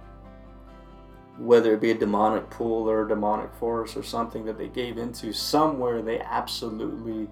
whether 1.37 1.73
it 1.73 1.81
be 1.81 1.91
a 1.91 1.97
demonic 1.97 2.49
pull 2.49 2.89
or 2.89 3.05
a 3.05 3.09
demonic 3.09 3.53
force 3.55 3.97
or 3.97 4.03
something 4.03 4.45
that 4.45 4.57
they 4.57 4.67
gave 4.69 4.97
into, 4.97 5.33
somewhere 5.33 6.01
they 6.01 6.19
absolutely 6.21 7.27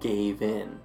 gave 0.00 0.42
in 0.42 0.78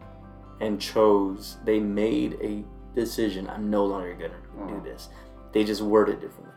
and 0.62 0.80
chose. 0.80 1.58
They 1.66 1.80
made 1.80 2.38
a 2.42 2.64
decision. 2.96 3.50
I'm 3.50 3.70
no 3.70 3.86
longer 3.86 4.14
gonna 4.14 4.70
do 4.70 4.76
Mhm. 4.76 4.84
this. 4.84 5.10
They 5.52 5.64
just 5.66 5.82
word 5.82 6.08
it 6.10 6.22
differently. 6.22 6.55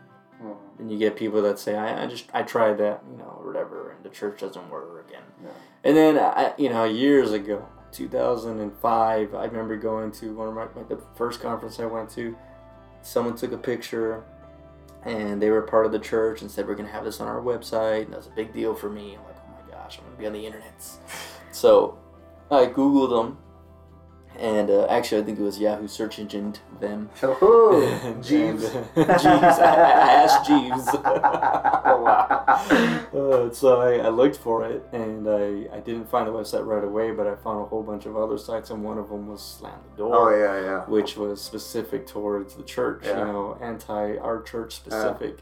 And 0.79 0.89
you 0.89 0.97
get 0.97 1.15
people 1.17 1.41
that 1.41 1.59
say, 1.59 1.75
I, 1.75 2.03
I 2.03 2.07
just 2.07 2.25
I 2.33 2.41
tried 2.43 2.77
that, 2.77 3.03
you 3.11 3.17
know, 3.17 3.37
or 3.39 3.45
whatever, 3.47 3.91
and 3.91 4.03
the 4.03 4.09
church 4.09 4.39
doesn't 4.39 4.69
work. 4.69 5.05
again. 5.07 5.23
Yeah. 5.43 5.49
and 5.83 5.97
then 5.97 6.17
I, 6.17 6.53
you 6.57 6.69
know, 6.69 6.85
years 6.85 7.33
ago, 7.33 7.67
2005, 7.91 9.35
I 9.35 9.45
remember 9.45 9.75
going 9.75 10.11
to 10.13 10.33
one 10.35 10.47
of 10.47 10.53
my 10.53 10.67
like, 10.75 10.87
the 10.89 11.01
first 11.15 11.41
conference 11.41 11.79
I 11.79 11.85
went 11.85 12.09
to. 12.11 12.35
Someone 13.01 13.35
took 13.35 13.51
a 13.51 13.57
picture, 13.57 14.23
and 15.03 15.41
they 15.41 15.49
were 15.49 15.61
part 15.61 15.85
of 15.85 15.91
the 15.91 15.99
church 15.99 16.41
and 16.41 16.49
said 16.49 16.67
we're 16.67 16.75
gonna 16.75 16.89
have 16.89 17.03
this 17.03 17.19
on 17.19 17.27
our 17.27 17.41
website. 17.41 18.03
And 18.03 18.13
that 18.13 18.17
was 18.17 18.27
a 18.27 18.31
big 18.31 18.53
deal 18.53 18.73
for 18.73 18.89
me. 18.89 19.15
I'm 19.15 19.23
like, 19.25 19.35
oh 19.37 19.65
my 19.65 19.71
gosh, 19.71 19.97
I'm 19.97 20.05
gonna 20.05 20.17
be 20.17 20.27
on 20.27 20.33
the 20.33 20.45
internet. 20.45 20.81
So 21.51 21.97
I 22.51 22.65
googled 22.67 23.09
them, 23.09 23.37
and 24.39 24.69
uh, 24.69 24.85
actually 24.87 25.21
I 25.21 25.25
think 25.25 25.39
it 25.39 25.43
was 25.43 25.59
Yahoo 25.59 25.87
search 25.87 26.17
engine 26.19 26.55
them. 26.79 27.09
Oh, 27.23 27.81
And- 28.03 28.23
Jeeves. 28.23 28.63
and, 28.65 28.85
uh, 28.95 29.05
Jeeves. 29.17 29.23
I, 29.59 29.75
I 29.75 30.23
asked 30.23 30.47
Jeeves. 30.47 30.87
uh, 32.09 33.51
so 33.51 33.81
I, 33.81 33.97
I 34.05 34.09
looked 34.09 34.37
for 34.37 34.65
it, 34.65 34.83
and 34.91 35.27
I, 35.27 35.67
I 35.75 35.79
didn't 35.79 36.09
find 36.09 36.27
the 36.27 36.31
website 36.31 36.65
right 36.65 36.83
away, 36.83 37.11
but 37.11 37.27
I 37.27 37.35
found 37.35 37.61
a 37.61 37.65
whole 37.65 37.83
bunch 37.83 38.05
of 38.05 38.15
other 38.17 38.37
sites, 38.37 38.69
and 38.69 38.83
one 38.83 38.97
of 38.97 39.09
them 39.09 39.27
was 39.27 39.41
Slam 39.41 39.79
the 39.91 39.97
Door, 39.97 40.15
Oh 40.15 40.29
yeah, 40.37 40.61
yeah. 40.61 40.79
which 40.85 41.17
was 41.17 41.41
specific 41.41 42.07
towards 42.07 42.55
the 42.55 42.63
church, 42.63 43.03
Yeah. 43.05 43.19
you 43.19 43.25
know, 43.25 43.57
anti 43.61 44.17
our 44.17 44.41
church 44.41 44.75
specific. 44.75 45.39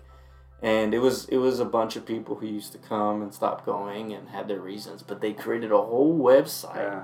And 0.64 0.94
it 0.96 1.00
was 1.00 1.26
it 1.30 1.38
was 1.38 1.60
a 1.60 1.66
bunch 1.66 1.96
of 1.98 2.04
people 2.06 2.34
who 2.36 2.48
used 2.48 2.72
to 2.72 2.80
come 2.80 3.22
and 3.22 3.32
stop 3.32 3.64
going 3.64 4.14
and 4.14 4.28
had 4.30 4.48
their 4.48 4.60
reasons, 4.60 5.04
but 5.04 5.22
they 5.22 5.32
created 5.32 5.72
a 5.72 5.78
whole 5.78 6.18
website 6.18 6.76
Yeah. 6.76 7.04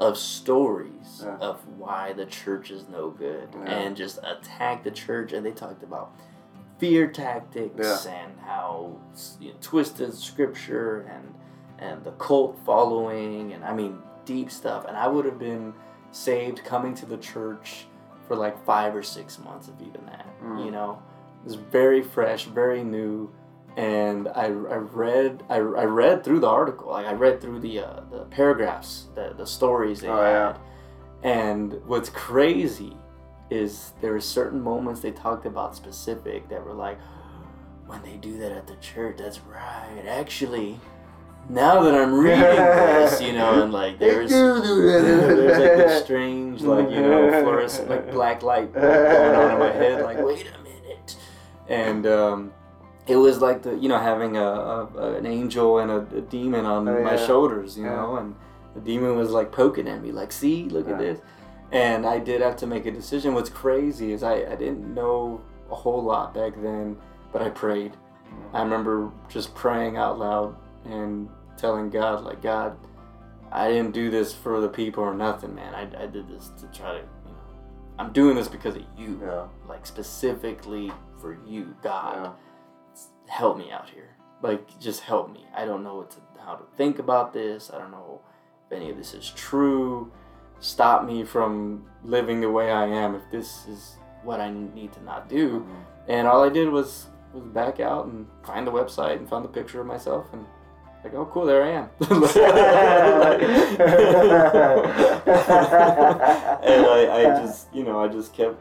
Of 0.00 0.16
stories 0.16 1.22
Yeah. 1.24 1.36
of 1.38 1.60
why 1.76 2.12
the 2.12 2.26
church 2.26 2.70
is 2.70 2.88
no 2.88 3.10
good 3.10 3.48
Yeah. 3.52 3.64
and 3.70 3.96
just 3.96 4.18
attack 4.24 4.84
the 4.84 4.90
church 4.90 5.32
and 5.32 5.44
they 5.44 5.50
talked 5.52 5.82
about 5.82 6.12
fear 6.78 7.08
tactics 7.08 8.06
Yeah. 8.06 8.12
and 8.12 8.38
how 8.40 8.92
you 9.40 9.50
know, 9.50 9.56
twisted 9.60 10.14
scripture 10.14 11.00
and 11.00 11.34
and 11.80 12.02
the 12.04 12.10
cult 12.12 12.56
following 12.64 13.52
and 13.52 13.64
I 13.64 13.72
mean 13.74 13.98
deep 14.24 14.50
stuff 14.50 14.84
and 14.86 14.96
I 14.96 15.06
would 15.08 15.24
have 15.24 15.38
been 15.38 15.72
saved 16.12 16.64
coming 16.64 16.94
to 16.94 17.06
the 17.06 17.16
church 17.18 17.86
for 18.26 18.34
like 18.36 18.62
5 18.64 18.94
or 18.94 19.02
6 19.02 19.38
months 19.40 19.68
of 19.68 19.80
even 19.80 20.04
that 20.06 20.26
Mm. 20.42 20.64
you 20.64 20.70
know 20.70 21.02
it 21.40 21.44
was 21.44 21.54
very 21.54 22.02
fresh 22.02 22.44
very 22.46 22.84
new 22.84 23.30
and 23.78 24.26
I, 24.28 24.46
I 24.46 24.48
read 24.50 25.44
I, 25.48 25.56
I 25.56 25.84
read 25.84 26.24
through 26.24 26.40
the 26.40 26.48
article 26.48 26.90
like 26.90 27.06
I 27.06 27.12
read 27.12 27.40
through 27.40 27.60
the 27.60 27.78
uh, 27.80 28.00
the 28.10 28.24
paragraphs 28.24 29.06
the, 29.14 29.34
the 29.36 29.46
stories 29.46 30.00
they 30.00 30.08
Oh, 30.08 30.16
had 30.20 30.32
yeah. 30.32 30.56
and 31.22 31.80
what's 31.86 32.10
crazy 32.10 32.96
is 33.50 33.92
there 34.00 34.12
were 34.12 34.20
certain 34.20 34.60
moments 34.60 35.00
they 35.00 35.12
talked 35.12 35.46
about 35.46 35.76
specific 35.76 36.48
that 36.48 36.64
were 36.64 36.74
like 36.74 36.98
when 37.86 38.02
they 38.02 38.16
do 38.16 38.36
that 38.38 38.52
at 38.52 38.66
the 38.66 38.76
church, 38.76 39.16
that's 39.16 39.40
right. 39.40 40.04
Actually, 40.06 40.78
now 41.48 41.80
that 41.84 41.94
I'm 41.94 42.12
reading 42.12 42.40
this, 42.40 43.18
you 43.22 43.32
know, 43.32 43.62
and 43.62 43.72
like 43.72 43.98
there's 43.98 44.28
do 44.30 44.60
do 44.62 44.82
that. 44.92 45.02
there's 45.02 45.58
like 45.58 45.76
this 45.86 46.04
strange, 46.04 46.60
like 46.60 46.90
you 46.90 47.00
know, 47.00 47.30
fluorescent, 47.42 47.88
like 47.88 48.10
black 48.10 48.42
light 48.42 48.74
going 48.74 49.34
on 49.36 49.52
in 49.52 49.58
my 49.58 49.72
head. 49.72 50.02
Like, 50.02 50.18
wait 50.20 50.46
a 50.54 50.58
minute, 50.62 51.16
and 51.68 52.06
um, 52.06 52.52
it 53.08 53.16
was 53.16 53.40
like 53.40 53.62
the 53.62 53.74
you 53.76 53.88
know 53.88 53.98
having 53.98 54.36
a, 54.36 54.42
a 54.42 55.14
an 55.14 55.26
angel 55.26 55.78
and 55.78 55.90
a, 55.90 56.16
a 56.16 56.20
demon 56.20 56.64
on 56.66 56.88
Oh, 56.88 57.02
my 57.02 57.16
shoulders, 57.16 57.76
you 57.76 57.84
Yeah. 57.84 57.96
know, 57.96 58.16
and 58.16 58.34
the 58.74 58.80
demon 58.80 59.16
was 59.16 59.30
like 59.30 59.50
poking 59.50 59.88
at 59.88 60.02
me, 60.02 60.12
like, 60.12 60.30
see, 60.30 60.64
look 60.68 60.88
at 60.88 60.98
this, 60.98 61.18
and 61.72 62.06
I 62.06 62.18
did 62.18 62.40
have 62.42 62.56
to 62.56 62.66
make 62.66 62.86
a 62.86 62.90
decision. 62.90 63.34
What's 63.34 63.50
crazy 63.50 64.12
is 64.12 64.22
I 64.22 64.34
I 64.52 64.56
didn't 64.56 64.92
know 64.94 65.40
a 65.70 65.74
whole 65.74 66.02
lot 66.02 66.34
back 66.34 66.52
then, 66.62 66.96
but 67.32 67.42
I 67.42 67.50
prayed. 67.50 67.92
I 68.52 68.62
remember 68.62 69.10
just 69.28 69.54
praying 69.54 69.96
out 69.96 70.18
loud 70.18 70.56
and 70.84 71.28
telling 71.56 71.90
God, 71.90 72.24
like, 72.24 72.40
God, 72.42 72.76
I 73.50 73.68
didn't 73.68 73.92
do 73.92 74.10
this 74.10 74.32
for 74.32 74.60
the 74.60 74.68
people 74.68 75.02
or 75.02 75.14
nothing, 75.14 75.54
man. 75.54 75.74
I, 75.74 75.82
I 76.04 76.06
did 76.06 76.28
this 76.28 76.50
to 76.60 76.66
try 76.78 76.92
to, 76.92 76.98
you 76.98 77.32
know, 77.32 77.38
I'm 77.98 78.12
doing 78.12 78.36
this 78.36 78.48
because 78.48 78.76
of 78.76 78.82
you, 78.96 79.20
Yeah. 79.22 79.46
like 79.68 79.86
specifically 79.86 80.92
for 81.20 81.36
you, 81.46 81.74
God. 81.82 82.32
Help 83.28 83.56
me 83.58 83.70
out 83.70 83.88
here. 83.88 84.16
Like, 84.42 84.78
just 84.80 85.00
help 85.00 85.30
me. 85.32 85.46
I 85.54 85.64
don't 85.64 85.82
know 85.84 85.96
what 85.96 86.10
to, 86.12 86.18
how 86.44 86.54
to 86.56 86.64
think 86.76 86.98
about 86.98 87.32
this. 87.32 87.70
I 87.72 87.78
don't 87.78 87.90
know 87.90 88.20
if 88.66 88.72
any 88.76 88.90
of 88.90 88.96
this 88.96 89.14
is 89.14 89.30
true. 89.36 90.10
Stop 90.60 91.04
me 91.04 91.24
from 91.24 91.84
living 92.02 92.40
the 92.40 92.50
way 92.50 92.70
I 92.72 92.86
am 92.86 93.14
if 93.14 93.22
this 93.30 93.66
is 93.68 93.96
what 94.24 94.40
I 94.40 94.50
need 94.50 94.92
to 94.94 95.02
not 95.04 95.28
do. 95.28 95.60
Mhm. 95.60 95.84
And 96.08 96.26
all 96.26 96.42
I 96.42 96.48
did 96.48 96.68
was 96.68 97.06
was 97.32 97.44
back 97.44 97.78
out 97.78 98.06
and 98.06 98.26
find 98.42 98.66
the 98.66 98.72
website 98.72 99.16
and 99.18 99.28
found 99.28 99.44
the 99.44 99.48
picture 99.50 99.80
of 99.80 99.86
myself 99.86 100.26
and 100.32 100.46
like, 101.04 101.14
oh 101.14 101.26
cool, 101.26 101.44
there 101.44 101.62
I 101.62 101.70
am. 101.70 101.90
and 106.62 106.86
I, 106.86 107.08
I 107.20 107.22
just 107.40 107.72
you 107.74 107.84
know, 107.84 108.00
I 108.02 108.08
just 108.08 108.32
kept 108.32 108.58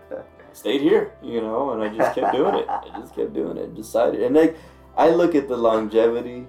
stayed 0.57 0.81
here, 0.81 1.13
you 1.23 1.41
know, 1.41 1.71
and 1.71 1.81
I 1.83 1.95
just 1.95 2.15
kept 2.15 2.33
doing 2.35 2.55
it. 2.55 2.65
I 2.67 2.99
just 2.99 3.15
kept 3.15 3.33
doing 3.33 3.57
it. 3.57 3.75
Decided 3.75 4.21
and 4.21 4.35
like 4.35 4.57
I 4.97 5.09
look 5.09 5.35
at 5.35 5.47
the 5.47 5.57
longevity 5.57 6.47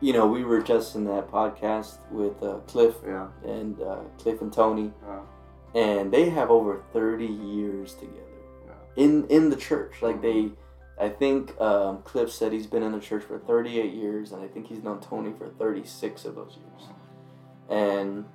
you 0.00 0.12
know, 0.12 0.26
we 0.26 0.44
were 0.44 0.60
just 0.60 0.96
in 0.96 1.04
that 1.06 1.30
podcast 1.30 1.96
with 2.10 2.42
uh, 2.42 2.56
Cliff 2.66 2.94
Yeah. 3.06 3.28
and 3.44 3.80
uh, 3.80 4.00
Cliff 4.18 4.42
and 4.42 4.52
Tony, 4.52 4.92
Yeah. 5.02 5.20
and 5.74 6.12
they 6.12 6.28
have 6.28 6.50
over 6.50 6.82
thirty 6.92 7.26
years 7.26 7.94
together 7.94 8.18
Yeah. 8.66 9.02
in 9.04 9.26
in 9.28 9.48
the 9.48 9.56
church. 9.56 10.02
Like 10.02 10.20
they, 10.20 10.50
I 11.00 11.08
think 11.08 11.58
um, 11.58 12.02
Cliff 12.02 12.30
said 12.30 12.52
he's 12.52 12.66
been 12.66 12.82
in 12.82 12.92
the 12.92 13.00
church 13.00 13.22
for 13.24 13.38
thirty 13.38 13.80
eight 13.80 13.94
years, 13.94 14.32
and 14.32 14.42
I 14.42 14.48
think 14.48 14.66
he's 14.66 14.82
known 14.82 15.00
Tony 15.00 15.32
for 15.38 15.48
thirty 15.48 15.84
six 15.84 16.26
of 16.26 16.34
those 16.34 16.58
years. 16.58 16.90
And 17.70 18.26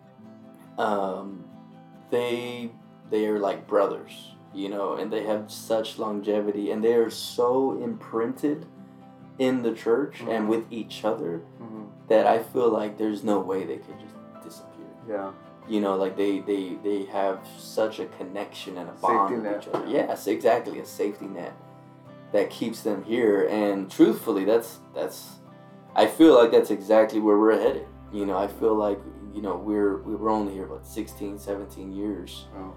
um, 0.80 1.44
they 2.10 2.72
they 3.12 3.28
are 3.28 3.38
like 3.38 3.68
brothers, 3.68 4.34
you 4.54 4.70
know, 4.70 4.94
and 4.96 5.12
they 5.12 5.24
have 5.24 5.52
such 5.52 6.00
longevity, 6.00 6.72
and 6.72 6.84
they 6.84 6.94
are 6.96 7.10
so 7.10 7.78
imprinted 7.82 8.66
in 9.38 9.62
the 9.64 9.72
church 9.74 10.20
Mhm. 10.26 10.30
and 10.30 10.50
with 10.50 10.66
each 10.72 11.06
other 11.06 11.42
Mhm. 11.62 11.88
that 12.08 12.26
I 12.28 12.40
feel 12.40 12.70
like 12.70 12.98
there's 12.98 13.24
no 13.24 13.40
way 13.40 13.64
they 13.64 13.78
could 13.78 13.98
just 14.00 14.16
disappear 14.44 14.86
Yeah. 15.08 15.32
you 15.68 15.80
know 15.82 15.96
like 15.96 16.16
they 16.18 16.40
they 16.40 16.78
they 16.84 17.04
have 17.06 17.40
such 17.58 18.00
a 18.00 18.06
connection 18.08 18.78
and 18.78 18.90
a 18.90 18.94
Safety 18.98 19.08
bond 19.08 19.34
with 19.36 19.44
net. 19.44 19.62
each 19.68 19.74
other 19.74 19.88
yes 19.88 20.28
exactly 20.28 20.80
a 20.80 20.86
safety 20.86 21.28
net 21.28 21.54
that 22.32 22.50
keeps 22.50 22.82
them 22.84 23.04
here 23.04 23.48
and 23.50 23.90
truthfully 23.90 24.44
that's 24.46 24.80
that's 24.94 25.40
i 25.96 26.06
feel 26.06 26.34
like 26.36 26.52
that's 26.52 26.72
exactly 26.72 27.20
where 27.20 27.38
we're 27.38 27.60
headed 27.60 27.86
you 28.12 28.26
know 28.26 28.38
i 28.38 28.48
feel 28.48 28.74
like 28.76 29.00
you 29.34 29.42
know 29.42 29.56
we're 29.56 29.98
we 30.02 30.16
were 30.16 30.30
only 30.30 30.54
here 30.54 30.66
about 30.66 30.86
16 30.86 31.38
17 31.38 31.92
years 31.94 32.48
Oh. 32.58 32.74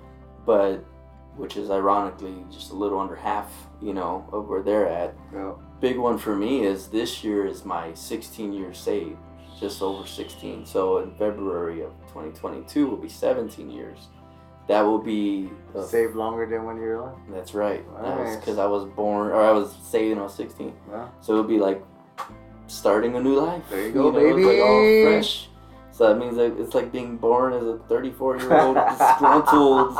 but 0.47 0.85
which 1.37 1.57
is 1.57 1.71
ironically 1.71 2.45
just 2.51 2.71
a 2.73 2.75
little 2.75 2.99
under 3.01 3.15
half 3.17 3.51
you 3.81 3.93
know 3.95 4.25
of 4.33 4.49
where 4.49 4.63
they're 4.63 4.87
at 4.89 5.15
Yeah. 5.35 5.53
big 5.81 5.99
one 5.99 6.19
for 6.19 6.37
me 6.37 6.65
is 6.65 6.89
this 6.89 7.25
year 7.25 7.47
is 7.47 7.65
my 7.65 7.93
16 7.95 8.53
year 8.53 8.73
saved, 8.75 9.17
just 9.59 9.83
over 9.83 10.07
16. 10.07 10.67
So 10.67 10.99
in 10.99 11.11
February 11.17 11.83
of 11.83 11.93
2022 12.09 12.87
will 12.87 12.97
be 12.97 13.09
17 13.09 13.71
years. 13.71 14.09
That 14.69 14.83
will 14.83 14.99
be 15.01 15.51
the, 15.75 15.83
Save 15.83 16.15
longer 16.15 16.47
than 16.47 16.65
when 16.65 16.77
you're 16.77 16.95
alive. 17.01 17.17
that's 17.31 17.53
right. 17.55 17.85
That 18.03 18.19
was 18.19 18.29
Nice. 18.29 18.37
because 18.37 18.59
I 18.59 18.67
was 18.67 18.85
born 18.85 19.31
or 19.33 19.43
I 19.43 19.51
was 19.53 19.73
saved 19.83 20.11
when 20.11 20.19
I 20.21 20.23
was 20.23 20.35
16. 20.35 20.73
Yeah. 20.91 21.09
So 21.21 21.33
it'll 21.33 21.45
be 21.45 21.59
like 21.59 21.83
starting 22.69 23.17
a 23.17 23.21
new 23.21 23.35
life. 23.35 23.63
There 23.71 23.87
you 23.87 23.93
go, 23.93 24.11
know, 24.11 24.19
It's 24.19 24.47
like 24.47 24.61
all 24.61 24.81
baby. 24.81 25.05
fresh. 25.05 25.49
So 25.93 26.09
that 26.09 26.19
means 26.19 26.39
like 26.39 26.59
it's 26.59 26.75
like 26.75 26.91
being 26.91 27.19
born 27.19 27.53
as 27.53 27.63
a 27.65 27.79
34 27.87 28.39
year 28.39 28.59
old 28.61 28.77
disgruntled, 28.77 29.95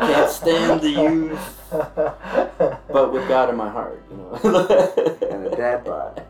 can't 0.00 0.30
stand 0.30 0.80
the 0.82 0.90
youth, 0.90 1.64
but 1.70 3.12
with 3.12 3.26
God 3.26 3.48
in 3.48 3.56
my 3.56 3.70
heart, 3.70 4.04
you 4.10 4.16
know. 4.18 4.34
and 5.30 5.46
a 5.46 5.56
dad 5.56 5.84
bod. 5.84 6.22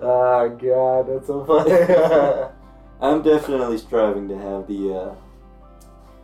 oh 0.00 0.48
god, 0.62 1.08
that's 1.08 1.26
so 1.26 1.44
funny. 1.44 2.52
I'm 3.00 3.22
definitely 3.22 3.78
striving 3.78 4.28
to 4.28 4.38
have 4.38 4.68
the 4.68 4.94
uh, 4.94 5.14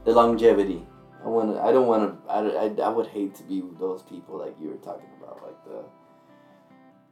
the 0.05 0.13
longevity. 0.13 0.87
I 1.25 1.29
want. 1.29 1.59
I 1.59 1.73
don't 1.73 1.89
want 1.89 2.25
to. 2.25 2.31
I, 2.31 2.39
I, 2.39 2.87
I 2.87 2.89
would 2.89 3.09
hate 3.09 3.35
to 3.37 3.43
be 3.43 3.65
those 3.81 4.03
people 4.03 4.39
like 4.39 4.55
you 4.61 4.69
were 4.69 4.77
talking 4.77 5.09
about. 5.21 5.43
Like 5.43 5.65
the. 5.65 5.85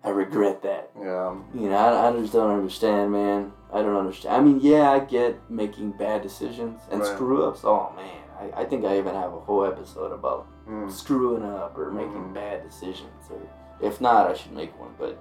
I 0.05 0.11
regret 0.11 0.63
that. 0.63 0.91
yeah. 0.99 1.35
You 1.55 1.69
know, 1.71 1.77
I, 1.77 2.09
I 2.09 2.13
just 2.21 2.33
don't 2.33 2.51
understand, 2.51 3.13
man. 3.13 3.53
I 3.73 3.83
don't 3.83 3.97
understand. 3.97 4.35
I 4.37 4.41
mean, 4.41 4.59
yeah, 4.61 4.91
I 4.91 4.99
get 5.01 5.39
making 5.51 5.93
bad 5.93 6.23
decisions 6.23 6.81
and 6.91 7.01
Right. 7.01 7.09
screw 7.15 7.45
ups. 7.47 7.61
Oh 7.65 7.93
man, 7.97 8.21
I, 8.41 8.63
I 8.63 8.65
think 8.65 8.85
I 8.85 8.99
even 8.99 9.15
have 9.15 9.33
a 9.33 9.41
whole 9.41 9.65
episode 9.65 10.13
about 10.13 10.47
Mm. 10.69 10.91
screwing 10.93 11.43
up 11.45 11.77
or 11.77 11.91
making 11.91 12.23
Mhm. 12.31 12.35
bad 12.35 12.63
decisions. 12.63 13.11
Or 13.31 13.39
if 13.81 14.01
not, 14.01 14.29
I 14.31 14.35
should 14.35 14.53
make 14.53 14.79
one. 14.79 14.95
But 14.99 15.19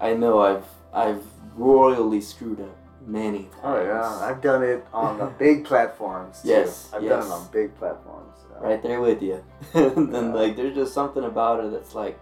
I 0.00 0.14
know 0.14 0.40
I've 0.40 0.66
I've 0.92 1.24
royally 1.56 2.20
screwed 2.20 2.60
up 2.60 2.76
many 3.06 3.44
times. 3.44 3.64
Oh 3.64 3.82
yeah, 3.82 4.26
I've 4.26 4.40
done 4.40 4.62
it 4.62 4.84
on 4.92 5.18
the 5.18 5.26
big 5.38 5.64
platforms. 5.64 6.42
Too. 6.42 6.48
Yes, 6.48 6.90
I've 6.94 7.02
done 7.06 7.26
it 7.26 7.30
on 7.30 7.46
big 7.52 7.74
platforms. 7.78 8.36
yeah. 8.50 8.66
right 8.68 8.82
there 8.82 9.00
with 9.00 9.22
you. 9.22 9.42
and 9.74 10.12
Yeah. 10.12 10.20
like, 10.34 10.56
there's 10.56 10.74
just 10.74 10.92
something 10.94 11.24
about 11.24 11.64
it 11.64 11.70
that's 11.72 11.94
like, 11.94 12.18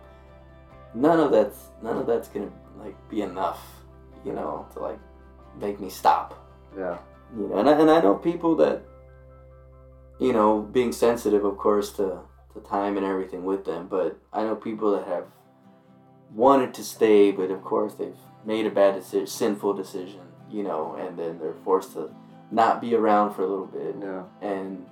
none 0.94 1.20
of 1.20 1.30
that's 1.30 1.58
none 1.82 1.96
of 1.96 2.06
that's 2.06 2.28
gonna 2.28 2.50
like 2.78 2.96
be 3.08 3.22
enough, 3.22 3.60
you 4.24 4.32
know, 4.32 4.66
to 4.72 4.80
like 4.80 4.98
make 5.60 5.80
me 5.80 5.90
stop. 5.90 6.38
Yeah. 6.76 6.98
You 7.36 7.48
know, 7.48 7.58
and 7.58 7.68
I, 7.68 7.72
and 7.80 7.90
I 7.90 8.00
know 8.00 8.14
people 8.14 8.56
that, 8.56 8.82
you 10.18 10.32
know, 10.32 10.60
being 10.60 10.92
sensitive, 10.92 11.44
of 11.44 11.56
course, 11.58 11.92
to 11.92 12.20
to 12.54 12.60
time 12.60 12.96
and 12.96 13.06
everything 13.06 13.44
with 13.44 13.64
them. 13.64 13.86
But 13.88 14.18
I 14.32 14.42
know 14.44 14.54
people 14.54 14.92
that 14.92 15.06
have 15.06 15.24
wanted 16.34 16.74
to 16.74 16.84
stay, 16.84 17.30
but 17.32 17.50
of 17.50 17.62
course 17.62 17.94
they've 17.94 18.16
made 18.44 18.66
a 18.66 18.70
bad 18.70 18.94
decision, 18.94 19.26
sinful 19.26 19.74
decision, 19.74 20.20
you 20.50 20.62
know, 20.62 20.96
and 20.98 21.18
then 21.18 21.38
they're 21.38 21.54
forced 21.64 21.92
to 21.94 22.10
not 22.50 22.80
be 22.80 22.94
around 22.94 23.34
for 23.34 23.44
a 23.44 23.46
little 23.46 23.66
bit 23.66 23.96
Yeah. 24.00 24.24
and 24.40 24.84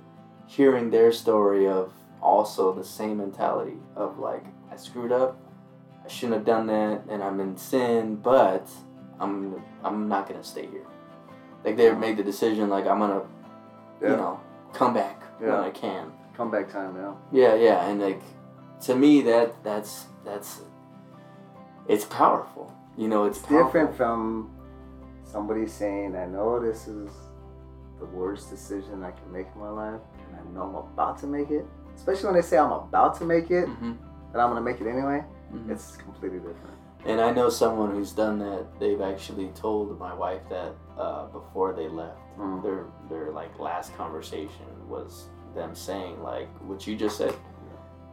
hearing 0.46 0.90
their 0.90 1.12
story 1.12 1.68
of 1.68 1.92
also 2.22 2.72
the 2.72 2.84
same 2.84 3.18
mentality 3.18 3.76
of 3.96 4.18
like 4.18 4.44
I 4.70 4.76
screwed 4.76 5.12
up, 5.12 5.38
shouldn't 6.10 6.34
have 6.34 6.44
done 6.44 6.66
that, 6.66 7.02
and 7.08 7.22
I'm 7.22 7.40
in 7.40 7.56
sin, 7.56 8.16
but 8.16 8.68
I'm 9.18 9.62
I'm 9.84 10.08
not 10.08 10.28
gonna 10.28 10.44
stay 10.44 10.66
here. 10.66 10.86
Like 11.64 11.76
they 11.76 11.92
made 11.94 12.16
the 12.16 12.22
decision 12.24 12.68
like 12.68 12.86
I'm 12.86 12.98
gonna 12.98 13.22
Yeah. 14.02 14.10
you 14.10 14.16
know 14.16 14.40
come 14.72 14.92
back 14.94 15.22
Yeah. 15.40 15.46
when 15.56 15.64
I 15.64 15.70
can. 15.70 16.12
Comeback 16.36 16.70
time. 16.72 16.96
Yeah. 16.96 17.14
Yeah, 17.32 17.54
yeah, 17.54 17.86
and 17.88 18.00
like 18.00 18.22
to 18.82 18.94
me 18.94 19.20
that 19.22 19.62
that's 19.62 20.06
that's 20.24 20.62
it's 21.86 22.04
powerful. 22.04 22.72
You 22.96 23.08
know, 23.08 23.24
it's 23.24 23.38
It's 23.40 23.48
different 23.48 23.94
from 23.94 24.50
somebody 25.24 25.66
saying, 25.66 26.16
"I 26.16 26.26
know 26.26 26.58
this 26.60 26.86
is 26.88 27.10
the 27.98 28.06
worst 28.06 28.48
decision 28.50 29.02
I 29.04 29.10
can 29.10 29.30
make 29.32 29.46
in 29.54 29.60
my 29.60 29.68
life, 29.70 30.00
and 30.28 30.36
I 30.40 30.52
know 30.54 30.62
I'm 30.62 30.74
about 30.74 31.18
to 31.18 31.26
make 31.26 31.50
it." 31.50 31.66
Especially 31.94 32.26
when 32.26 32.34
they 32.34 32.42
say 32.42 32.56
I'm 32.58 32.72
about 32.72 33.14
to 33.16 33.24
make 33.24 33.50
it, 33.50 33.66
Mhm, 33.68 33.96
and 34.32 34.40
I'm 34.40 34.48
gonna 34.50 34.60
make 34.62 34.80
it 34.80 34.86
anyway. 34.86 35.24
Mhm. 35.52 35.70
It's 35.70 35.96
completely 35.96 36.38
different. 36.38 36.76
And 37.06 37.20
I 37.20 37.30
know 37.32 37.48
someone 37.48 37.92
who's 37.92 38.12
done 38.12 38.38
that. 38.40 38.66
They've 38.78 39.00
actually 39.00 39.48
told 39.54 39.98
my 39.98 40.12
wife 40.12 40.42
that 40.50 40.74
uh, 40.98 41.26
before 41.28 41.72
they 41.72 41.88
left. 41.88 42.18
Mm. 42.38 42.62
Their 42.62 42.84
their 43.08 43.30
like 43.32 43.58
last 43.58 43.96
conversation 43.96 44.66
was 44.88 45.28
them 45.54 45.74
saying 45.74 46.22
like 46.22 46.48
what 46.60 46.86
you 46.86 46.96
just 46.96 47.16
said. 47.16 47.34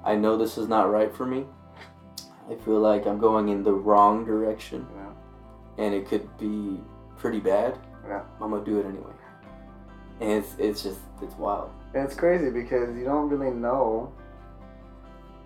I 0.06 0.16
know 0.16 0.38
this 0.38 0.58
is 0.58 0.68
not 0.70 0.90
right 0.90 1.14
for 1.14 1.26
me. 1.26 1.46
I 2.50 2.56
feel 2.56 2.80
like 2.80 3.06
I'm 3.06 3.20
going 3.20 3.50
in 3.50 3.62
the 3.62 3.74
wrong 3.74 4.24
direction, 4.24 4.88
Yeah. 4.96 5.84
and 5.84 5.94
it 5.94 6.08
could 6.08 6.26
be 6.38 6.80
pretty 7.18 7.42
bad. 7.42 7.78
Yeah. 8.08 8.22
I'm 8.40 8.52
gonna 8.52 8.64
do 8.64 8.80
it 8.80 8.86
anyway. 8.86 9.12
And 10.22 10.32
it's 10.32 10.56
it's 10.58 10.84
just 10.84 11.00
it's 11.22 11.36
wild. 11.36 11.72
And 11.94 12.06
it's 12.06 12.16
crazy 12.16 12.50
because 12.52 12.96
you 12.96 13.04
don't 13.04 13.28
really 13.30 13.52
know 13.52 14.14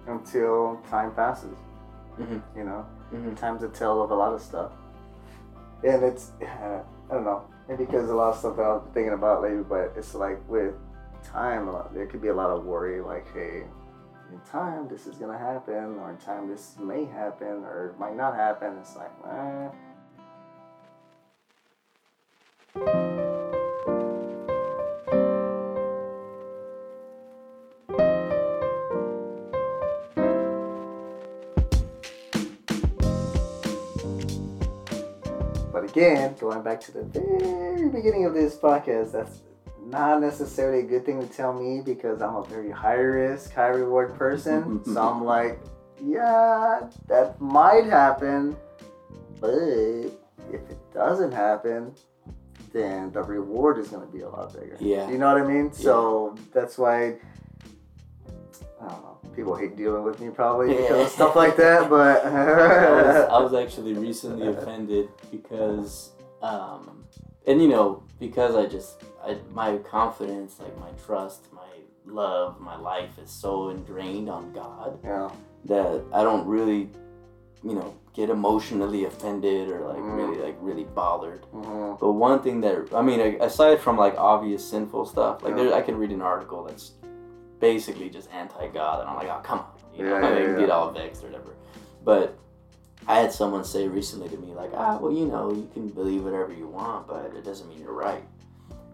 until 0.08 0.80
time 0.90 1.12
passes. 1.16 1.58
Mhm. 2.20 2.42
You 2.56 2.64
know, 2.64 2.86
Mhm. 3.12 3.38
time's 3.38 3.64
a 3.64 3.70
tell 3.70 4.02
of 4.02 4.12
a 4.12 4.16
lot 4.16 4.34
of 4.34 4.42
stuff. 4.42 4.72
And 5.84 6.04
it's, 6.04 6.32
I 6.42 6.82
don't 7.14 7.24
know, 7.26 7.44
maybe 7.68 7.86
because 7.86 8.10
a 8.10 8.16
lot 8.16 8.30
of 8.34 8.38
stuff 8.40 8.56
that 8.58 8.66
I've 8.66 8.84
been 8.86 8.94
thinking 8.94 9.14
about 9.14 9.42
lately, 9.42 9.64
but 9.64 9.94
it's 9.96 10.14
like 10.16 10.40
with 10.48 10.76
time, 11.24 11.70
there 11.94 12.06
could 12.08 12.22
be 12.22 12.30
a 12.30 12.34
lot 12.34 12.50
of 12.50 12.66
worry, 12.66 13.02
like, 13.02 13.28
hey, 13.34 13.64
in 14.32 14.40
time 14.50 14.88
this 14.88 15.08
is 15.08 15.18
gonna 15.18 15.38
happen, 15.38 16.00
or 16.00 16.10
in 16.12 16.18
time 16.18 16.48
this 16.48 16.76
may 16.80 17.06
happen, 17.06 17.64
or 17.66 17.88
it 17.88 18.00
might 18.00 18.16
not 18.16 18.34
happen. 18.36 18.78
It's 18.78 18.96
like, 18.96 19.12
eh. 22.76 23.31
Again, 35.92 36.36
going 36.40 36.62
back 36.62 36.80
to 36.80 36.92
the 36.92 37.04
very 37.04 37.90
beginning 37.90 38.26
of 38.26 38.34
this 38.34 38.56
podcast, 38.56 39.12
that's 39.12 39.42
not 39.86 40.22
necessarily 40.22 40.80
a 40.80 40.88
good 40.88 41.06
thing 41.06 41.20
to 41.20 41.28
tell 41.28 41.54
me 41.54 41.82
because 41.82 42.22
I'm 42.22 42.36
a 42.36 42.46
very 42.46 42.72
high 42.72 42.94
risk, 42.94 43.54
high 43.54 43.68
reward 43.68 44.16
person. 44.16 44.84
so 44.86 45.02
I'm 45.02 45.26
like, 45.36 45.60
yeah, 46.02 46.82
that 47.08 47.40
might 47.42 47.86
happen, 47.86 48.56
but 49.40 49.50
if 49.50 50.62
it 50.70 50.94
doesn't 50.94 51.34
happen, 51.34 51.94
then 52.72 53.12
the 53.12 53.22
reward 53.22 53.78
is 53.78 53.90
going 53.90 54.06
to 54.06 54.12
be 54.12 54.22
a 54.22 54.30
lot 54.30 54.54
bigger. 54.54 54.78
Yeah. 54.80 55.10
You 55.10 55.18
know 55.18 55.34
what 55.34 55.42
I 55.42 55.46
mean? 55.46 55.74
So 55.74 56.38
that's 56.54 56.78
why 56.78 57.04
I 57.04 57.10
don't 57.10 57.12
know. 57.12 57.31
People 59.36 59.56
hate 59.56 59.76
dealing 59.78 60.04
with 60.04 60.20
me 60.20 60.30
probably 60.30 60.68
because 60.68 60.90
Yeah. 60.90 61.04
of 61.04 61.10
stuff 61.10 61.36
like 61.36 61.56
that, 61.58 61.90
but 61.90 62.26
I 62.26 62.92
was, 63.02 63.16
I 63.30 63.40
was 63.40 63.54
actually 63.54 63.94
recently 63.94 64.48
offended 64.48 65.10
because, 65.32 66.12
um, 66.42 67.06
and 67.48 67.62
you 67.62 67.68
know, 67.70 68.04
because 68.20 68.56
I 68.56 68.66
just, 68.66 69.02
I, 69.26 69.38
my 69.54 69.78
confidence, 69.78 70.60
like 70.60 70.78
my 70.80 70.90
trust, 71.06 71.52
my 71.54 71.62
love, 72.06 72.60
my 72.60 72.76
life 72.76 73.18
is 73.24 73.30
so 73.30 73.70
ingrained 73.70 74.30
on 74.30 74.52
God 74.54 75.00
yeah. 75.04 75.30
that 75.66 76.02
I 76.14 76.24
don't 76.24 76.46
really, 76.48 76.90
you 77.64 77.74
know, 77.76 77.94
get 78.14 78.30
emotionally 78.30 79.06
offended 79.06 79.70
or 79.70 79.88
like 79.88 79.98
Mm. 79.98 80.16
really, 80.18 80.38
like 80.44 80.58
really 80.60 80.84
bothered. 80.84 81.46
hmm 81.46 81.94
But 82.00 82.12
one 82.14 82.42
thing 82.42 82.60
that, 82.62 82.94
I 82.94 83.02
mean, 83.02 83.20
aside 83.42 83.80
from 83.80 83.98
like 83.98 84.16
obvious 84.18 84.68
sinful 84.68 85.06
stuff, 85.06 85.42
like 85.44 85.56
Yeah. 85.56 85.64
there, 85.66 85.74
I 85.76 85.82
can 85.82 85.96
read 85.98 86.12
an 86.12 86.22
article 86.22 86.64
that's 86.66 86.92
basically 87.62 88.10
just 88.10 88.30
anti-God, 88.32 89.00
and 89.02 89.10
I'm 89.10 89.16
like, 89.16 89.30
oh 89.30 89.40
come 89.44 89.60
on, 89.60 89.66
you 89.96 90.04
know, 90.04 90.18
Yeah, 90.20 90.28
I 90.28 90.40
yeah, 90.40 90.60
get 90.60 90.70
all 90.70 90.92
vexed 90.92 91.24
or 91.24 91.28
whatever. 91.28 91.52
But 92.04 92.38
I 93.08 93.20
had 93.20 93.32
someone 93.32 93.64
say 93.64 93.88
recently 93.88 94.28
to 94.30 94.38
me, 94.38 94.54
like, 94.54 94.72
ah, 94.76 94.98
well, 95.00 95.14
you 95.14 95.26
know, 95.28 95.52
you 95.54 95.70
can 95.74 95.88
believe 95.88 96.24
whatever 96.24 96.52
you 96.52 96.68
want, 96.68 97.08
but 97.08 97.32
it 97.36 97.44
doesn't 97.46 97.70
mean 97.70 97.80
you're 97.80 97.94
right. 97.94 98.24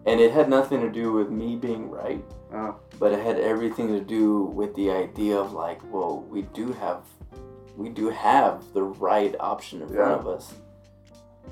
And 0.06 0.20
it 0.20 0.30
had 0.32 0.48
nothing 0.48 0.80
to 0.82 0.90
do 0.90 1.12
with 1.12 1.28
me 1.30 1.56
being 1.56 1.90
right, 1.90 2.24
Oh. 2.54 2.76
but 2.98 3.12
it 3.12 3.18
had 3.24 3.38
everything 3.38 3.88
to 3.88 4.00
do 4.00 4.44
with 4.44 4.74
the 4.76 4.90
idea 4.90 5.36
of 5.36 5.52
like, 5.52 5.80
well, 5.92 6.20
we 6.30 6.42
do 6.42 6.72
have, 6.72 7.02
we 7.76 7.88
do 7.90 8.08
have 8.10 8.62
the 8.72 8.82
right 8.82 9.34
option 9.40 9.82
in 9.82 9.88
front 9.88 10.20
of 10.20 10.26
us, 10.26 10.54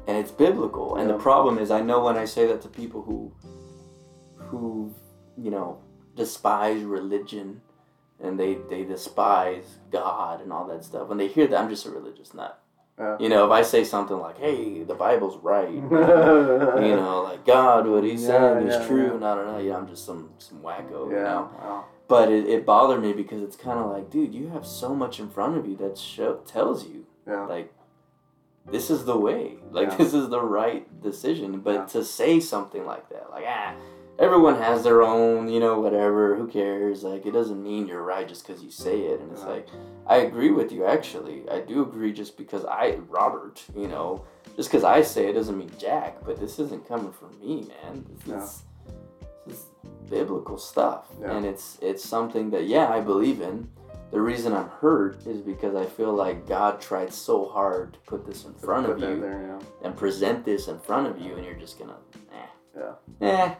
and 0.07 0.17
it's 0.17 0.31
biblical. 0.31 0.97
And 0.97 1.11
the 1.11 1.19
problem 1.19 1.59
is, 1.59 1.71
I 1.71 1.81
know 1.81 2.03
when 2.05 2.17
I 2.17 2.25
say 2.25 2.47
that 2.47 2.63
to 2.63 2.69
people 2.69 3.03
who, 3.03 3.33
who, 4.49 4.95
you 5.37 5.51
know, 5.51 5.79
despise 6.17 6.83
religion, 6.83 7.61
and 8.21 8.41
they 8.41 8.59
they 8.71 8.85
despise 8.85 9.79
God 9.93 10.41
and 10.41 10.53
all 10.53 10.67
that 10.69 10.85
stuff. 10.85 11.09
When 11.09 11.19
they 11.19 11.29
hear 11.29 11.47
that, 11.47 11.61
I'm 11.61 11.69
just 11.69 11.87
a 11.87 11.91
religious 11.91 12.35
nut. 12.35 12.61
Yeah. 12.99 13.17
You 13.21 13.29
know, 13.29 13.45
if 13.45 13.51
I 13.51 13.61
say 13.63 13.85
something 13.85 14.19
like, 14.19 14.39
"Hey, 14.39 14.83
the 14.83 14.95
Bible's 14.95 15.37
right," 15.43 15.69
you 15.71 15.81
know, 16.97 17.23
like 17.25 17.45
God, 17.45 17.87
what 17.87 18.05
He 18.05 18.13
Yeah, 18.13 18.27
said 18.27 18.63
is 18.67 18.75
yeah, 18.75 18.87
true, 18.87 19.15
and 19.15 19.25
I 19.25 19.35
don't 19.35 19.47
know, 19.47 19.59
yeah, 19.59 19.77
I'm 19.77 19.87
just 19.87 20.05
some 20.07 20.31
some 20.39 20.61
wacko, 20.61 21.11
Yeah. 21.11 21.17
you 21.19 21.23
know. 21.25 21.51
wow. 21.63 21.85
But 22.09 22.31
it, 22.31 22.47
it 22.49 22.65
bothered 22.65 23.03
me 23.03 23.13
because 23.13 23.43
it's 23.43 23.57
kind 23.57 23.81
of 23.81 23.91
like, 23.91 24.11
dude, 24.11 24.33
you 24.33 24.49
have 24.51 24.65
so 24.65 24.95
much 24.95 25.19
in 25.19 25.29
front 25.29 25.57
of 25.59 25.67
you 25.67 25.77
that 25.79 25.99
show, 25.99 26.37
tells 26.47 26.87
you 26.87 27.05
like 27.27 27.73
this 28.71 28.91
is 28.91 29.05
the 29.05 29.19
way, 29.19 29.57
like 29.71 29.99
this 29.99 30.15
is 30.15 30.29
the 30.29 30.41
right 30.41 30.87
decision. 31.03 31.61
But 31.61 31.89
to 31.91 32.05
say 32.05 32.41
something 32.41 32.87
like 32.87 33.09
that, 33.11 33.31
like 33.31 33.45
ah, 33.47 33.75
everyone 34.19 34.57
has 34.57 34.83
their 34.83 35.03
own, 35.03 35.49
you 35.49 35.61
know, 35.61 35.81
whatever, 35.81 36.37
who 36.37 36.47
cares? 36.47 37.03
Like 37.03 37.27
it 37.27 37.33
doesn't 37.33 37.63
mean 37.63 37.87
you're 37.87 38.03
right 38.03 38.27
just 38.27 38.47
because 38.47 38.63
you 38.63 38.71
say 38.71 39.01
it. 39.03 39.21
And 39.21 39.31
it's 39.33 39.43
Yeah. 39.43 39.49
like 39.49 39.69
I 40.07 40.17
agree 40.19 40.51
with 40.51 40.73
you 40.73 40.85
actually. 40.85 41.49
I 41.51 41.61
do 41.61 41.83
agree 41.83 42.13
just 42.13 42.37
because 42.37 42.65
I 42.65 42.99
Robert, 43.09 43.65
you 43.75 43.89
know, 43.89 44.25
just 44.57 44.71
because 44.71 44.85
I 44.85 45.03
say 45.03 45.29
it 45.29 45.35
doesn't 45.35 45.59
mean 45.59 45.71
Jack. 45.79 46.25
But 46.25 46.39
this 46.39 46.59
isn't 46.59 46.87
coming 46.89 47.13
from 47.13 47.39
me, 47.41 47.69
man. 47.83 48.05
This 48.09 48.27
Yeah. 48.27 48.43
is 48.43 48.63
this 49.47 49.57
is 49.59 49.67
biblical 50.11 50.59
stuff, 50.59 51.09
Yeah. 51.21 51.33
and 51.37 51.45
it's 51.47 51.79
it's 51.81 52.05
something 52.05 52.51
that 52.51 52.65
yeah 52.67 52.89
I 52.93 53.01
believe 53.01 53.41
in. 53.41 53.69
The 54.13 54.21
reason 54.21 54.53
I'm 54.53 54.69
hurt 54.69 55.27
is 55.27 55.41
because 55.43 55.75
I 55.75 55.85
feel 55.85 56.13
like 56.13 56.47
God 56.47 56.81
tried 56.81 57.13
so 57.13 57.45
hard 57.45 57.95
to 57.95 57.99
put 58.07 58.25
this 58.25 58.45
in 58.45 58.55
front 58.55 58.87
of 58.89 59.01
you 59.01 59.21
there, 59.21 59.59
and 59.83 59.97
present 59.97 60.45
this 60.45 60.69
in 60.69 60.79
front 60.79 61.09
of 61.09 61.21
you, 61.21 61.35
and 61.35 61.45
you're 61.45 61.55
just 61.57 61.77
gonna, 61.79 61.97
eh, 62.33 62.47
Yeah. 62.79 62.93
eh, 63.21 63.55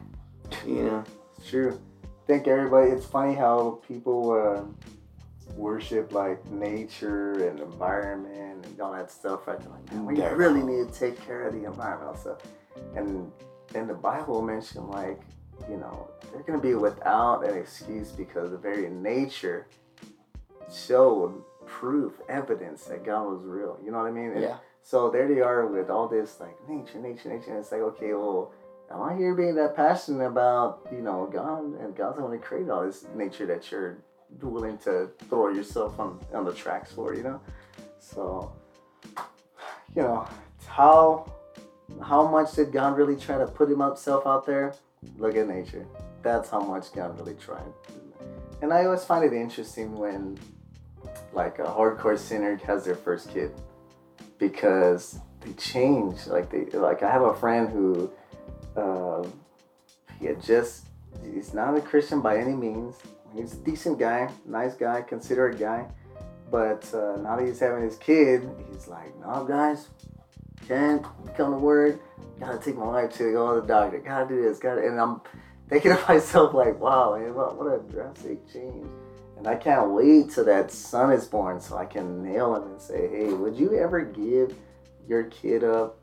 you 0.67 0.85
know, 0.85 1.05
It's 1.39 1.49
true. 1.49 1.81
I 2.05 2.27
think 2.27 2.49
everybody. 2.49 2.91
It's 2.91 3.07
funny 3.07 3.35
how 3.35 3.81
people 3.87 4.33
uh, 4.33 4.63
worship 5.55 6.13
like 6.13 6.45
nature 6.51 7.49
and 7.49 7.61
environment 7.61 8.65
and 8.67 8.81
all 8.81 8.93
that 8.93 9.11
stuff. 9.11 9.47
Right? 9.47 9.59
They're 9.61 9.71
like, 9.71 9.93
man, 9.93 10.07
we 10.07 10.21
really 10.21 10.63
need 10.63 10.93
to 10.93 10.99
take 10.99 11.25
care 11.27 11.47
of 11.47 11.55
the 11.55 11.65
environmental 11.65 12.17
stuff. 12.17 12.39
And 12.95 13.31
then 13.73 13.87
the 13.87 13.95
Bible 13.95 14.43
mentioned 14.43 14.89
like, 14.89 15.21
you 15.69 15.77
know, 15.77 16.11
they're 16.33 16.43
gonna 16.43 16.59
be 16.59 16.75
without 16.75 17.47
an 17.49 17.57
excuse 17.57 18.11
because 18.11 18.51
the 18.51 18.59
very 18.59 18.91
nature 18.91 19.67
showed 20.73 21.43
proof, 21.65 22.15
evidence 22.29 22.85
that 22.85 23.05
God 23.05 23.25
was 23.27 23.43
real. 23.45 23.79
You 23.85 23.91
know 23.91 23.99
what 23.99 24.07
I 24.07 24.11
mean? 24.11 24.33
And 24.33 24.43
yeah, 24.43 24.57
So 24.83 25.11
there 25.11 25.27
they 25.33 25.41
are 25.41 25.67
with 25.67 25.91
all 25.91 26.09
this 26.09 26.39
like 26.41 26.57
nature, 26.69 26.99
nature, 26.99 27.29
nature. 27.29 27.51
And 27.51 27.59
it's 27.59 27.73
like, 27.73 27.81
okay, 27.81 28.13
well, 28.15 28.53
am 28.91 29.03
I 29.03 29.17
here 29.17 29.35
being 29.35 29.55
that 29.57 29.77
passionate 29.77 30.27
about, 30.27 30.87
you 30.93 31.03
know, 31.03 31.29
God 31.33 31.65
and 31.81 31.97
God's 31.97 32.17
the 32.17 32.23
one 32.23 32.33
who 32.33 32.39
created 32.39 32.71
all 32.71 32.85
this 32.85 33.07
nature 33.15 33.47
that 33.47 33.71
you're 33.71 33.99
willing 34.41 34.79
to 34.79 35.11
throw 35.29 35.49
yourself 35.49 35.99
on, 35.99 36.21
on 36.33 36.45
the 36.45 36.53
tracks 36.53 36.93
for, 36.93 37.15
you 37.15 37.23
know? 37.23 37.41
So, 37.99 38.53
you 39.95 40.03
know, 40.03 40.29
how 40.67 41.33
how 42.03 42.27
much 42.27 42.55
did 42.55 42.73
God 42.73 42.97
really 42.97 43.17
try 43.17 43.39
to 43.39 43.47
put 43.47 43.69
himself 43.69 44.27
out 44.27 44.45
there? 44.45 44.75
Look 45.19 45.37
at 45.37 45.49
nature. 45.49 45.87
That's 46.23 46.51
how 46.51 46.61
much 46.61 46.93
God 46.93 47.19
really 47.19 47.35
tried. 47.35 47.73
And 48.63 48.73
I 48.73 48.85
always 48.85 49.05
find 49.05 49.25
it 49.25 49.33
interesting 49.33 49.97
when 49.97 50.39
like 51.33 51.59
a 51.59 51.65
hardcore 51.65 52.19
sinner 52.19 52.57
has 52.67 52.85
their 52.85 52.97
first 52.97 53.33
kid 53.33 53.53
because 54.39 55.21
they 55.41 55.53
change. 55.53 56.27
Like 56.27 56.51
they 56.51 56.65
like 56.79 57.03
I 57.03 57.11
have 57.11 57.23
a 57.23 57.35
friend 57.35 57.69
who 57.69 58.11
uh, 58.77 59.27
he 60.19 60.27
had 60.27 60.43
just 60.43 60.87
he's 61.23 61.55
not 61.55 61.77
a 61.77 61.81
Christian 61.81 62.21
by 62.21 62.39
any 62.39 62.55
means. 62.55 62.97
He's 63.35 63.55
a 63.55 63.57
decent 63.57 63.99
guy, 63.99 64.31
nice 64.47 64.75
guy, 64.75 65.03
considerate 65.03 65.59
guy. 65.59 65.87
But 66.51 66.89
uh, 66.95 67.17
now 67.17 67.37
that 67.37 67.47
he's 67.47 67.59
having 67.59 67.83
his 67.83 67.97
kid, 67.97 68.49
he's 68.71 68.87
like, 68.87 69.19
no, 69.21 69.45
guys, 69.45 69.89
can't 70.69 71.05
come 71.37 71.53
to 71.53 71.59
work. 71.59 72.01
Gotta 72.39 72.59
take 72.59 72.77
my 72.77 72.87
wife 72.87 73.13
to 73.17 73.33
go 73.33 73.55
to 73.55 73.61
the 73.61 73.67
doctor. 73.67 73.99
Gotta 73.99 74.29
do 74.29 74.43
this. 74.43 74.59
Gotta, 74.59 74.87
and 74.87 75.01
I'm 75.01 75.21
thinking 75.69 75.91
to 75.97 76.05
myself 76.09 76.55
like, 76.55 76.79
wow, 76.81 77.17
man, 77.19 77.35
what, 77.35 77.57
what 77.57 77.67
a 77.67 77.79
drastic 77.91 78.51
change. 78.53 78.87
And 79.37 79.47
I 79.47 79.57
can't 79.57 79.91
wait 79.91 80.31
till 80.31 80.45
that 80.47 80.71
son 80.71 81.13
is 81.13 81.27
born 81.27 81.61
so 81.61 81.77
I 81.77 81.85
can 81.85 82.23
nail 82.23 82.57
him 82.57 82.63
and 82.71 82.81
say, 82.81 83.09
hey, 83.09 83.33
would 83.33 83.57
you 83.57 83.79
ever 83.79 84.01
give 84.01 84.57
your 85.07 85.25
kid 85.25 85.63
up 85.63 85.99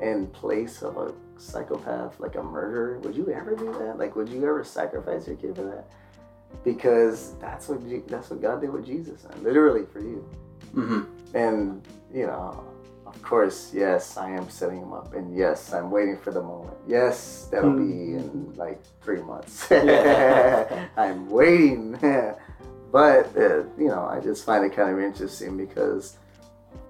in 0.00 0.26
place 0.28 0.82
of 0.82 0.96
a 0.96 1.14
psychopath, 1.38 2.18
like 2.20 2.36
a 2.36 2.42
murderer? 2.42 2.98
Would 3.00 3.16
you 3.16 3.30
ever 3.30 3.54
do 3.54 3.72
that? 3.78 3.98
Like, 3.98 4.16
would 4.16 4.28
you 4.28 4.42
ever 4.44 4.64
sacrifice 4.64 5.26
your 5.26 5.36
kid 5.36 5.56
for 5.56 5.62
that? 5.64 5.86
Because 6.62 7.34
that's 7.40 7.68
what 7.68 7.80
that's 8.08 8.30
what 8.30 8.40
God 8.40 8.60
did 8.60 8.70
with 8.70 8.86
Jesus, 8.86 9.24
and 9.24 9.42
literally 9.42 9.84
for 9.92 10.00
you. 10.00 10.18
hmm 10.72 11.02
And 11.34 11.86
you 12.12 12.26
know, 12.26 12.64
of 13.06 13.22
course, 13.22 13.72
yes, 13.74 14.16
I 14.16 14.30
am 14.30 14.48
setting 14.48 14.80
him 14.80 14.92
up, 14.92 15.14
and 15.14 15.36
yes, 15.36 15.72
I'm 15.72 15.90
waiting 15.90 16.18
for 16.18 16.30
the 16.30 16.42
moment. 16.42 16.76
Yes, 16.86 17.48
that'll 17.50 17.76
be 17.76 18.14
in 18.14 18.52
like 18.56 18.80
three 19.02 19.22
months. 19.22 19.66
Yeah. 19.70 20.88
I'm 20.96 21.28
waiting, 21.28 21.92
but 22.92 23.36
uh, 23.36 23.64
you 23.76 23.88
know, 23.88 24.06
I 24.10 24.20
just 24.20 24.44
find 24.44 24.64
it 24.64 24.74
kind 24.74 24.90
of 24.90 25.00
interesting 25.00 25.56
because 25.56 26.16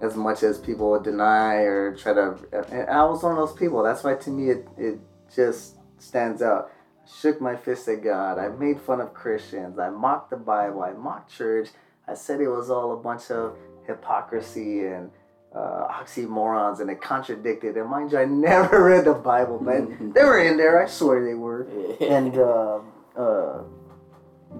as 0.00 0.16
much 0.16 0.42
as 0.42 0.58
people 0.58 0.90
would 0.90 1.02
deny 1.02 1.54
or 1.62 1.96
try 1.96 2.12
to, 2.12 2.36
and 2.70 2.88
I 2.88 3.04
was 3.04 3.22
one 3.22 3.32
of 3.32 3.38
those 3.38 3.56
people. 3.56 3.82
That's 3.82 4.04
why 4.04 4.14
to 4.14 4.30
me 4.30 4.50
it 4.50 4.68
it 4.76 4.98
just 5.34 5.76
stands 5.98 6.42
out. 6.42 6.70
I 7.04 7.10
shook 7.20 7.40
my 7.40 7.56
fist 7.56 7.88
at 7.88 8.02
God. 8.02 8.38
I 8.38 8.48
made 8.48 8.80
fun 8.80 9.00
of 9.00 9.14
Christians. 9.14 9.78
I 9.78 9.90
mocked 9.90 10.30
the 10.30 10.36
Bible. 10.36 10.82
I 10.82 10.92
mocked 10.92 11.34
church. 11.34 11.68
I 12.06 12.14
said 12.14 12.40
it 12.40 12.48
was 12.48 12.70
all 12.70 12.92
a 12.92 12.96
bunch 12.96 13.30
of 13.30 13.56
hypocrisy 13.86 14.86
and 14.86 15.10
uh, 15.54 15.88
oxymorons 15.88 16.80
and 16.80 16.90
it 16.90 17.00
contradicted. 17.00 17.76
And 17.76 17.88
mind 17.88 18.12
you, 18.12 18.18
I 18.18 18.24
never 18.48 18.84
read 18.84 19.04
the 19.04 19.14
Bible, 19.14 19.58
but 19.62 19.88
they 20.14 20.24
were 20.24 20.40
in 20.40 20.56
there. 20.56 20.82
I 20.82 20.86
swear 20.86 21.24
they 21.24 21.34
were. 21.34 21.66
And 22.00 22.36
uh, 22.36 22.80
uh, 23.16 23.62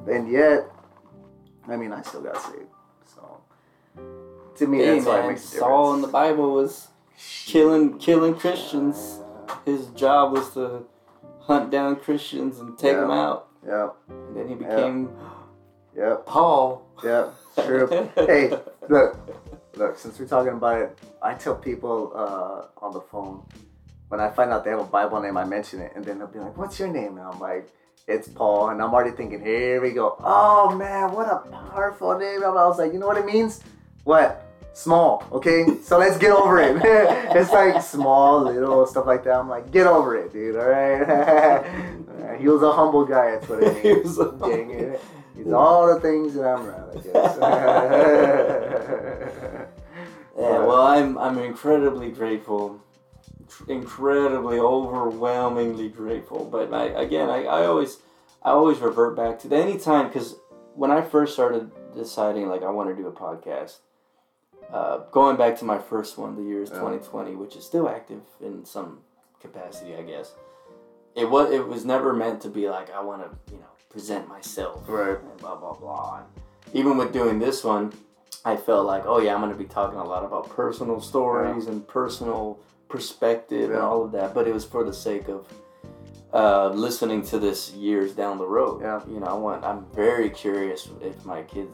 and 0.07 0.31
yet, 0.31 0.71
I 1.69 1.77
mean, 1.77 1.93
I 1.93 2.03
still 2.03 2.23
got 2.23 2.37
saved. 2.37 2.69
To 4.57 4.67
me, 4.67 4.79
hey 4.79 4.95
that's 4.95 5.07
why 5.07 5.17
it 5.19 5.21
man, 5.23 5.29
makes. 5.31 5.43
Saul 5.43 5.95
in 5.95 6.01
the 6.03 6.09
Bible 6.09 6.53
was 6.53 6.89
killing 7.47 7.99
killing 7.99 8.35
Christians. 8.35 9.21
His 9.65 9.87
job 9.89 10.33
was 10.33 10.51
to 10.55 10.85
hunt 11.41 11.71
down 11.71 11.97
Christians 11.97 12.61
and 12.61 12.79
take 12.79 12.93
Yeah. 12.93 13.01
them 13.01 13.11
out. 13.11 13.49
Yeah, 13.67 13.89
And 14.09 14.37
then 14.37 14.49
he 14.49 14.55
became 14.55 15.11
yeah, 15.97 16.17
Paul. 16.27 16.87
yeah. 17.03 17.31
True. 17.65 17.87
hey, 18.17 18.51
look, 18.89 19.17
look. 19.77 19.97
Since 19.99 20.19
we're 20.19 20.27
talking 20.27 20.53
about 20.53 20.81
it, 20.83 20.99
I 21.23 21.35
tell 21.35 21.55
people 21.55 22.13
uh, 22.15 22.85
on 22.85 22.93
the 22.93 23.01
phone 23.01 23.43
when 24.09 24.21
I 24.21 24.29
find 24.31 24.51
out 24.53 24.65
they 24.65 24.71
have 24.71 24.81
a 24.81 24.85
Bible 24.85 25.21
name, 25.21 25.37
I 25.37 25.45
mention 25.45 25.81
it, 25.81 25.93
and 25.97 26.05
then 26.05 26.19
they'll 26.19 26.27
be 26.29 26.39
like, 26.41 26.57
"What's 26.57 26.79
your 26.79 26.89
name?" 26.89 27.17
And 27.19 27.27
I'm 27.27 27.41
like, 27.41 27.69
"It's 28.07 28.29
Paul," 28.29 28.69
and 28.71 28.83
I'm 28.83 28.93
already 28.93 29.13
thinking, 29.17 29.41
"Here 29.41 29.81
we 29.81 29.93
go." 29.93 30.17
Oh 30.23 30.75
man, 30.77 31.13
what 31.13 31.27
a 31.29 31.39
powerful 31.71 32.19
name! 32.19 32.43
I 32.45 32.49
was 32.51 32.79
like, 32.79 32.93
you 32.93 32.99
know 32.99 33.07
what 33.07 33.17
it 33.17 33.25
means? 33.27 33.61
What? 34.05 34.44
Small, 34.75 35.23
okay? 35.33 35.79
So 35.83 35.99
let's 35.99 36.19
get 36.19 36.33
over 36.33 36.59
it. 36.61 36.77
it's 37.37 37.53
like 37.53 37.81
small, 37.81 38.43
little, 38.43 38.85
stuff 38.87 39.07
like 39.07 39.23
that. 39.25 39.35
I'm 39.37 39.49
like, 39.49 39.71
get 39.71 39.87
over 39.87 40.17
it, 40.17 40.33
dude, 40.33 40.57
alright? 40.57 41.65
he 42.41 42.49
was 42.49 42.61
a 42.63 42.73
humble 42.73 43.05
guy, 43.05 43.31
that's 43.33 43.49
what 43.49 43.63
it 43.63 43.77
He 43.83 43.95
means. 43.95 44.17
was 44.17 44.19
a 44.19 44.33
Dang 44.33 44.71
it. 44.71 45.01
He's 45.37 45.53
all 45.53 45.93
the 45.93 46.01
things 46.01 46.35
that 46.35 46.45
I'm 46.45 46.67
not, 46.67 46.91
I 46.91 46.95
guess. 47.01 47.39
Yeah, 50.37 50.59
well, 50.67 50.83
I'm 50.83 51.17
I'm 51.19 51.39
incredibly 51.39 52.11
grateful, 52.11 52.81
incredibly 53.69 54.59
overwhelmingly 54.59 55.89
grateful. 55.89 56.45
But 56.45 56.75
I 56.75 56.87
again, 56.87 57.31
I, 57.31 57.45
I 57.45 57.67
always 57.67 57.99
I 58.43 58.51
always 58.51 58.79
revert 58.79 59.17
back 59.17 59.39
to 59.41 59.49
the 59.49 59.57
anytime 59.57 60.09
because 60.09 60.35
when 60.75 60.91
I 60.91 61.03
first 61.03 61.35
started 61.35 61.71
deciding 61.95 62.49
like 62.49 62.65
I 62.65 62.71
want 62.71 62.91
to 62.91 62.97
do 63.01 63.07
a 63.07 63.13
podcast, 63.13 63.77
uh, 64.73 64.99
going 65.11 65.37
back 65.37 65.59
to 65.59 65.65
my 65.65 65.79
first 65.79 66.19
one, 66.19 66.35
the 66.37 66.43
year 66.43 66.63
is 66.63 66.71
Yeah. 66.71 66.79
2020, 66.81 67.35
which 67.37 67.57
is 67.57 67.65
still 67.65 67.89
active 67.89 68.23
in 68.41 68.65
some 68.65 69.01
capacity, 69.41 69.95
I 69.97 70.03
guess. 70.03 70.33
It 71.15 71.31
was 71.31 71.51
it 71.53 71.67
was 71.69 71.85
never 71.85 72.13
meant 72.13 72.41
to 72.43 72.49
be 72.49 72.69
like 72.69 72.91
I 72.93 73.01
want 73.01 73.23
to 73.23 73.53
you 73.55 73.61
know 73.61 73.67
present 73.91 74.29
myself 74.29 74.83
Right. 74.89 75.19
and 75.19 75.37
blah 75.39 75.55
blah 75.55 75.75
blah. 75.75 76.19
And 76.21 76.27
even 76.73 76.97
with 76.97 77.13
doing 77.13 77.39
this 77.39 77.63
one, 77.63 77.93
I 78.45 78.57
felt 78.57 78.85
like, 78.87 79.05
oh 79.07 79.19
yeah, 79.21 79.35
I'm 79.35 79.41
gonna 79.41 79.55
be 79.55 79.65
talking 79.65 79.99
a 79.99 80.05
lot 80.05 80.25
about 80.25 80.49
personal 80.51 81.01
stories 81.01 81.67
and 81.67 81.87
personal 81.87 82.59
perspective 82.89 83.71
and 83.71 83.79
all 83.81 84.03
of 84.05 84.13
that. 84.13 84.35
But 84.35 84.49
it 84.49 84.53
was 84.55 84.65
for 84.65 84.83
the 84.83 84.93
sake 84.93 85.29
of 85.29 85.47
uh, 86.33 86.71
listening 86.71 87.23
to 87.23 87.39
this 87.39 87.71
years 87.75 88.13
down 88.13 88.39
the 88.39 88.47
road. 88.47 88.81
Yeah. 88.83 89.01
You 89.07 89.21
know, 89.21 89.27
I 89.27 89.35
want. 89.35 89.65
I'm 89.65 89.87
very 89.95 90.31
curious 90.31 90.89
if 91.01 91.25
my 91.25 91.43
kids 91.43 91.71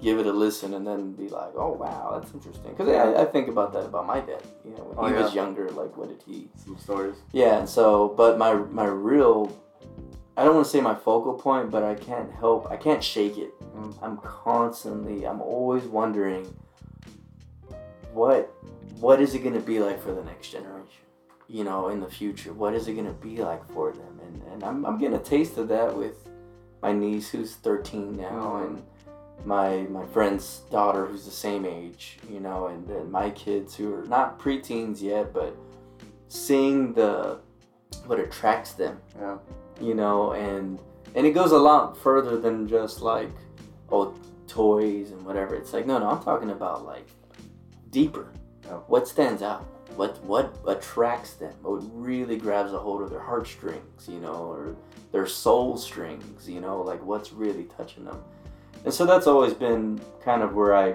give 0.00 0.18
it 0.18 0.26
a 0.26 0.32
listen 0.32 0.74
and 0.74 0.86
then 0.86 1.12
be 1.12 1.28
like, 1.28 1.52
oh 1.56 1.72
wow, 1.72 2.18
that's 2.18 2.32
interesting. 2.32 2.70
Because 2.70 2.88
I, 2.88 3.22
I 3.22 3.24
think 3.26 3.48
about 3.48 3.72
that 3.74 3.84
about 3.84 4.06
my 4.06 4.20
dad. 4.20 4.42
You 4.64 4.70
know, 4.72 4.84
when 4.84 4.98
Oh, 5.12 5.14
he 5.16 5.22
was 5.22 5.34
younger, 5.34 5.68
like 5.70 5.96
what 5.96 6.08
did 6.08 6.22
he? 6.26 6.48
Some 6.56 6.78
stories. 6.78 7.16
Yeah, 7.32 7.58
and 7.58 7.68
so, 7.68 8.08
but 8.16 8.38
my 8.38 8.54
my 8.54 8.86
real, 8.86 9.56
I 10.36 10.44
don't 10.44 10.54
want 10.54 10.66
to 10.66 10.70
say 10.70 10.80
my 10.80 10.94
focal 10.94 11.34
point, 11.34 11.70
but 11.70 11.82
I 11.82 11.94
can't 11.94 12.30
help, 12.32 12.70
I 12.70 12.76
can't 12.76 13.02
shake 13.04 13.36
it. 13.36 13.52
Mm. 13.74 13.94
I'm 14.02 14.16
constantly, 14.18 15.26
I'm 15.26 15.40
always 15.42 15.84
wondering, 15.84 16.46
what, 18.12 18.52
what 18.98 19.20
is 19.20 19.34
it 19.34 19.40
gonna 19.40 19.60
be 19.60 19.78
like 19.80 20.02
for 20.02 20.12
the 20.12 20.24
next 20.24 20.50
generation? 20.50 20.86
You 21.48 21.64
know, 21.64 21.88
in 21.88 22.00
the 22.00 22.08
future, 22.08 22.52
what 22.52 22.74
is 22.74 22.88
it 22.88 22.94
gonna 22.94 23.12
be 23.12 23.36
like 23.38 23.66
for 23.72 23.92
them? 23.92 24.20
And 24.24 24.42
and 24.52 24.64
I'm 24.64 24.86
I'm 24.86 24.98
getting 24.98 25.16
a 25.16 25.22
taste 25.22 25.58
of 25.58 25.68
that 25.68 25.94
with 25.96 26.28
my 26.82 26.92
niece 26.92 27.28
who's 27.30 27.56
13 27.56 28.16
now, 28.16 28.56
and 28.64 28.82
my 29.44 29.86
my 29.90 30.04
friend's 30.06 30.60
daughter 30.70 31.06
who's 31.06 31.24
the 31.24 31.30
same 31.30 31.64
age. 31.64 32.18
You 32.30 32.40
know, 32.40 32.66
and 32.68 32.86
then 32.86 33.10
my 33.10 33.30
kids 33.30 33.74
who 33.76 33.94
are 33.94 34.04
not 34.06 34.38
preteens 34.38 35.00
yet, 35.02 35.32
but 35.32 35.56
seeing 36.28 36.92
the 36.94 37.38
what 38.06 38.20
attracts 38.20 38.72
them 38.74 39.00
Yeah. 39.18 39.38
you 39.80 39.94
know 39.94 40.32
and 40.32 40.78
and 41.16 41.26
it 41.26 41.32
goes 41.32 41.50
a 41.50 41.58
lot 41.58 41.98
further 41.98 42.38
than 42.38 42.68
just 42.68 43.00
like 43.02 43.30
oh 43.90 44.14
toys 44.46 45.10
and 45.10 45.24
whatever 45.26 45.56
it's 45.56 45.72
like 45.72 45.86
no 45.86 45.98
no 45.98 46.08
i'm 46.10 46.22
talking 46.22 46.50
about 46.50 46.84
like 46.86 47.06
deeper 47.90 48.32
Yeah. 48.64 48.74
what 48.86 49.08
stands 49.08 49.42
out 49.42 49.62
what 49.96 50.22
what 50.24 50.56
attracts 50.68 51.34
them 51.34 51.52
what 51.62 51.82
really 51.92 52.36
grabs 52.36 52.72
a 52.72 52.78
hold 52.78 53.02
of 53.02 53.10
their 53.10 53.20
heartstrings 53.20 54.08
you 54.08 54.20
know 54.20 54.34
or 54.52 54.76
their 55.10 55.26
soul 55.26 55.76
strings 55.76 56.48
you 56.48 56.60
know 56.60 56.80
like 56.80 57.04
what's 57.04 57.32
really 57.32 57.64
touching 57.76 58.04
them 58.04 58.22
and 58.84 58.92
so 58.94 59.04
that's 59.06 59.26
always 59.26 59.54
been 59.54 60.00
kind 60.24 60.42
of 60.42 60.54
where 60.54 60.74
i 60.74 60.94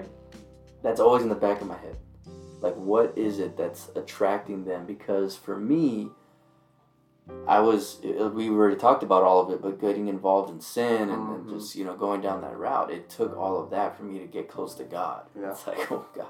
that's 0.82 1.00
always 1.00 1.22
in 1.22 1.28
the 1.28 1.34
back 1.34 1.60
of 1.60 1.66
my 1.66 1.76
head 1.78 1.96
like 2.60 2.74
what 2.76 3.16
is 3.16 3.38
it 3.38 3.56
that's 3.56 3.90
attracting 3.96 4.64
them 4.64 4.86
because 4.86 5.36
for 5.36 5.56
me 5.56 6.08
I 7.48 7.58
was 7.58 7.98
uh, 8.04 8.28
we 8.28 8.48
already 8.50 8.76
talked 8.76 9.02
about 9.02 9.24
all 9.24 9.40
of 9.40 9.50
it, 9.50 9.60
but 9.60 9.80
getting 9.80 10.06
involved 10.06 10.48
in 10.52 10.60
sin 10.60 11.10
and, 11.10 11.10
and 11.10 11.46
Mhm. 11.46 11.50
just 11.58 11.74
you 11.74 11.84
know 11.84 11.96
going 11.96 12.20
down 12.20 12.40
that 12.42 12.56
route, 12.56 12.92
it 12.92 13.08
took 13.10 13.36
all 13.36 13.60
of 13.60 13.70
that 13.70 13.96
for 13.96 14.04
me 14.04 14.20
to 14.20 14.26
get 14.26 14.48
close 14.48 14.74
to 14.76 14.84
God. 14.84 15.22
Yeah. 15.38 15.50
It's 15.50 15.66
like, 15.66 15.90
oh 15.90 16.04
God, 16.14 16.28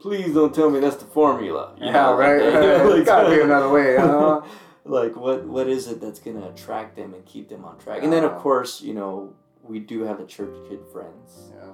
please 0.00 0.34
don't 0.34 0.52
tell 0.52 0.70
me 0.70 0.80
that's 0.80 0.96
the 0.96 1.04
formula. 1.04 1.72
You 1.78 1.86
Yeah, 1.86 1.92
know, 1.92 2.10
like, 2.16 2.18
right. 2.18 2.42
like, 2.84 2.98
It's 2.98 3.06
gotta 3.08 3.30
be 3.30 3.40
another 3.48 3.68
way, 3.68 3.96
huh? 3.96 4.40
like 4.84 5.14
what 5.14 5.44
what 5.46 5.68
is 5.68 5.86
it 5.86 6.00
that's 6.00 6.18
gonna 6.18 6.48
attract 6.48 6.96
them 6.96 7.14
and 7.14 7.24
keep 7.24 7.48
them 7.48 7.64
on 7.64 7.78
track? 7.78 8.02
And 8.02 8.12
then 8.12 8.24
of 8.24 8.36
course, 8.38 8.80
you 8.80 8.94
know, 8.94 9.34
we 9.68 9.78
do 9.78 10.02
have 10.02 10.18
the 10.18 10.26
church 10.26 10.54
kid 10.68 10.80
friends 10.92 11.52
Yeah. 11.54 11.72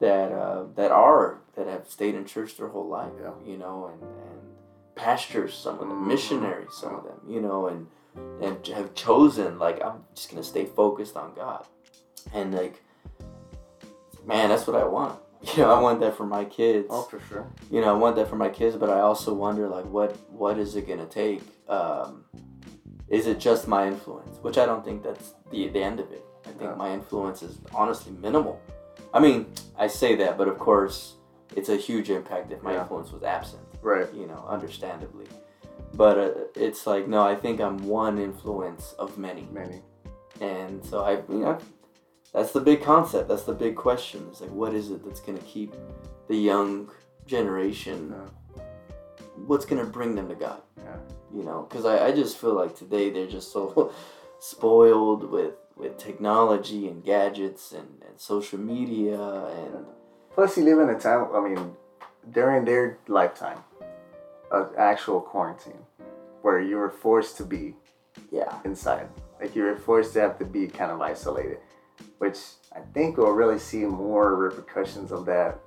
that 0.00 0.32
uh, 0.32 0.64
that 0.74 0.90
are 0.90 1.38
that 1.56 1.66
have 1.66 1.88
stayed 1.88 2.14
in 2.14 2.24
church 2.24 2.56
their 2.56 2.68
whole 2.68 2.88
life. 2.88 3.12
Yeah. 3.20 3.32
You 3.46 3.56
know, 3.58 3.90
and 3.92 4.02
and 4.02 4.40
pastors, 4.94 5.54
some 5.54 5.74
of 5.78 5.88
them, 5.88 6.06
missionaries, 6.08 6.74
some 6.74 6.94
of 6.94 7.04
them. 7.04 7.20
You 7.28 7.40
know, 7.40 7.66
and 7.68 7.86
and 8.42 8.66
have 8.68 8.94
chosen 8.94 9.58
like 9.58 9.82
I'm 9.84 10.04
just 10.14 10.30
gonna 10.30 10.42
stay 10.42 10.64
focused 10.66 11.16
on 11.16 11.34
God, 11.34 11.64
and 12.34 12.52
like, 12.54 12.82
man, 14.26 14.48
that's 14.50 14.66
what 14.66 14.76
I 14.76 14.84
want. 14.84 15.18
You 15.56 15.62
know, 15.62 15.70
I 15.74 15.80
want 15.80 16.00
that 16.00 16.18
for 16.18 16.26
my 16.26 16.44
kids. 16.44 16.88
Oh, 16.90 17.00
for 17.04 17.18
sure. 17.20 17.46
You 17.70 17.80
know, 17.80 17.88
I 17.88 17.96
want 17.96 18.16
that 18.16 18.28
for 18.28 18.36
my 18.36 18.50
kids, 18.50 18.76
but 18.76 18.90
I 18.90 19.00
also 19.00 19.32
wonder 19.32 19.68
like, 19.68 19.86
what 19.86 20.14
what 20.30 20.58
is 20.58 20.76
it 20.76 20.86
gonna 20.86 21.06
take? 21.06 21.40
Um, 21.66 22.24
is 23.08 23.26
it 23.26 23.40
just 23.40 23.66
my 23.66 23.86
influence? 23.86 24.36
Which 24.42 24.58
I 24.58 24.66
don't 24.66 24.84
think 24.84 25.02
that's 25.02 25.32
the 25.50 25.68
the 25.68 25.82
end 25.82 25.98
of 25.98 26.12
it. 26.12 26.22
I 26.60 26.64
think 26.66 26.76
my 26.76 26.92
influence 26.92 27.42
is 27.42 27.58
honestly 27.74 28.12
minimal. 28.12 28.60
I 29.14 29.20
mean, 29.20 29.46
I 29.78 29.86
say 29.86 30.14
that, 30.16 30.36
but 30.36 30.46
of 30.46 30.58
course, 30.58 31.14
it's 31.56 31.70
a 31.70 31.76
huge 31.76 32.10
impact 32.10 32.52
if 32.52 32.62
my 32.62 32.74
Yeah. 32.74 32.82
influence 32.82 33.10
was 33.12 33.22
absent. 33.22 33.62
Right. 33.82 34.12
You 34.12 34.26
know, 34.26 34.44
understandably. 34.46 35.26
But 35.94 36.18
uh, 36.18 36.30
it's 36.54 36.86
like 36.86 37.08
no, 37.08 37.22
I 37.22 37.34
think 37.34 37.60
I'm 37.60 37.78
one 37.88 38.18
influence 38.18 38.94
of 38.98 39.16
many, 39.18 39.48
Many. 39.50 39.82
and 40.40 40.84
so 40.84 41.02
I, 41.02 41.12
you 41.32 41.38
know, 41.44 41.58
that's 42.32 42.52
the 42.52 42.60
big 42.60 42.82
concept. 42.82 43.28
That's 43.28 43.42
the 43.44 43.54
big 43.54 43.74
question. 43.74 44.26
It's 44.30 44.40
like, 44.42 44.50
what 44.52 44.74
is 44.74 44.90
it 44.90 45.02
that's 45.04 45.20
gonna 45.20 45.38
keep 45.40 45.74
the 46.28 46.36
young 46.36 46.90
generation? 47.26 48.14
Yeah. 48.14 48.62
What's 49.46 49.64
gonna 49.64 49.86
bring 49.86 50.14
them 50.14 50.28
to 50.28 50.34
God? 50.34 50.60
Yeah. 50.76 50.96
You 51.34 51.42
know, 51.42 51.66
because 51.68 51.86
I, 51.86 52.06
I 52.08 52.12
just 52.12 52.36
feel 52.36 52.54
like 52.54 52.76
today 52.76 53.08
they're 53.10 53.26
just 53.26 53.50
so 53.50 53.92
spoiled 54.38 55.28
with 55.28 55.54
with 55.80 55.98
technology 55.98 56.88
and 56.88 57.04
gadgets 57.04 57.72
and, 57.72 58.02
and 58.06 58.20
social 58.20 58.58
media 58.58 59.20
and 59.20 59.86
Plus, 60.34 60.56
you 60.56 60.64
live 60.64 60.78
in 60.78 60.88
a 60.88 60.98
time. 60.98 61.26
I 61.34 61.40
mean, 61.40 61.72
during 62.30 62.64
their 62.64 62.98
lifetime, 63.08 63.58
of 64.50 64.72
actual 64.78 65.20
quarantine, 65.20 65.78
where 66.42 66.60
you 66.60 66.76
were 66.76 66.90
forced 66.90 67.36
to 67.38 67.44
be 67.44 67.74
yeah, 68.30 68.58
inside. 68.64 69.08
Like 69.40 69.56
you 69.56 69.62
were 69.64 69.76
forced 69.76 70.12
to 70.14 70.20
have 70.20 70.38
to 70.38 70.44
be 70.44 70.66
kind 70.66 70.90
of 70.92 71.00
isolated, 71.00 71.58
which 72.18 72.38
I 72.74 72.80
think 72.94 73.16
we'll 73.16 73.32
really 73.32 73.58
see 73.58 73.84
more 73.84 74.34
repercussions 74.36 75.12
of 75.12 75.26
that 75.26 75.58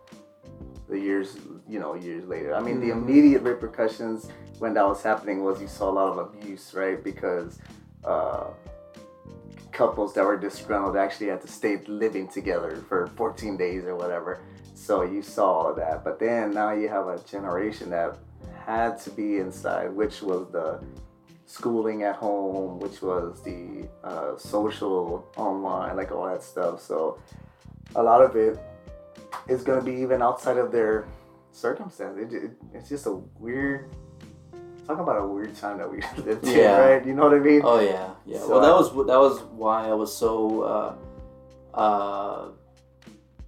the 0.89 0.99
years, 0.99 1.37
you 1.67 1.79
know, 1.79 1.95
years 1.95 2.25
later. 2.25 2.53
I 2.53 2.61
mean, 2.61 2.79
the 2.79 2.89
Mhm. 2.89 3.03
immediate 3.03 3.41
repercussions 3.41 4.29
when 4.59 4.73
that 4.75 4.85
was 4.85 5.01
happening 5.01 5.43
was 5.43 5.61
you 5.61 5.67
saw 5.67 5.89
a 5.89 5.95
lot 5.99 6.09
of 6.11 6.17
abuse, 6.17 6.73
right? 6.73 7.03
Because 7.03 7.59
uh, 8.03 8.47
couples 9.73 10.13
that 10.13 10.23
were 10.23 10.37
disgruntled 10.37 10.95
actually 10.95 11.27
had 11.27 11.41
to 11.41 11.47
stay 11.47 11.81
living 11.87 12.27
together 12.27 12.83
for 12.87 13.07
14 13.15 13.57
days 13.57 13.83
or 13.85 13.95
whatever. 13.95 14.39
So 14.75 15.01
you 15.03 15.21
saw 15.21 15.73
that. 15.73 16.03
But 16.03 16.19
then 16.19 16.53
now 16.53 16.71
you 16.71 16.87
have 16.89 17.07
a 17.07 17.19
generation 17.19 17.89
that 17.89 18.17
had 18.65 18.99
to 18.99 19.09
be 19.09 19.37
inside, 19.37 19.91
which 19.93 20.21
was 20.21 20.47
the 20.51 20.79
schooling 21.45 22.03
at 22.03 22.15
home, 22.15 22.79
which 22.79 23.01
was 23.01 23.41
the 23.43 23.87
uh, 24.03 24.37
social 24.37 25.27
online, 25.35 25.95
like 25.95 26.11
all 26.11 26.25
that 26.25 26.43
stuff. 26.43 26.81
So 26.81 27.19
a 27.95 28.03
lot 28.03 28.21
of 28.21 28.35
it 28.35 28.59
is 29.47 29.63
gonna 29.63 29.81
be 29.81 29.93
even 29.93 30.21
outside 30.21 30.57
of 30.57 30.71
their 30.71 31.05
circumstance. 31.51 32.17
It, 32.17 32.33
it, 32.33 32.51
it's 32.73 32.89
just 32.89 33.05
a 33.05 33.13
weird. 33.37 33.89
Talk 34.87 34.99
about 34.99 35.17
a 35.21 35.25
weird 35.25 35.55
time 35.55 35.77
that 35.77 35.89
we 35.89 35.97
lived 36.23 36.45
in, 36.45 36.57
Yeah. 36.57 36.77
right? 36.77 37.05
You 37.05 37.13
know 37.13 37.23
what 37.23 37.33
I 37.33 37.39
mean? 37.39 37.61
Oh 37.63 37.79
yeah, 37.79 38.09
yeah. 38.25 38.39
So 38.39 38.49
well, 38.49 38.61
that 38.61 38.71
I- 38.71 38.77
was 38.77 38.89
that 39.07 39.19
was 39.19 39.41
why 39.55 39.87
I 39.87 39.93
was 39.93 40.15
so. 40.15 40.61
Uh, 40.61 41.77
uh, 41.77 42.47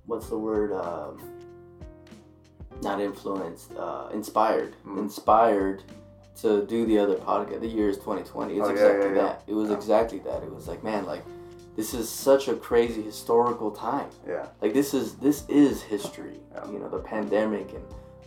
what's 0.06 0.28
the 0.30 0.38
word? 0.38 0.72
Um, 0.72 1.20
not 2.82 3.00
influenced. 3.02 3.74
Uh, 3.76 4.10
inspired. 4.14 4.76
Mm. 4.86 5.00
Inspired 5.00 5.84
to 6.42 6.66
do 6.66 6.86
the 6.86 6.98
other 7.00 7.16
podcast. 7.16 7.62
The 7.62 7.68
year 7.68 7.90
is 7.90 7.98
2020. 7.98 8.58
It's 8.58 8.68
Oh, 8.68 8.70
exactly 8.72 9.10
yeah, 9.10 9.16
yeah. 9.16 9.22
that. 9.22 9.44
It 9.48 9.54
was 9.54 9.72
exactly 9.72 10.20
that. 10.20 10.44
It 10.44 10.54
was 10.54 10.68
like, 10.68 10.84
man, 10.84 11.06
like 11.06 11.24
this 11.76 11.94
is 11.94 12.10
such 12.10 12.48
a 12.48 12.56
crazy 12.56 13.02
historical 13.02 13.72
time. 13.72 14.10
Yeah. 14.28 14.48
Like 14.62 14.74
this 14.74 14.94
is 14.94 15.16
this 15.16 15.46
is 15.50 15.82
history. 15.84 16.40
Yeah. 16.54 16.70
You 16.72 16.80
know, 16.80 16.90
the 16.90 17.00
pandemic 17.00 17.72
and 17.74 17.84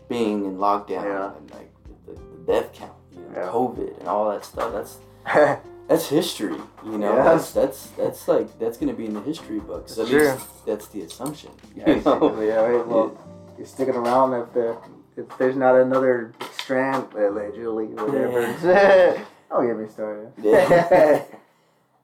being 0.08 0.44
in 0.46 0.56
lockdown 0.56 1.36
and 1.36 1.50
like 1.50 1.70
the, 2.06 2.12
the 2.14 2.52
death 2.52 2.72
count. 2.72 2.92
You 3.28 3.34
Yeah. 3.36 3.48
COVID 3.48 3.98
and 4.00 4.08
all 4.08 4.30
that 4.30 4.44
stuff. 4.44 4.72
That's 4.72 4.98
that's 5.88 6.08
history, 6.08 6.56
you 6.84 6.98
know. 6.98 7.16
Yeah. 7.16 7.24
That's 7.24 7.52
that's 7.52 7.86
that's 7.90 8.28
like 8.28 8.58
that's 8.58 8.76
gonna 8.78 8.92
be 8.94 9.06
in 9.06 9.14
the 9.14 9.20
history 9.22 9.58
books. 9.60 9.98
At 9.98 10.08
Sure. 10.08 10.36
that's 10.66 10.88
the 10.88 11.02
assumption. 11.02 11.50
You 11.76 11.82
Yeah, 11.86 12.00
know? 12.04 12.40
yeah, 12.42 12.54
right, 12.60 12.86
well, 12.86 13.16
you're 13.56 13.66
sticking 13.66 13.94
around 13.94 14.34
if 14.34 14.52
the 14.52 14.76
if 15.16 15.26
there's 15.38 15.56
not 15.56 15.74
another 15.76 16.32
strand 16.52 17.06
allegedly 17.14 17.86
whatever. 17.86 18.42
Don't 19.50 19.66
get 19.66 19.76
me 19.78 19.88
started. 19.88 20.32
Yeah. 20.42 21.22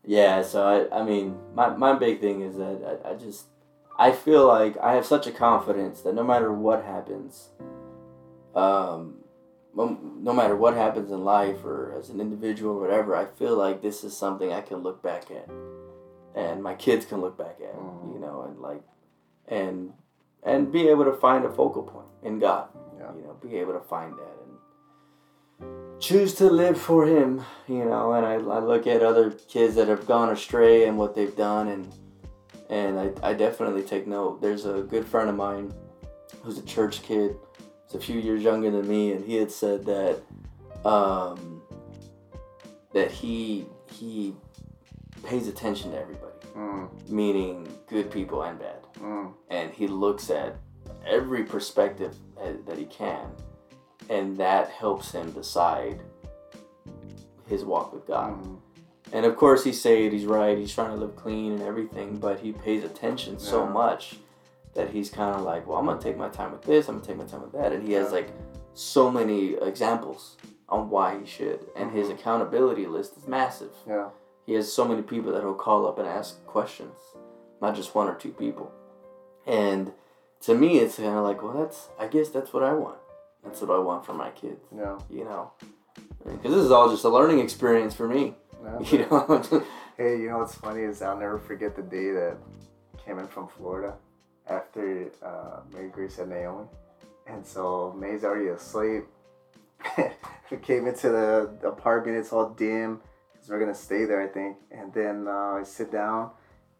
yeah. 0.04 0.42
So 0.42 0.66
I, 0.90 1.00
I 1.00 1.04
mean, 1.04 1.36
my 1.54 1.68
my 1.76 1.92
big 1.94 2.20
thing 2.20 2.40
is 2.40 2.56
that 2.56 3.00
I, 3.04 3.10
I 3.10 3.14
just 3.14 3.46
I 3.98 4.10
feel 4.12 4.46
like 4.46 4.76
I 4.78 4.94
have 4.94 5.06
such 5.06 5.26
a 5.26 5.30
confidence 5.30 6.00
that 6.00 6.14
no 6.14 6.24
matter 6.24 6.52
what 6.52 6.82
happens, 6.84 7.50
um, 8.54 9.16
no 9.76 9.98
no 10.20 10.32
matter 10.32 10.56
what 10.56 10.74
happens 10.74 11.10
in 11.10 11.24
life 11.24 11.64
or 11.64 11.94
as 11.98 12.10
an 12.10 12.20
individual 12.20 12.76
or 12.76 12.80
whatever, 12.80 13.14
I 13.16 13.26
feel 13.26 13.56
like 13.56 13.82
this 13.82 14.04
is 14.04 14.16
something 14.16 14.52
I 14.52 14.60
can 14.60 14.78
look 14.78 15.02
back 15.02 15.30
at, 15.30 15.48
and 16.34 16.62
my 16.62 16.74
kids 16.74 17.04
can 17.06 17.20
look 17.20 17.36
back 17.36 17.58
at, 17.60 17.76
Mhm. 17.76 18.14
you 18.14 18.20
know, 18.20 18.42
and 18.42 18.60
like, 18.60 18.82
and 19.48 19.92
and 20.42 20.70
be 20.70 20.88
able 20.88 21.04
to 21.04 21.12
find 21.12 21.44
a 21.44 21.50
focal 21.50 21.82
point 21.82 22.06
in 22.22 22.38
God, 22.38 22.68
Yeah. 22.98 23.12
you 23.16 23.22
know, 23.22 23.34
be 23.40 23.56
able 23.56 23.72
to 23.72 23.80
find 23.80 24.12
that 24.18 24.36
and 25.60 26.00
choose 26.00 26.34
to 26.34 26.50
live 26.50 26.78
for 26.78 27.06
Him, 27.06 27.42
you 27.66 27.84
know. 27.84 28.12
And 28.12 28.26
I, 28.26 28.34
I 28.34 28.58
look 28.58 28.86
at 28.86 29.02
other 29.02 29.30
kids 29.30 29.74
that 29.76 29.88
have 29.88 30.06
gone 30.06 30.30
astray 30.30 30.84
and 30.86 30.98
what 30.98 31.14
they've 31.14 31.36
done, 31.36 31.68
and 31.68 31.88
and 32.70 32.98
I, 32.98 33.30
I 33.30 33.34
definitely 33.34 33.82
take 33.82 34.06
note. 34.06 34.40
There's 34.40 34.64
a 34.66 34.80
good 34.82 35.06
friend 35.06 35.28
of 35.28 35.36
mine 35.36 35.72
who's 36.42 36.58
a 36.58 36.62
church 36.62 37.02
kid. 37.02 37.36
A 37.94 37.98
few 37.98 38.18
years 38.18 38.42
younger 38.42 38.70
than 38.70 38.88
me, 38.88 39.12
and 39.12 39.24
he 39.24 39.36
had 39.36 39.50
said 39.50 39.84
that 39.86 40.20
um, 40.84 41.62
that 42.92 43.10
he 43.10 43.66
he 43.92 44.34
pays 45.22 45.48
attention 45.48 45.92
to 45.92 46.00
everybody, 46.00 46.32
Mm, 46.56 46.88
meaning 47.08 47.68
good 47.88 48.10
people 48.10 48.42
and 48.42 48.58
bad. 48.58 48.82
Mm, 49.00 49.32
and 49.50 49.72
he 49.72 49.86
looks 49.86 50.30
at 50.30 50.56
every 51.06 51.44
perspective 51.44 52.14
that 52.66 52.78
he 52.78 52.84
can 52.86 53.30
and 54.10 54.36
that 54.36 54.70
helps 54.70 55.12
him 55.12 55.30
decide 55.32 56.00
his 57.48 57.64
walk 57.64 57.92
with 57.92 58.06
god. 58.06 58.32
Mm. 58.42 58.58
and 59.12 59.26
of 59.26 59.36
course 59.36 59.64
he's 59.64 59.80
saved 59.80 60.12
he's 60.12 60.26
right 60.26 60.58
he's 60.58 60.72
trying 60.74 60.90
to 60.90 60.96
live 60.96 61.16
clean 61.16 61.52
and 61.52 61.62
everything 61.62 62.16
but 62.16 62.40
he 62.40 62.52
pays 62.52 62.84
attention 62.84 63.38
so 63.38 63.66
much 63.66 64.16
that 64.74 64.90
he's 64.90 65.10
kind 65.10 65.34
of 65.34 65.42
like 65.42 65.66
well 65.66 65.78
i'm 65.78 65.86
gonna 65.86 66.00
take 66.00 66.16
my 66.16 66.28
time 66.28 66.50
with 66.52 66.62
this 66.62 66.88
i'm 66.88 66.96
gonna 66.96 67.06
take 67.06 67.16
my 67.16 67.24
time 67.24 67.42
with 67.42 67.52
that 67.52 67.72
and 67.72 67.86
he 67.86 67.92
has 67.92 68.12
like 68.12 68.30
so 68.74 69.10
many 69.10 69.54
examples 69.54 70.36
on 70.68 70.90
why 70.90 71.18
he 71.18 71.26
should 71.26 71.60
and 71.76 71.90
his 71.92 72.08
Mhm. 72.08 72.14
accountability 72.14 72.86
list 72.86 73.16
is 73.16 73.26
massive 73.28 73.72
Yeah. 73.86 74.08
he 74.46 74.54
has 74.54 74.72
so 74.72 74.84
many 74.84 75.02
people 75.02 75.32
that 75.32 75.42
he'll 75.42 75.54
call 75.54 75.86
up 75.86 75.98
and 75.98 76.06
ask 76.08 76.44
questions, 76.46 76.96
not 77.62 77.74
just 77.74 77.94
one 77.94 78.08
or 78.08 78.14
two 78.14 78.30
people. 78.32 78.70
And 79.46 79.92
to 80.42 80.54
me, 80.54 80.78
it's 80.78 80.96
kind 80.96 81.16
of 81.16 81.24
like, 81.24 81.42
well, 81.42 81.52
that's, 81.54 81.88
I 81.98 82.06
guess 82.08 82.28
that's 82.28 82.52
what 82.52 82.62
I 82.62 82.72
want. 82.74 82.98
That's 83.42 83.60
what 83.62 83.70
I 83.70 83.78
want 83.78 84.04
for 84.04 84.12
my 84.14 84.30
kids, 84.30 84.66
Yeah. 84.74 84.98
you 85.08 85.24
know? 85.24 85.52
Because 86.24 86.52
this 86.54 86.64
is 86.64 86.70
all 86.70 86.88
just 86.90 87.04
a 87.04 87.08
learning 87.08 87.38
experience 87.40 87.94
for 87.94 88.06
me, 88.08 88.34
yeah. 88.62 88.78
you 88.90 88.98
know? 89.06 89.42
Hey, 89.96 90.18
you 90.20 90.28
know 90.30 90.38
what's 90.38 90.54
funny 90.56 90.82
is 90.82 91.00
I'll 91.02 91.16
never 91.16 91.38
forget 91.38 91.74
the 91.76 91.82
day 91.82 92.10
that 92.10 92.36
came 93.04 93.18
in 93.18 93.26
from 93.28 93.48
Florida 93.48 93.94
after 94.48 95.10
uh, 95.22 95.60
Mary 95.72 95.88
Grace 95.88 96.18
and 96.18 96.30
Naomi. 96.30 96.66
And 97.26 97.46
so 97.46 97.94
May's 97.98 98.24
already 98.24 98.48
asleep. 98.48 99.04
we 100.50 100.56
came 100.58 100.86
into 100.86 101.08
the 101.10 101.68
apartment, 101.68 102.18
it's 102.18 102.32
all 102.32 102.50
dim 102.50 103.00
because 103.32 103.48
we're 103.48 103.58
to 103.64 103.74
stay 103.74 104.04
there, 104.04 104.22
I 104.22 104.28
think. 104.28 104.56
And 104.70 104.92
then 104.92 105.26
uh, 105.28 105.58
I 105.60 105.62
sit 105.64 105.90
down 105.90 106.30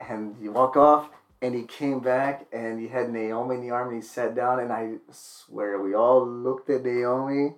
and 0.00 0.36
you 0.40 0.52
walk 0.52 0.76
off 0.76 1.10
and 1.42 1.54
he 1.54 1.64
came 1.64 2.00
back 2.00 2.46
and 2.52 2.80
he 2.80 2.88
had 2.88 3.10
Naomi 3.10 3.56
in 3.56 3.60
the 3.62 3.70
arm 3.70 3.88
and 3.88 4.02
he 4.02 4.06
sat 4.06 4.34
down 4.34 4.60
and 4.60 4.72
I 4.72 4.94
swear 5.10 5.78
we 5.80 5.94
all 5.94 6.26
looked 6.26 6.70
at 6.70 6.84
Naomi 6.84 7.54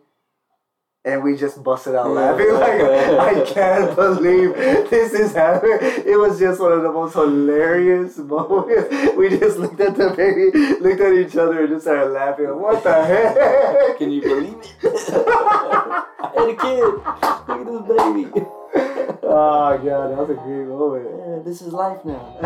and 1.07 1.23
we 1.23 1.37
just 1.37 1.63
busted 1.63 1.95
out 1.95 2.11
laughing 2.11 2.53
like 2.53 2.81
I 2.83 3.45
can't 3.47 3.95
believe 3.95 4.55
this 4.91 5.13
is 5.13 5.33
happening. 5.33 5.79
It 5.81 6.19
was 6.19 6.39
just 6.39 6.61
one 6.61 6.73
of 6.73 6.83
the 6.83 6.91
most 6.91 7.15
hilarious 7.15 8.19
moments. 8.19 8.93
We 9.17 9.31
just 9.31 9.57
looked 9.57 9.81
at 9.81 9.97
the 9.97 10.11
baby, 10.11 10.51
looked 10.81 11.01
at 11.01 11.13
each 11.15 11.37
other, 11.37 11.61
and 11.61 11.69
just 11.69 11.85
started 11.85 12.11
laughing. 12.11 12.47
What 12.61 12.83
the 12.83 13.05
heck? 13.05 13.99
Can 13.99 14.11
you 14.11 14.21
believe 14.21 14.57
it? 14.61 14.75
I 14.83 16.33
had 16.35 16.49
a 16.49 16.57
kid. 16.57 16.83
Look 17.47 17.61
at 17.61 17.67
this 17.71 17.83
baby. 17.87 18.47
Oh 19.23 19.79
god, 19.79 20.11
that 20.11 20.19
was 20.19 20.31
a 20.31 20.35
great 20.35 20.67
moment. 20.67 21.07
Yeah, 21.07 21.39
this 21.45 21.63
is 21.63 21.73
life 21.73 22.05
now. 22.05 22.37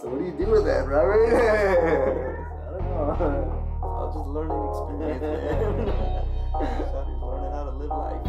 so 0.00 0.08
what 0.08 0.18
do 0.18 0.24
you 0.24 0.32
do 0.32 0.50
with 0.50 0.64
that, 0.64 0.86
Robert? 0.88 1.26
I 1.26 2.70
don't 2.72 3.20
know. 3.20 3.58
I'll 3.82 4.12
just 4.12 4.28
learning 4.28 4.62
experience, 4.68 5.20
man. 5.20 6.18
Shawty's 6.52 7.22
learning 7.22 7.50
how 7.50 7.64
to 7.64 7.70
live 7.70 7.88
life. 7.88 8.26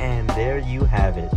And 0.00 0.28
there 0.30 0.58
you 0.58 0.84
have 0.84 1.18
it. 1.18 1.30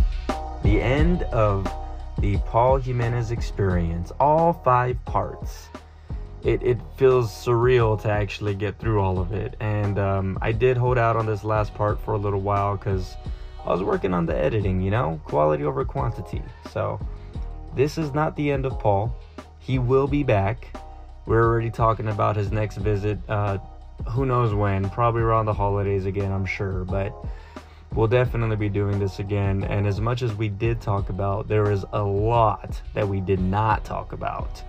The 0.62 0.80
end 0.80 1.24
of 1.24 1.70
the 2.18 2.38
Paul 2.46 2.78
Jimenez 2.78 3.30
experience, 3.32 4.12
all 4.18 4.54
five 4.64 5.02
parts. 5.04 5.68
It, 6.42 6.62
it 6.62 6.78
feels 6.96 7.30
surreal 7.30 8.00
to 8.00 8.10
actually 8.10 8.54
get 8.54 8.78
through 8.78 9.00
all 9.00 9.18
of 9.18 9.32
it. 9.32 9.56
And 9.60 9.98
um, 9.98 10.38
I 10.40 10.52
did 10.52 10.78
hold 10.78 10.96
out 10.96 11.16
on 11.16 11.26
this 11.26 11.44
last 11.44 11.74
part 11.74 12.00
for 12.00 12.14
a 12.14 12.18
little 12.18 12.40
while 12.40 12.78
because 12.78 13.14
I 13.66 13.72
was 13.72 13.82
working 13.82 14.14
on 14.14 14.24
the 14.24 14.34
editing, 14.34 14.80
you 14.80 14.90
know, 14.90 15.20
quality 15.24 15.64
over 15.64 15.84
quantity. 15.84 16.42
So 16.72 16.98
this 17.74 17.98
is 17.98 18.12
not 18.12 18.36
the 18.36 18.50
end 18.50 18.66
of 18.66 18.78
Paul. 18.78 19.14
He 19.58 19.78
will 19.78 20.06
be 20.06 20.22
back. 20.22 20.74
We're 21.26 21.44
already 21.44 21.70
talking 21.70 22.08
about 22.08 22.36
his 22.36 22.50
next 22.50 22.78
visit. 22.78 23.18
Uh, 23.28 23.58
who 24.08 24.26
knows 24.26 24.54
when? 24.54 24.88
Probably 24.90 25.22
around 25.22 25.46
the 25.46 25.54
holidays 25.54 26.06
again, 26.06 26.32
I'm 26.32 26.46
sure. 26.46 26.84
But 26.84 27.14
we'll 27.94 28.08
definitely 28.08 28.56
be 28.56 28.68
doing 28.68 28.98
this 28.98 29.18
again. 29.18 29.64
And 29.64 29.86
as 29.86 30.00
much 30.00 30.22
as 30.22 30.34
we 30.34 30.48
did 30.48 30.80
talk 30.80 31.10
about, 31.10 31.48
there 31.48 31.70
is 31.70 31.84
a 31.92 32.02
lot 32.02 32.80
that 32.94 33.06
we 33.06 33.20
did 33.20 33.40
not 33.40 33.84
talk 33.84 34.12
about. 34.12 34.62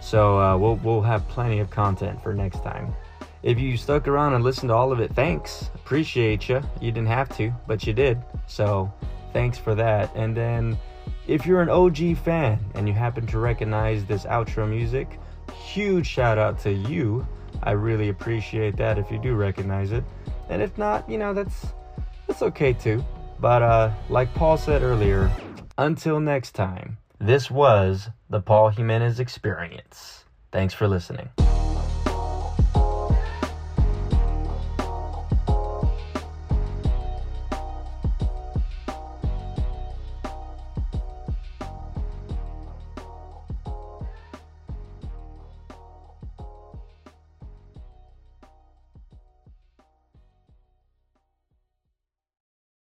So 0.00 0.38
uh, 0.38 0.56
we'll 0.58 0.76
we'll 0.76 1.02
have 1.02 1.26
plenty 1.28 1.60
of 1.60 1.70
content 1.70 2.22
for 2.22 2.34
next 2.34 2.62
time. 2.62 2.94
If 3.42 3.58
you 3.58 3.76
stuck 3.76 4.08
around 4.08 4.34
and 4.34 4.42
listened 4.42 4.70
to 4.70 4.74
all 4.74 4.90
of 4.90 5.00
it, 5.00 5.14
thanks. 5.14 5.70
Appreciate 5.74 6.48
you. 6.48 6.62
You 6.80 6.92
didn't 6.92 7.08
have 7.08 7.34
to, 7.36 7.52
but 7.66 7.86
you 7.86 7.92
did. 7.92 8.18
So 8.46 8.92
thanks 9.32 9.58
for 9.58 9.74
that. 9.74 10.10
And 10.14 10.34
then 10.34 10.78
if 11.26 11.46
you're 11.46 11.62
an 11.62 11.70
OG 11.70 12.18
fan 12.18 12.58
and 12.74 12.86
you 12.86 12.94
happen 12.94 13.26
to 13.28 13.38
recognize 13.38 14.04
this 14.04 14.24
outro 14.24 14.68
music, 14.68 15.18
huge 15.54 16.06
shout 16.06 16.38
out 16.38 16.58
to 16.60 16.72
you. 16.72 17.26
I 17.62 17.72
really 17.72 18.10
appreciate 18.10 18.76
that 18.76 18.98
if 18.98 19.10
you 19.10 19.18
do 19.18 19.34
recognize 19.34 19.92
it. 19.92 20.04
And 20.48 20.60
if 20.60 20.76
not, 20.76 21.08
you 21.08 21.18
know, 21.18 21.32
that's 21.32 21.66
that's 22.26 22.42
okay 22.42 22.72
too. 22.72 23.04
But 23.40 23.62
uh 23.62 23.92
like 24.08 24.32
Paul 24.34 24.56
said 24.56 24.82
earlier, 24.82 25.30
until 25.78 26.20
next 26.20 26.52
time, 26.52 26.98
this 27.18 27.50
was 27.50 28.10
the 28.28 28.40
Paul 28.40 28.70
Jimenez 28.70 29.20
experience. 29.20 30.24
Thanks 30.52 30.74
for 30.74 30.86
listening. 30.86 31.30